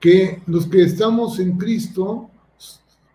que 0.00 0.42
los 0.46 0.66
que 0.66 0.82
estamos 0.82 1.38
en 1.38 1.56
Cristo, 1.56 2.28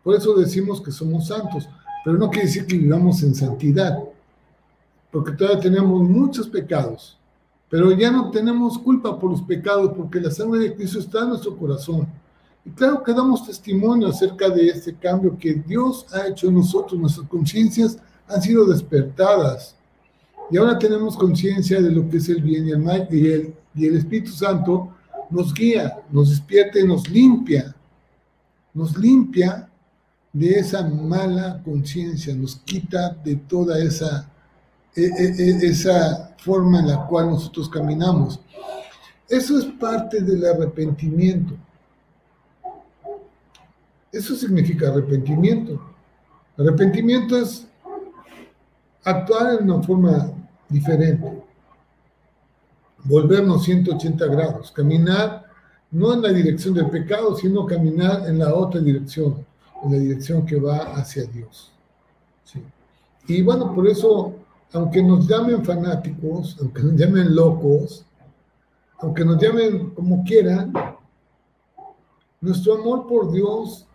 por 0.03 0.15
eso 0.15 0.33
decimos 0.35 0.81
que 0.81 0.91
somos 0.91 1.27
santos, 1.27 1.67
pero 2.05 2.17
no 2.17 2.29
quiere 2.29 2.47
decir 2.47 2.65
que 2.65 2.77
vivamos 2.77 3.21
en 3.23 3.35
santidad. 3.35 3.99
porque 5.11 5.31
todavía 5.31 5.59
tenemos 5.59 6.01
muchos 6.03 6.47
pecados, 6.47 7.17
pero 7.69 7.91
ya 7.91 8.11
no 8.11 8.29
tenemos 8.29 8.77
culpa 8.77 9.17
por 9.19 9.31
los 9.31 9.41
pecados 9.41 9.91
porque 9.97 10.21
la 10.21 10.31
sangre 10.31 10.59
de 10.59 10.75
Cristo 10.75 10.99
está 10.99 11.23
en 11.23 11.29
nuestro 11.29 11.57
corazón. 11.57 12.07
Y 12.67 12.71
claro 12.71 13.01
que 13.01 13.13
damos 13.13 13.47
testimonio 13.47 14.09
acerca 14.09 14.49
de 14.49 14.67
este 14.67 14.93
cambio 14.93 15.37
que 15.39 15.53
Dios 15.53 16.05
ha 16.11 16.27
hecho 16.27 16.49
en 16.49 16.55
nosotros, 16.55 16.99
nuestras 16.99 17.25
conciencias 17.29 17.97
han 18.27 18.41
sido 18.41 18.65
despertadas. 18.65 19.73
Y 20.51 20.57
ahora 20.57 20.77
tenemos 20.77 21.15
conciencia 21.15 21.81
de 21.81 21.89
lo 21.89 22.09
que 22.09 22.17
es 22.17 22.27
el 22.27 22.41
bien 22.41 22.67
y 22.67 22.71
el 22.71 22.79
mal, 22.79 23.07
y 23.09 23.25
el, 23.31 23.55
y 23.73 23.85
el 23.85 23.95
Espíritu 23.95 24.31
Santo 24.31 24.93
nos 25.29 25.53
guía, 25.53 26.03
nos 26.11 26.29
despierta 26.29 26.77
y 26.77 26.83
nos 26.83 27.09
limpia. 27.09 27.73
Nos 28.73 28.97
limpia 28.97 29.69
de 30.33 30.59
esa 30.59 30.85
mala 30.85 31.61
conciencia, 31.63 32.35
nos 32.35 32.57
quita 32.57 33.11
de 33.23 33.37
toda 33.37 33.79
esa 33.79 34.29
e, 34.93 35.05
e, 35.05 35.35
e, 35.37 35.67
esa 35.67 36.35
forma 36.37 36.79
en 36.79 36.89
la 36.89 37.07
cual 37.07 37.29
nosotros 37.29 37.69
caminamos. 37.69 38.41
Eso 39.29 39.57
es 39.57 39.63
parte 39.79 40.19
del 40.19 40.45
arrepentimiento. 40.45 41.55
Eso 44.11 44.35
significa 44.35 44.89
arrepentimiento. 44.89 45.79
Arrepentimiento 46.57 47.37
es 47.37 47.67
actuar 49.03 49.59
en 49.59 49.69
una 49.69 49.81
forma 49.83 50.31
diferente, 50.67 51.43
volvernos 53.03 53.63
180 53.63 54.25
grados, 54.25 54.71
caminar 54.71 55.45
no 55.91 56.13
en 56.13 56.21
la 56.21 56.29
dirección 56.29 56.73
del 56.73 56.89
pecado, 56.89 57.35
sino 57.35 57.65
caminar 57.65 58.27
en 58.27 58.39
la 58.39 58.53
otra 58.53 58.81
dirección, 58.81 59.45
en 59.83 59.91
la 59.91 59.97
dirección 59.97 60.45
que 60.45 60.59
va 60.59 60.77
hacia 60.95 61.23
Dios. 61.25 61.71
Y 63.27 63.41
bueno, 63.41 63.73
por 63.73 63.87
eso 63.87 64.35
aunque 64.73 65.01
nos 65.01 65.27
llamen 65.27 65.63
fanáticos, 65.63 66.57
aunque 66.59 66.83
nos 66.83 66.93
llamen 66.95 67.35
locos, 67.35 68.05
aunque 68.99 69.23
nos 69.23 69.41
llamen 69.41 69.91
como 69.91 70.23
quieran, 70.23 70.73
nuestro 72.41 72.75
amor 72.75 73.07
por 73.07 73.31
Dios 73.31 73.87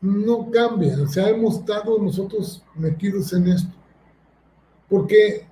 no 0.00 0.50
cambia. 0.50 1.00
O 1.02 1.06
sea, 1.06 1.28
hemos 1.28 1.56
estado 1.56 1.98
nosotros 1.98 2.62
metidos 2.74 3.32
en 3.32 3.48
esto. 3.48 3.72
Porque, 4.88 5.46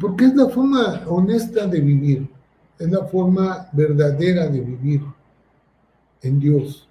porque 0.00 0.26
es 0.26 0.34
la 0.34 0.48
forma 0.48 1.02
honesta 1.06 1.66
de 1.66 1.80
vivir, 1.80 2.28
es 2.78 2.90
la 2.90 3.04
forma 3.06 3.68
verdadera 3.72 4.48
de 4.48 4.60
vivir 4.60 5.02
en 6.22 6.38
Dios. 6.38 6.88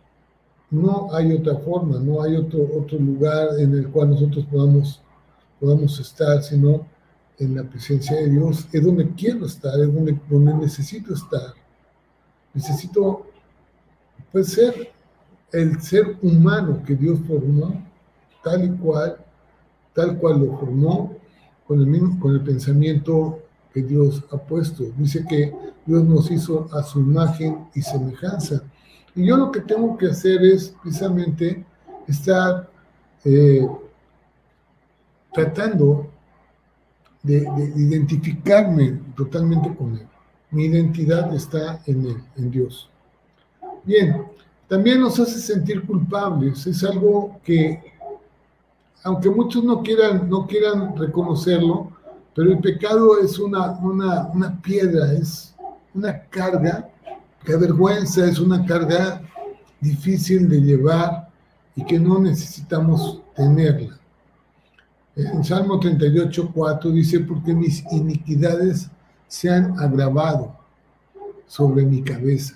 No 0.69 1.13
hay 1.13 1.31
otra 1.31 1.55
forma, 1.57 1.97
no 1.99 2.21
hay 2.21 2.35
otro, 2.35 2.67
otro 2.77 2.99
lugar 2.99 3.57
en 3.57 3.73
el 3.73 3.87
cual 3.89 4.09
nosotros 4.09 4.45
podamos, 4.51 5.01
podamos 5.59 5.97
estar, 5.99 6.43
sino 6.43 6.85
en 7.39 7.55
la 7.55 7.63
presencia 7.63 8.17
de 8.17 8.29
Dios, 8.29 8.67
es 8.71 8.83
donde 8.83 9.09
quiero 9.11 9.45
estar, 9.45 9.79
es 9.79 9.93
donde, 9.93 10.19
donde 10.29 10.53
necesito 10.55 11.13
estar. 11.13 11.53
Necesito, 12.53 13.27
pues, 14.31 14.47
ser 14.47 14.91
el 15.51 15.81
ser 15.81 16.17
humano 16.21 16.81
que 16.85 16.95
Dios 16.95 17.19
formó, 17.27 17.83
tal 18.43 18.65
y 18.65 18.77
cual, 18.77 19.17
tal 19.93 20.17
cual 20.17 20.39
lo 20.39 20.57
formó, 20.57 21.15
con 21.65 21.79
el, 21.79 21.87
mismo, 21.87 22.19
con 22.19 22.33
el 22.33 22.41
pensamiento 22.41 23.39
que 23.73 23.81
Dios 23.81 24.23
ha 24.31 24.37
puesto. 24.37 24.85
Dice 24.97 25.25
que 25.27 25.53
Dios 25.85 26.03
nos 26.03 26.31
hizo 26.31 26.69
a 26.73 26.83
su 26.83 26.99
imagen 26.99 27.67
y 27.75 27.81
semejanza. 27.81 28.61
Y 29.15 29.25
yo 29.25 29.37
lo 29.37 29.51
que 29.51 29.61
tengo 29.61 29.97
que 29.97 30.07
hacer 30.07 30.43
es 30.43 30.73
precisamente 30.81 31.65
estar 32.07 32.69
eh, 33.25 33.67
tratando 35.33 36.09
de, 37.23 37.39
identificarme 37.75 38.99
totalmente 39.15 39.75
con 39.75 39.97
Él. 39.97 40.07
Mi 40.51 40.65
identidad 40.65 41.33
está 41.35 41.81
en 41.85 42.05
Él, 42.05 42.23
en 42.37 42.51
Dios. 42.51 42.89
Bien, 43.83 44.23
también 44.67 45.01
nos 45.01 45.19
hace 45.19 45.39
sentir 45.39 45.85
culpables. 45.85 46.65
Es 46.67 46.83
algo 46.83 47.39
que, 47.43 47.81
aunque 49.03 49.29
muchos 49.29 49.63
no 49.63 49.81
quieran, 49.81 50.29
no 50.29 50.45
quieran 50.45 50.95
reconocerlo, 50.97 51.91
pero 52.35 52.51
el 52.51 52.59
pecado 52.59 53.19
es 53.19 53.39
una, 53.39 53.71
una, 53.79 54.27
una 54.27 54.61
piedra, 54.61 55.11
es 55.13 55.55
una 55.93 56.21
carga 56.25 56.89
que 57.43 57.53
avergüenza, 57.53 58.25
es 58.25 58.39
una 58.39 58.65
carga 58.65 59.21
difícil 59.79 60.49
de 60.49 60.61
llevar 60.61 61.29
y 61.75 61.85
que 61.85 61.99
no 61.99 62.19
necesitamos 62.19 63.21
tenerla. 63.35 63.97
En 65.15 65.43
Salmo 65.43 65.79
38, 65.79 66.51
4 66.53 66.91
dice, 66.91 67.19
porque 67.21 67.53
mis 67.53 67.83
iniquidades 67.91 68.89
se 69.27 69.49
han 69.49 69.79
agravado 69.79 70.55
sobre 71.47 71.85
mi 71.85 72.03
cabeza, 72.03 72.55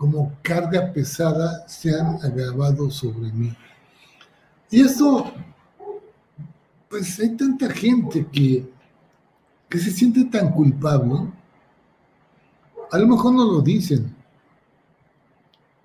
como 0.00 0.32
carga 0.40 0.90
pesada 0.94 1.68
se 1.68 1.94
han 1.94 2.16
agravado 2.24 2.90
sobre 2.90 3.30
mí. 3.32 3.54
Y 4.70 4.80
esto, 4.80 5.30
pues 6.88 7.20
hay 7.20 7.36
tanta 7.36 7.68
gente 7.68 8.26
que, 8.32 8.66
que 9.68 9.78
se 9.78 9.90
siente 9.90 10.24
tan 10.24 10.52
culpable, 10.52 11.28
a 12.90 12.98
lo 12.98 13.06
mejor 13.08 13.34
no 13.34 13.44
lo 13.44 13.60
dicen, 13.60 14.16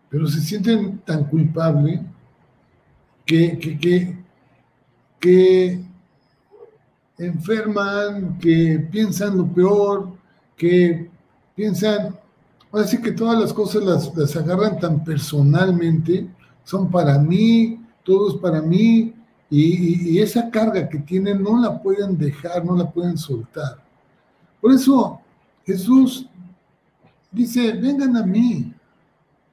pero 0.09 0.27
se 0.27 0.39
sienten 0.39 0.99
tan 0.99 1.25
culpables 1.25 1.99
que, 3.25 3.59
que, 3.59 3.77
que 3.77 4.25
que 5.25 5.83
enferman, 7.17 8.37
que 8.37 8.87
piensan 8.91 9.37
lo 9.37 9.47
peor, 9.47 10.15
que 10.55 11.09
piensan, 11.55 12.15
así 12.77 13.01
que 13.01 13.11
todas 13.11 13.39
las 13.39 13.53
cosas 13.53 13.83
las, 13.83 14.35
agarran 14.35 14.79
tan 14.79 15.03
personalmente, 15.03 16.27
son 16.63 16.89
para 16.89 17.17
mí, 17.17 17.79
todo 18.03 18.29
es 18.29 18.35
para 18.35 18.61
mí, 18.61 19.13
y, 19.49 20.11
y, 20.11 20.19
esa 20.19 20.49
carga 20.49 20.89
que 20.89 20.99
tienen 20.99 21.41
no 21.41 21.61
la 21.61 21.81
pueden 21.81 22.17
dejar, 22.17 22.65
no 22.65 22.75
la 22.75 22.89
pueden 22.89 23.17
soltar. 23.17 23.77
Por 24.59 24.71
eso 24.71 25.21
Jesús 25.65 26.27
dice, 27.31 27.73
vengan 27.73 28.17
a 28.17 28.23
mí, 28.23 28.73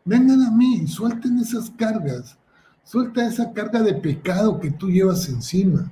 vengan 0.04 0.42
a 0.42 0.50
mí, 0.50 0.86
suelten 0.86 1.38
esas 1.38 1.70
cargas, 1.70 2.36
Suelta 2.84 3.26
esa 3.26 3.52
carga 3.52 3.80
de 3.80 3.94
pecado 3.94 4.58
que 4.58 4.70
tú 4.70 4.90
llevas 4.90 5.28
encima. 5.28 5.90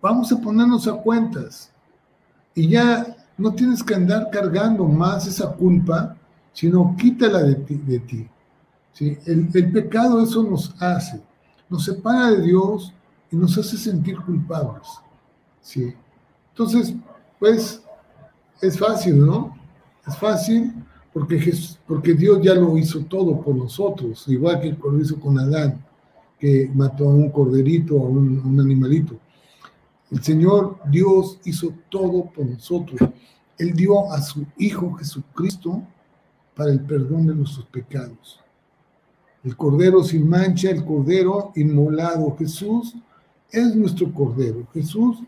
Vamos 0.00 0.32
a 0.32 0.40
ponernos 0.40 0.88
a 0.88 0.94
cuentas. 0.94 1.70
Y 2.54 2.68
ya 2.68 3.16
no 3.40 3.54
tienes 3.54 3.82
que 3.82 3.94
andar 3.94 4.28
cargando 4.30 4.84
más 4.84 5.26
esa 5.26 5.50
culpa, 5.52 6.16
sino 6.52 6.94
quítala 6.96 7.42
de 7.42 7.54
ti. 7.54 7.74
De 7.74 7.98
ti. 8.00 8.28
¿sí? 8.92 9.16
El, 9.24 9.48
el, 9.54 9.72
pecado 9.72 10.22
eso 10.22 10.42
nos 10.42 10.74
hace, 10.80 11.20
nos 11.68 11.84
separa 11.84 12.32
de 12.32 12.42
Dios 12.42 12.92
y 13.30 13.36
nos 13.36 13.56
hace 13.56 13.78
sentir 13.78 14.18
culpables. 14.20 14.86
¿sí? 15.62 15.94
Entonces, 16.50 16.94
pues, 17.38 17.82
es 18.60 18.78
fácil, 18.78 19.24
¿no? 19.24 19.56
Es 20.06 20.16
fácil 20.18 20.74
porque, 21.12 21.52
porque 21.86 22.14
Dios 22.14 22.40
ya 22.42 22.54
lo 22.54 22.76
hizo 22.76 23.00
todo 23.06 23.40
por 23.40 23.54
nosotros, 23.54 24.26
igual 24.28 24.60
que 24.60 24.76
lo 24.82 25.00
hizo 25.00 25.18
con 25.18 25.38
Adán, 25.38 25.82
que 26.38 26.70
mató 26.74 27.08
a 27.08 27.14
un 27.14 27.30
corderito, 27.30 27.98
a 27.98 28.02
un, 28.02 28.38
un 28.44 28.60
animalito. 28.60 29.16
El 30.10 30.22
Señor 30.22 30.78
Dios 30.90 31.38
hizo 31.44 31.72
todo 31.88 32.24
por 32.24 32.44
nosotros. 32.46 33.00
Él 33.58 33.72
dio 33.74 34.10
a 34.12 34.20
su 34.20 34.44
Hijo 34.58 34.94
Jesucristo 34.94 35.82
para 36.56 36.72
el 36.72 36.80
perdón 36.80 37.28
de 37.28 37.34
nuestros 37.34 37.66
pecados. 37.66 38.40
El 39.44 39.56
Cordero 39.56 40.02
sin 40.02 40.28
mancha, 40.28 40.70
el 40.70 40.84
Cordero 40.84 41.52
inmolado. 41.54 42.36
Jesús 42.36 42.94
es 43.50 43.74
nuestro 43.76 44.12
Cordero. 44.12 44.66
Jesús 44.74 45.18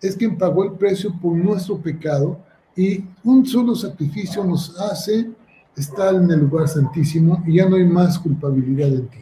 es 0.00 0.16
quien 0.16 0.36
pagó 0.36 0.64
el 0.64 0.72
precio 0.72 1.14
por 1.20 1.36
nuestro 1.36 1.78
pecado 1.78 2.38
y 2.76 3.04
un 3.22 3.46
solo 3.46 3.74
sacrificio 3.74 4.44
nos 4.44 4.78
hace 4.80 5.30
estar 5.76 6.14
en 6.14 6.30
el 6.30 6.40
lugar 6.40 6.68
santísimo 6.68 7.42
y 7.46 7.56
ya 7.56 7.68
no 7.68 7.76
hay 7.76 7.86
más 7.86 8.18
culpabilidad 8.18 8.88
en 8.88 9.08
ti. 9.08 9.18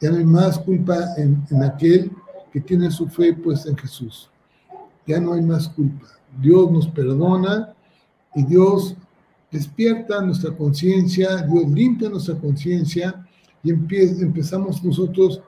Ya 0.00 0.10
no 0.10 0.18
hay 0.18 0.24
más 0.24 0.58
culpa 0.58 0.96
en, 1.16 1.42
en 1.50 1.62
aquel 1.62 2.12
que 2.56 2.62
tiene 2.62 2.90
su 2.90 3.06
fe 3.06 3.34
puesta 3.34 3.68
en 3.68 3.76
Jesús. 3.76 4.30
Ya 5.06 5.20
no 5.20 5.34
hay 5.34 5.42
más 5.42 5.68
culpa. 5.68 6.06
Dios 6.40 6.70
nos 6.70 6.88
perdona 6.88 7.74
y 8.34 8.42
Dios 8.44 8.96
despierta 9.52 10.22
nuestra 10.22 10.56
conciencia, 10.56 11.42
Dios 11.42 11.68
limpia 11.68 12.08
nuestra 12.08 12.34
conciencia 12.34 13.28
y 13.62 13.68
empezamos 13.68 14.82
nosotros 14.82 15.42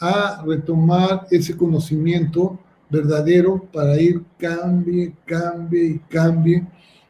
a 0.00 0.42
retomar 0.46 1.26
ese 1.30 1.54
conocimiento 1.54 2.58
verdadero 2.88 3.62
para 3.70 4.00
ir 4.00 4.24
cambie, 4.38 5.14
cambie 5.26 5.84
y 5.84 5.98
cambie. 6.08 6.66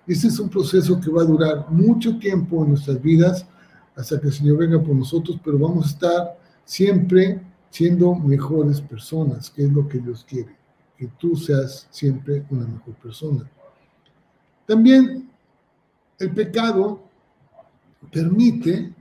Este 0.09 0.27
es 0.27 0.41
un 0.41 0.49
proceso 0.49 1.01
que 1.01 1.09
va 1.09 1.23
a 1.23 1.25
durar 1.25 1.67
mucho 1.71 2.19
tiempo 2.19 2.65
en 2.65 2.71
nuestras 2.71 3.01
vidas 3.01 3.47
hasta 3.95 4.21
que 4.21 4.27
el 4.27 4.33
Señor 4.33 4.59
venga 4.59 4.83
por 4.83 4.97
nosotros, 4.97 5.39
pero 5.45 5.57
vamos 5.57 5.87
a 5.87 5.91
estar 5.91 6.39
siempre 6.65 7.46
siendo 7.71 8.15
mejores 8.15 8.81
personas, 8.81 9.51
que 9.51 9.65
es 9.65 9.73
lo 9.73 9.89
que 9.89 9.99
Dios 9.99 10.25
quiere. 10.29 10.57
que 10.97 11.09
tú 11.19 11.37
seas 11.37 11.87
siempre 11.91 12.47
una 12.49 12.67
mejor 12.67 12.95
persona. 12.95 13.47
También 14.67 15.29
el 16.19 16.31
pecado 16.33 17.03
permite 18.11 18.95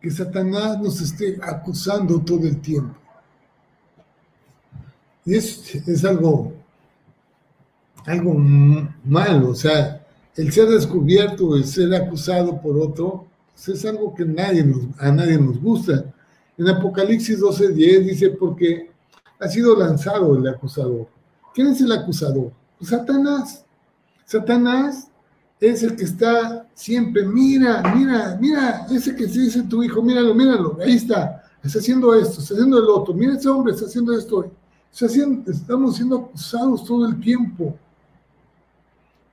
que 0.00 0.10
Satanás 0.10 0.80
nos 0.80 1.00
esté 1.00 1.38
acusando 1.42 2.20
todo 2.20 2.46
el 2.46 2.58
tiempo. 2.60 2.96
Y 5.26 5.34
es, 5.34 5.74
es 5.74 6.04
algo, 6.06 6.54
algo 8.06 8.34
malo, 8.34 9.50
o 9.50 9.54
sea, 9.54 10.06
el 10.36 10.52
ser 10.52 10.68
descubierto, 10.68 11.56
el 11.56 11.66
ser 11.66 11.92
acusado 11.94 12.60
por 12.62 12.78
otro, 12.78 13.26
pues 13.52 13.68
es 13.68 13.84
algo 13.84 14.14
que 14.14 14.24
nadie 14.24 14.64
a 14.98 15.10
nadie 15.10 15.36
nos 15.36 15.60
gusta. 15.60 16.14
En 16.58 16.68
Apocalipsis 16.68 17.40
12:10 17.40 18.04
dice, 18.04 18.30
porque 18.30 18.90
ha 19.38 19.48
sido 19.48 19.76
lanzado 19.76 20.36
el 20.36 20.46
acusador. 20.48 21.06
¿Quién 21.54 21.68
es 21.68 21.80
el 21.80 21.92
acusador? 21.92 22.52
Pues 22.76 22.90
Satanás. 22.90 23.64
Satanás 24.24 25.08
es 25.60 25.82
el 25.82 25.96
que 25.96 26.04
está 26.04 26.66
siempre, 26.74 27.24
mira, 27.24 27.82
mira, 27.94 28.36
mira, 28.40 28.86
ese 28.90 29.14
que 29.16 29.28
se 29.28 29.40
dice 29.40 29.62
tu 29.62 29.82
hijo, 29.82 30.02
míralo, 30.02 30.34
míralo, 30.34 30.78
ahí 30.80 30.94
está, 30.94 31.42
está 31.62 31.78
haciendo 31.78 32.14
esto, 32.14 32.40
está 32.40 32.54
haciendo 32.54 32.78
el 32.78 32.88
otro, 32.88 33.14
mira 33.14 33.34
ese 33.34 33.48
hombre, 33.48 33.72
está 33.72 33.86
haciendo 33.86 34.16
esto. 34.16 34.52
estamos 34.92 35.96
siendo 35.96 36.16
acusados 36.16 36.84
todo 36.84 37.06
el 37.06 37.18
tiempo. 37.20 37.76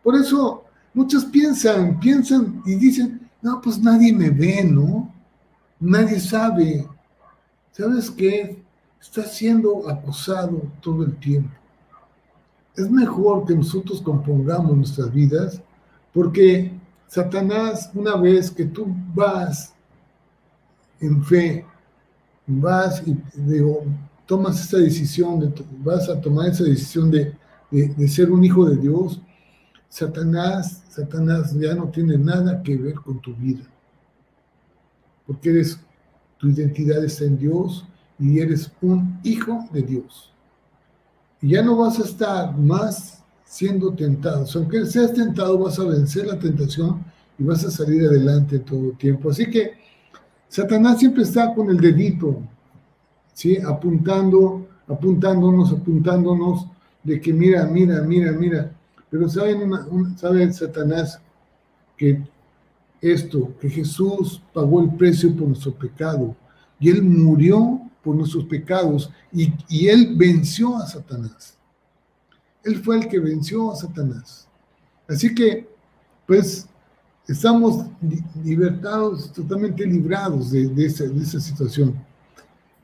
Por 0.01 0.15
eso 0.15 0.63
muchos 0.93 1.25
piensan, 1.25 1.99
piensan 1.99 2.61
y 2.65 2.75
dicen, 2.75 3.29
no, 3.41 3.61
pues 3.61 3.77
nadie 3.79 4.13
me 4.13 4.29
ve, 4.29 4.63
¿no? 4.63 5.13
Nadie 5.79 6.19
sabe. 6.19 6.87
¿Sabes 7.75 8.09
qué? 8.09 8.63
Está 9.01 9.23
siendo 9.23 9.89
acusado 9.89 10.61
todo 10.81 11.03
el 11.03 11.17
tiempo. 11.17 11.53
Es 12.73 12.89
mejor 12.89 13.45
que 13.45 13.53
nosotros 13.53 14.01
compongamos 14.01 14.77
nuestras 14.77 15.11
vidas 15.11 15.61
porque 16.13 16.71
Satanás, 17.07 17.91
una 17.93 18.15
vez 18.15 18.49
que 18.49 18.63
tú 18.63 18.87
vas 19.13 19.73
en 21.01 21.21
fe, 21.21 21.65
vas 22.47 23.03
y 23.05 23.17
tomas 24.25 24.61
esa 24.61 24.77
decisión, 24.77 25.41
de, 25.41 25.53
vas 25.79 26.07
a 26.07 26.21
tomar 26.21 26.47
esa 26.47 26.63
decisión 26.63 27.11
de, 27.11 27.35
de, 27.71 28.07
ser 28.07 28.31
un 28.31 28.45
hijo 28.45 28.69
de 28.69 28.77
Dios, 28.77 29.21
Satanás, 29.89 30.81
Satanás 30.87 31.53
ya 31.59 31.75
no 31.75 31.89
tiene 31.89 32.17
nada 32.17 32.63
que 32.63 32.77
ver 32.77 32.95
con 32.95 33.19
tu 33.19 33.35
vida. 33.35 33.65
Porque 35.27 35.49
eres, 35.49 35.77
tu 36.37 36.49
identidad 36.49 37.03
está 37.03 37.25
en 37.25 37.37
Dios 37.37 37.85
y 38.19 38.39
eres 38.39 38.71
un 38.81 39.19
hijo 39.23 39.67
de 39.71 39.81
Dios. 39.81 40.31
Y 41.41 41.49
ya 41.49 41.61
no 41.61 41.77
vas 41.77 41.99
a 41.99 42.03
estar 42.03 42.57
más 42.57 43.23
siendo 43.45 43.93
tentados. 43.93 44.55
Aunque 44.55 44.85
seas 44.85 45.13
tentado, 45.13 45.57
vas 45.57 45.79
a 45.79 45.83
vencer 45.83 46.27
la 46.27 46.39
tentación 46.39 47.03
y 47.37 47.43
vas 47.43 47.63
a 47.63 47.71
salir 47.71 48.05
adelante 48.05 48.59
todo 48.59 48.91
el 48.91 48.97
tiempo. 48.97 49.29
Así 49.29 49.49
que 49.49 49.73
Satanás 50.47 50.99
siempre 50.99 51.23
está 51.23 51.53
con 51.53 51.69
el 51.69 51.77
dedito, 51.77 52.39
¿sí? 53.33 53.57
Apuntando, 53.57 54.67
apuntándonos, 54.87 55.71
apuntándonos 55.71 56.67
de 57.03 57.19
que 57.19 57.33
mira, 57.33 57.65
mira, 57.65 58.01
mira, 58.01 58.31
mira. 58.31 58.71
Pero 59.09 59.29
saben, 59.29 59.71
sabe 60.17 60.51
Satanás 60.51 61.19
que 61.97 62.21
esto, 63.11 63.53
que 63.59 63.69
Jesús 63.69 64.41
pagó 64.53 64.81
el 64.81 64.93
precio 64.95 65.35
por 65.35 65.47
nuestro 65.47 65.73
pecado 65.73 66.35
y 66.79 66.89
Él 66.89 67.03
murió 67.03 67.81
por 68.03 68.15
nuestros 68.15 68.45
pecados 68.45 69.09
y, 69.31 69.53
y 69.67 69.87
Él 69.87 70.13
venció 70.15 70.77
a 70.77 70.85
Satanás. 70.85 71.57
Él 72.63 72.81
fue 72.83 72.97
el 72.97 73.07
que 73.07 73.19
venció 73.19 73.71
a 73.71 73.75
Satanás. 73.75 74.47
Así 75.07 75.33
que, 75.33 75.67
pues, 76.25 76.67
estamos 77.27 77.85
libertados, 78.43 79.31
totalmente 79.31 79.85
librados 79.85 80.51
de, 80.51 80.85
esa, 80.85 81.39
situación. 81.39 81.95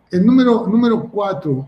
El 0.09 0.25
número, 0.25 0.67
número 0.67 1.09
cuatro, 1.09 1.67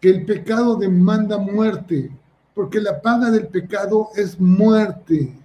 que 0.00 0.10
el 0.10 0.24
pecado 0.24 0.76
demanda 0.76 1.38
muerte, 1.38 2.10
porque 2.54 2.80
la 2.80 3.00
paga 3.00 3.30
del 3.30 3.48
pecado 3.48 4.08
es 4.16 4.38
muerte. 4.38 5.36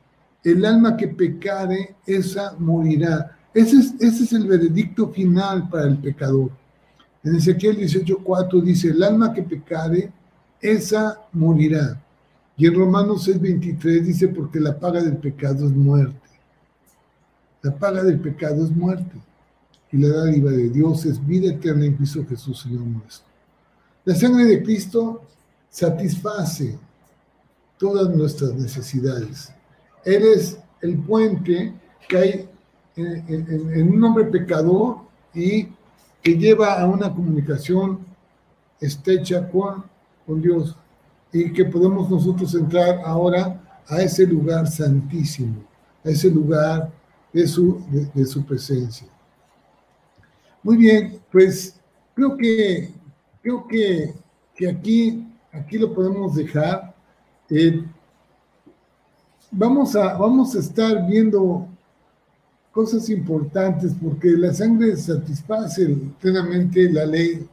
El 0.45 0.63
alma 0.63 0.95
que 0.95 1.07
pecare, 1.07 1.95
esa 2.05 2.55
morirá. 2.59 3.35
Ese 3.51 3.77
es, 3.99 4.31
el 4.31 4.45
veredicto 4.47 5.09
final 5.09 5.67
para 5.69 5.87
el 5.87 5.97
pecador. 5.97 6.51
En 7.23 7.35
Ezequiel 7.35 7.77
18.4 7.79 8.61
dice, 8.61 8.89
el 8.89 9.01
alma 9.01 9.33
que 9.33 9.41
pecare, 9.41 10.11
esa 10.61 11.19
morirá. 11.33 11.99
Y 12.57 12.67
en 12.67 12.75
Romanos 12.75 13.27
6:23 13.27 14.03
dice, 14.03 14.27
porque 14.27 14.59
la 14.59 14.77
paga 14.77 15.01
del 15.01 15.17
pecado 15.17 15.65
es 15.65 15.71
muerte. 15.71 16.29
La 17.63 17.75
paga 17.75 18.03
del 18.03 18.19
pecado 18.19 18.63
es 18.63 18.69
muerte. 18.69 19.19
Y 19.91 19.97
la 19.97 20.09
dádiva 20.09 20.51
de 20.51 20.69
Dios 20.69 21.07
es 21.07 21.25
vida 21.25 21.51
eterna 21.51 21.85
en 21.85 21.95
Cristo 21.95 22.23
Jesús, 22.29 22.61
Señor 22.61 22.81
nuestro. 22.81 23.25
La 24.03 24.13
sangre 24.13 24.45
de 24.45 24.61
Cristo 24.61 25.23
satisface 25.71 26.77
todas 27.79 28.15
nuestras 28.15 28.53
necesidades. 28.53 29.54
Eres 30.05 30.59
el 30.81 30.97
puente 30.99 31.73
que 32.07 32.17
hay 32.17 32.49
en, 32.95 33.91
un 33.91 34.03
hombre 34.03 34.25
pecador 34.25 34.97
y 35.33 35.67
que 36.21 36.37
lleva 36.37 36.79
a 36.79 36.87
una 36.87 37.13
comunicación 37.13 37.99
estrecha 38.79 39.49
con, 39.49 39.83
con 40.25 40.41
Dios 40.41 40.77
y 41.33 41.51
que 41.51 41.65
podemos 41.65 42.09
nosotros 42.09 42.53
entrar 42.55 43.01
ahora 43.03 43.61
a 43.87 44.01
ese 44.01 44.25
lugar 44.25 44.67
santísimo, 44.67 45.63
a 46.03 46.09
ese 46.09 46.29
lugar 46.29 46.91
de 47.33 47.47
su, 47.47 47.83
de, 48.13 48.25
su 48.25 48.45
presencia. 48.45 49.07
Muy 50.63 50.77
bien, 50.77 51.19
pues 51.31 51.79
creo 52.13 52.37
que, 52.37 52.89
creo 53.41 53.67
que, 53.67 54.13
que 54.55 54.69
aquí, 54.69 55.27
aquí 55.51 55.77
lo 55.77 55.93
podemos 55.93 56.35
dejar. 56.35 56.95
Eh, 57.49 57.83
vamos, 59.57 59.95
a, 59.95 60.17
vamos 60.17 60.55
a 60.55 60.59
estar 60.59 61.07
viendo 61.07 61.67
cosas 62.71 63.09
importantes 63.09 63.93
porque 64.01 64.31
la 64.31 64.53
sangre 64.53 64.95
satisface 64.97 65.87
plenamente 66.19 66.91
la 66.91 67.05
ley 67.05 67.47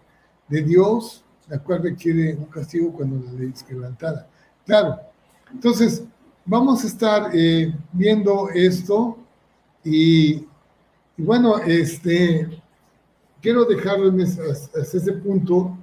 de 0.48 0.62
Dios 0.62 1.22
la 1.48 1.58
cual 1.58 1.82
requiere 1.82 2.34
un 2.34 2.46
castigo 2.46 2.92
cuando 2.92 3.24
la 3.26 3.32
ley 3.32 3.52
es 3.54 3.62
quebrantada. 3.62 4.26
Claro, 4.64 5.00
entonces 5.52 6.02
vamos 6.44 6.82
a 6.82 6.86
estar 6.86 7.30
eh, 7.34 7.74
viendo 7.92 8.48
esto 8.50 9.18
y, 9.84 10.46
bueno, 11.16 11.58
este, 11.58 12.48
quiero 13.40 13.64
dejarlo 13.64 14.12
hasta 14.50 14.80
ese 14.80 15.12
punto 15.12 15.76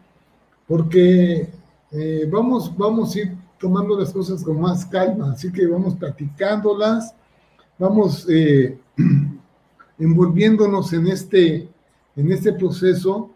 porque 0.68 1.50
eh, 1.92 2.28
vamos, 2.32 2.76
vamos 2.76 3.16
a 3.16 3.20
ir 3.20 3.38
tomando 3.60 4.00
las 4.00 4.12
cosas 4.12 4.44
con 4.44 4.60
más 4.60 4.86
calma, 4.86 5.34
así 5.34 5.52
que 5.52 5.68
vamos 5.68 5.96
platicándolas, 5.96 7.14
vamos 7.78 8.26
eh, 8.30 8.80
envolviéndonos 10.00 10.94
en 10.94 11.08
este, 11.08 11.70
en 12.16 12.32
este 12.32 12.54
proceso 12.54 13.32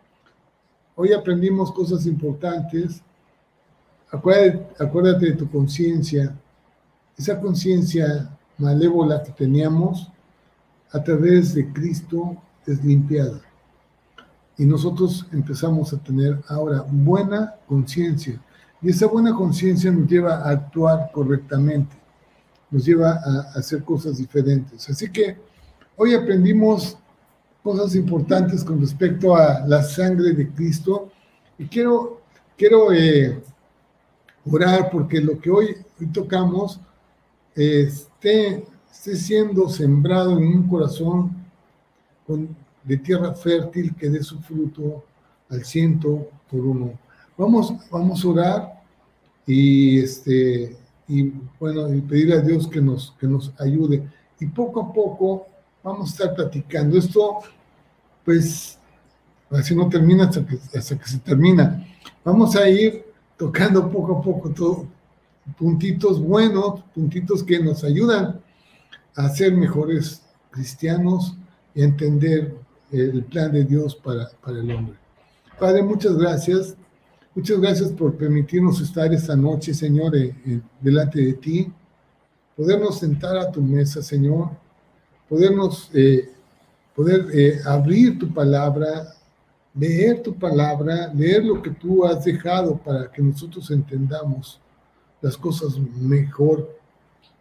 Hoy 0.96 1.12
aprendimos 1.12 1.72
cosas 1.72 2.06
importantes. 2.06 3.02
Acuérdate, 4.12 5.26
de 5.26 5.34
tu 5.34 5.50
conciencia, 5.50 6.36
esa 7.18 7.40
conciencia 7.42 8.30
malévola 8.60 9.24
que 9.24 9.32
teníamos 9.32 10.12
a 10.92 11.04
través 11.04 11.56
de 11.56 11.74
Cristo 11.74 12.38
es 12.68 12.84
limpiada. 12.86 13.42
Y 14.56 14.66
nosotros 14.66 15.26
empezamos 15.32 15.94
a 15.94 15.98
tener 15.98 16.40
ahora 16.48 16.86
buena 16.88 17.56
conciencia. 17.68 18.40
Y 18.84 18.90
esa 18.90 19.08
buena 19.08 19.34
conciencia 19.34 19.90
nos 19.90 20.10
lleva 20.10 20.36
a 20.36 20.50
actuar 20.50 21.10
correctamente, 21.14 21.96
nos 22.70 22.84
lleva 22.86 23.14
a 23.14 23.58
hacer 23.58 23.82
cosas 23.84 24.18
diferentes. 24.18 24.90
Así 24.90 25.10
que 25.10 25.38
hoy 25.96 26.14
aprendimos 26.14 26.98
cosas 27.64 27.96
importantes 27.96 28.62
con 28.62 28.82
respecto 28.82 29.38
a 29.38 29.66
la 29.66 29.82
sangre 29.82 30.34
de 30.34 30.50
Cristo. 30.50 31.10
Y 31.58 31.66
quiero, 31.68 32.24
quiero 32.58 32.92
eh, 32.92 33.42
orar 34.52 34.90
porque 34.92 35.22
lo 35.22 35.40
que 35.40 35.50
hoy, 35.50 35.78
tocamos 36.14 36.82
esté, 37.56 38.66
esté, 38.92 39.16
siendo 39.16 39.70
sembrado 39.70 40.38
en 40.38 40.46
un 40.46 40.68
corazón 40.68 41.32
de 42.84 42.98
tierra 42.98 43.34
fértil 43.34 43.96
que 43.96 44.10
dé 44.10 44.22
su 44.22 44.40
fruto 44.42 45.06
al 45.50 45.64
ciento 45.64 46.28
por 46.52 46.60
uno. 46.60 47.00
Vamos, 47.38 47.74
vamos 47.90 48.24
a 48.24 48.28
orar 48.28 48.73
y, 49.46 50.00
este, 50.00 50.78
y 51.08 51.34
bueno, 51.60 51.94
y 51.94 52.02
pedir 52.02 52.34
a 52.34 52.42
Dios 52.42 52.68
que 52.68 52.82
nos, 52.82 53.14
que 53.20 53.28
nos 53.28 53.52
ayude. 53.60 54.08
Y 54.40 54.48
poco 54.48 54.82
a 54.82 54.94
poco 54.94 55.48
vamos 55.84 56.10
a 56.10 56.12
estar 56.14 56.36
platicando. 56.36 56.98
Esto, 56.98 57.40
pues, 58.24 58.80
así 59.52 59.76
no 59.76 59.90
termina 59.90 60.26
hasta 60.26 60.46
que, 60.46 60.58
hasta 60.78 60.98
que 60.98 61.06
se 61.06 61.20
termina. 61.20 61.86
Vamos 62.24 62.56
a 62.56 62.68
ir 62.70 63.06
tocando 63.38 63.90
poco 63.90 64.18
a 64.18 64.22
poco 64.22 64.50
todo, 64.52 64.88
puntitos 65.58 66.22
buenos, 66.22 66.82
puntitos 66.94 67.44
que 67.44 67.60
nos 67.60 67.84
ayudan 67.84 68.40
a 69.16 69.30
ser 69.30 69.54
mejores 69.54 70.22
cristianos 70.52 71.36
y 71.76 71.82
a 71.82 71.86
entender 71.86 72.56
el 72.92 73.24
plan 73.26 73.52
de 73.52 73.64
Dios 73.64 73.96
para, 73.96 74.30
para 74.44 74.60
el 74.60 74.72
hombre. 74.72 74.96
Padre, 75.60 75.84
muchas 75.84 76.16
gracias. 76.18 76.76
Muchas 77.36 77.60
gracias 77.60 77.90
por 77.90 78.16
permitirnos 78.16 78.80
estar 78.80 79.12
esta 79.12 79.36
noche, 79.36 79.74
Señor, 79.74 80.16
eh, 80.16 80.36
eh, 80.46 80.62
delante 80.80 81.20
de 81.20 81.34
ti. 81.34 81.74
Podernos 82.56 83.00
sentar 83.00 83.36
a 83.38 83.52
tu 83.52 83.60
mesa, 83.60 84.04
Señor. 84.04 84.52
Podernos, 85.28 85.90
eh, 85.96 86.30
poder 86.96 87.60
abrir 87.66 88.20
tu 88.20 88.32
palabra, 88.32 89.16
leer 89.74 90.22
tu 90.22 90.38
palabra, 90.38 91.12
leer 91.12 91.44
lo 91.44 91.60
que 91.60 91.72
tú 91.72 92.06
has 92.06 92.24
dejado 92.24 92.78
para 92.78 93.12
que 93.12 93.24
nosotros 93.24 93.72
entendamos 93.72 94.62
las 95.20 95.36
cosas 95.36 95.80
mejor, 96.00 96.78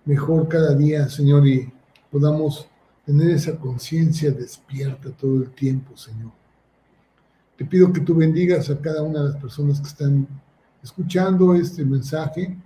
mejor 0.07 0.49
cada 0.49 0.74
día, 0.74 1.07
Señor, 1.11 1.47
y 1.47 1.70
podamos 2.11 2.66
tener 3.05 3.32
esa 3.32 3.59
conciencia 3.59 4.30
despierta 4.30 5.11
todo 5.11 5.36
el 5.43 5.51
tiempo, 5.51 5.95
Señor. 5.99 6.41
Te 7.57 7.64
pido 7.64 7.92
que 7.92 8.00
tú 8.00 8.14
bendigas 8.14 8.70
a 8.70 8.80
cada 8.80 9.03
una 9.03 9.20
de 9.22 9.28
las 9.30 9.36
personas 9.36 9.80
que 9.80 9.88
están 9.88 10.26
escuchando 10.82 11.55
este 11.55 11.84
mensaje. 11.84 12.57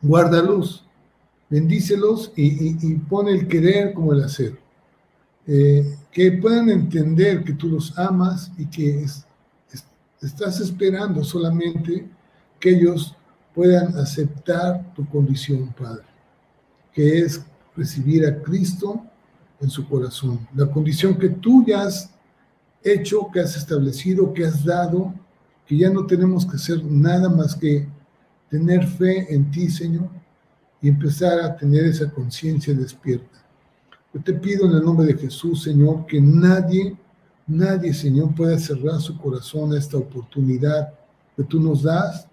Guárdalos, 0.00 0.86
bendícelos 1.48 2.32
y, 2.36 2.76
y, 2.86 2.94
pon 2.96 3.28
el 3.28 3.48
querer 3.48 3.92
como 3.94 4.12
el 4.12 4.22
hacer. 4.22 4.58
Eh, 5.46 5.96
que 6.12 6.32
puedan 6.32 6.68
entender 6.68 7.42
que 7.42 7.54
tú 7.54 7.68
los 7.68 7.98
amas 7.98 8.52
y 8.58 8.66
que 8.66 9.06
estás 10.20 10.60
esperando 10.60 11.24
solamente 11.24 12.06
que 12.60 12.70
ellos 12.70 13.16
puedan 13.54 13.96
aceptar 13.96 14.92
tu 14.94 15.08
condición, 15.08 15.72
Padre, 15.78 16.04
que 16.92 17.20
es 17.20 17.42
recibir 17.76 18.26
a 18.26 18.42
Cristo 18.42 19.02
en 19.60 19.70
su 19.70 19.88
corazón. 19.88 20.46
La 20.54 20.70
condición 20.70 21.16
que 21.18 21.28
tú 21.30 21.64
ya 21.66 21.82
has 21.82 22.10
hecho, 22.82 23.28
que 23.32 23.40
has 23.40 23.56
establecido, 23.56 24.32
que 24.32 24.44
has 24.44 24.64
dado, 24.64 25.14
que 25.66 25.76
ya 25.76 25.90
no 25.90 26.06
tenemos 26.06 26.46
que 26.46 26.56
hacer 26.56 26.82
nada 26.84 27.28
más 27.28 27.54
que 27.54 27.86
tener 28.48 28.86
fe 28.86 29.32
en 29.34 29.50
ti, 29.50 29.68
Señor, 29.68 30.08
y 30.80 30.88
empezar 30.88 31.40
a 31.40 31.56
tener 31.56 31.84
esa 31.84 32.10
conciencia 32.10 32.72
despierta. 32.72 33.38
Yo 34.14 34.22
te 34.22 34.32
pido 34.32 34.66
en 34.66 34.72
el 34.72 34.82
nombre 34.82 35.06
de 35.06 35.18
Jesús, 35.18 35.62
Señor, 35.62 36.06
que 36.06 36.20
nadie, 36.20 36.96
nadie, 37.46 37.92
Señor, 37.92 38.34
pueda 38.34 38.58
cerrar 38.58 39.00
su 39.00 39.18
corazón 39.18 39.72
a 39.72 39.78
esta 39.78 39.98
oportunidad 39.98 40.94
que 41.36 41.44
tú 41.44 41.60
nos 41.60 41.82
das 41.82 42.26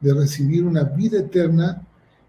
de 0.00 0.12
recibir 0.12 0.64
una 0.64 0.84
vida 0.84 1.20
eterna 1.20 1.82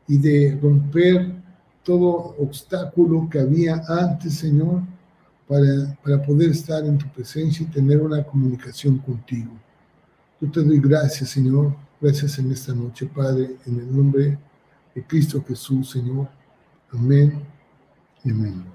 y 0.07 0.17
de 0.17 0.57
romper 0.61 1.35
todo 1.83 2.35
obstáculo 2.39 3.27
que 3.29 3.39
había 3.39 3.81
antes, 3.87 4.35
Señor, 4.35 4.81
para, 5.47 5.97
para 6.03 6.21
poder 6.21 6.51
estar 6.51 6.83
en 6.85 6.97
tu 6.97 7.07
presencia 7.09 7.65
y 7.65 7.71
tener 7.71 8.01
una 8.01 8.23
comunicación 8.23 8.97
contigo. 8.99 9.51
Yo 10.39 10.51
te 10.51 10.63
doy 10.63 10.79
gracias, 10.79 11.29
Señor. 11.29 11.75
Gracias 11.99 12.37
en 12.37 12.51
esta 12.51 12.73
noche, 12.73 13.07
Padre, 13.07 13.55
en 13.65 13.79
el 13.79 13.95
nombre 13.95 14.37
de 14.93 15.03
Cristo 15.03 15.43
Jesús, 15.47 15.89
Señor. 15.89 16.27
Amén. 16.91 17.41
Amén. 18.23 18.65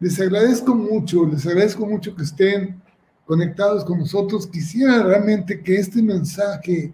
Les 0.00 0.20
agradezco 0.20 0.74
mucho, 0.74 1.24
les 1.26 1.46
agradezco 1.46 1.86
mucho 1.86 2.14
que 2.16 2.24
estén 2.24 2.82
conectados 3.24 3.84
con 3.84 3.98
nosotros. 4.00 4.46
Quisiera 4.46 5.02
realmente 5.02 5.62
que 5.62 5.76
este 5.76 6.02
mensaje, 6.02 6.92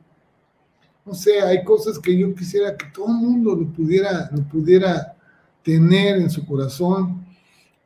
no 1.05 1.15
sé, 1.15 1.41
hay 1.41 1.65
cosas 1.65 1.99
que 1.99 2.17
yo 2.17 2.35
quisiera 2.35 2.77
que 2.77 2.87
todo 2.93 3.07
el 3.07 3.15
mundo 3.15 3.57
lo 3.57 3.67
pudiera, 3.73 4.31
lo 4.33 4.43
pudiera 4.43 5.17
tener 5.63 6.17
en 6.19 6.31
su 6.31 6.45
corazón 6.45 7.25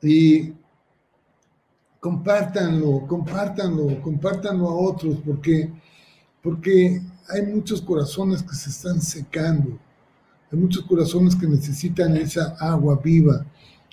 y 0.02 0.52
compártanlo, 2.04 3.06
compártanlo, 3.06 4.02
compártanlo 4.02 4.68
a 4.68 4.74
otros 4.74 5.16
porque, 5.24 5.70
porque 6.42 7.00
hay 7.30 7.42
muchos 7.46 7.80
corazones 7.80 8.42
que 8.42 8.54
se 8.54 8.68
están 8.68 9.00
secando, 9.00 9.78
hay 10.52 10.58
muchos 10.58 10.84
corazones 10.84 11.34
que 11.34 11.46
necesitan 11.46 12.14
esa 12.18 12.56
agua 12.60 13.00
viva, 13.02 13.46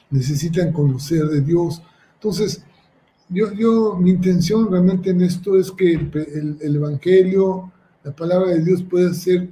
necesitan 0.09 0.73
conocer 0.73 1.25
de 1.27 1.39
Dios. 1.39 1.81
Entonces, 2.15 2.61
yo, 3.29 3.53
yo 3.53 3.95
mi 3.95 4.09
intención 4.09 4.69
realmente 4.69 5.11
en 5.11 5.21
esto 5.21 5.57
es 5.57 5.71
que 5.71 5.93
el, 5.93 6.75
Evangelio, 6.75 7.71
la 8.03 8.13
palabra 8.13 8.49
de 8.49 8.61
Dios 8.61 8.83
pueda 8.83 9.13
ser, 9.13 9.49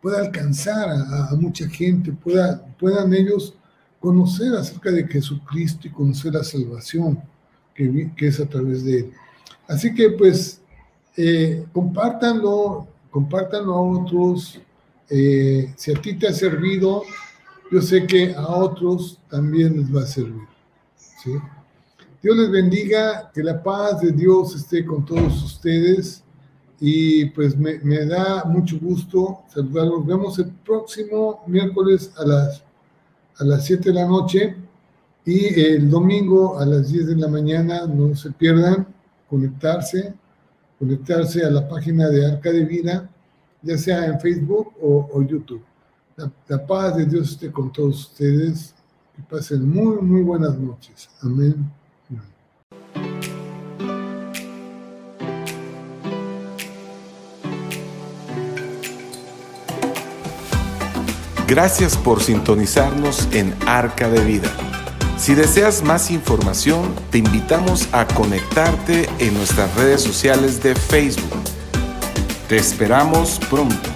pueda 0.00 0.20
alcanzar 0.20 0.90
a, 0.90 1.34
mucha 1.34 1.68
gente, 1.68 2.12
pueda, 2.12 2.64
puedan 2.78 3.12
ellos 3.12 3.56
conocer 3.98 4.54
acerca 4.54 4.92
de 4.92 5.08
Jesucristo 5.08 5.88
y 5.88 5.90
conocer 5.90 6.34
la 6.34 6.44
salvación 6.44 7.20
que, 7.76 8.26
es 8.26 8.40
a 8.40 8.48
través 8.48 8.84
de 8.84 9.00
Él. 9.00 9.12
Así 9.68 9.94
que 9.94 10.10
pues 10.10 10.60
eh, 11.16 11.64
compártanlo, 11.72 12.86
compártanlo 13.10 13.74
a 13.74 13.80
otros. 13.80 14.60
Eh, 15.08 15.72
si 15.76 15.92
a 15.92 16.00
ti 16.00 16.14
te 16.14 16.28
ha 16.28 16.32
servido, 16.32 17.02
yo 17.70 17.80
sé 17.80 18.06
que 18.06 18.34
a 18.34 18.48
otros 18.48 19.18
también 19.28 19.78
les 19.78 19.94
va 19.94 20.02
a 20.02 20.06
servir. 20.06 20.42
Dios 22.22 22.36
les 22.36 22.50
bendiga, 22.50 23.30
que 23.34 23.42
la 23.42 23.62
paz 23.62 24.00
de 24.00 24.12
Dios 24.12 24.54
esté 24.54 24.84
con 24.84 25.04
todos 25.04 25.42
ustedes 25.42 26.22
y 26.78 27.26
pues 27.26 27.56
me, 27.56 27.78
me 27.80 28.04
da 28.06 28.44
mucho 28.44 28.78
gusto 28.78 29.40
saludarlos. 29.48 29.98
Nos 29.98 30.06
vemos 30.06 30.38
el 30.38 30.50
próximo 30.64 31.42
miércoles 31.46 32.12
a 32.16 32.24
las 32.24 32.66
a 33.38 33.44
las 33.44 33.66
7 33.66 33.90
de 33.90 33.94
la 33.94 34.06
noche 34.06 34.56
y 35.26 35.60
el 35.60 35.90
domingo 35.90 36.56
a 36.56 36.64
las 36.64 36.92
10 36.92 37.08
de 37.08 37.16
la 37.16 37.26
mañana, 37.26 37.84
no 37.84 38.14
se 38.14 38.30
pierdan, 38.30 38.86
conectarse, 39.28 40.14
conectarse 40.78 41.44
a 41.44 41.50
la 41.50 41.68
página 41.68 42.08
de 42.08 42.24
Arca 42.24 42.52
de 42.52 42.64
Vida, 42.64 43.10
ya 43.60 43.76
sea 43.76 44.06
en 44.06 44.20
Facebook 44.20 44.72
o, 44.80 45.20
YouTube. 45.22 45.64
La, 46.16 46.30
la, 46.46 46.64
paz 46.64 46.96
de 46.96 47.06
Dios 47.06 47.32
esté 47.32 47.50
con 47.50 47.72
todos 47.72 48.06
ustedes. 48.08 48.72
Que 49.16 49.22
pasen 49.22 49.68
muy, 49.68 49.96
muy 49.96 50.22
buenas 50.22 50.56
noches. 50.58 51.10
Amén. 51.20 51.72
Gracias 61.48 61.96
por 61.96 62.22
sintonizarnos 62.22 63.28
en 63.32 63.54
Arca 63.66 64.08
de 64.08 64.24
Vida. 64.24 64.75
Si 65.16 65.34
deseas 65.34 65.82
más 65.82 66.10
información, 66.10 66.94
te 67.10 67.18
invitamos 67.18 67.88
a 67.92 68.06
conectarte 68.06 69.08
en 69.18 69.34
nuestras 69.34 69.74
redes 69.74 70.02
sociales 70.02 70.62
de 70.62 70.74
Facebook. 70.74 71.42
Te 72.48 72.56
esperamos 72.56 73.40
pronto. 73.50 73.95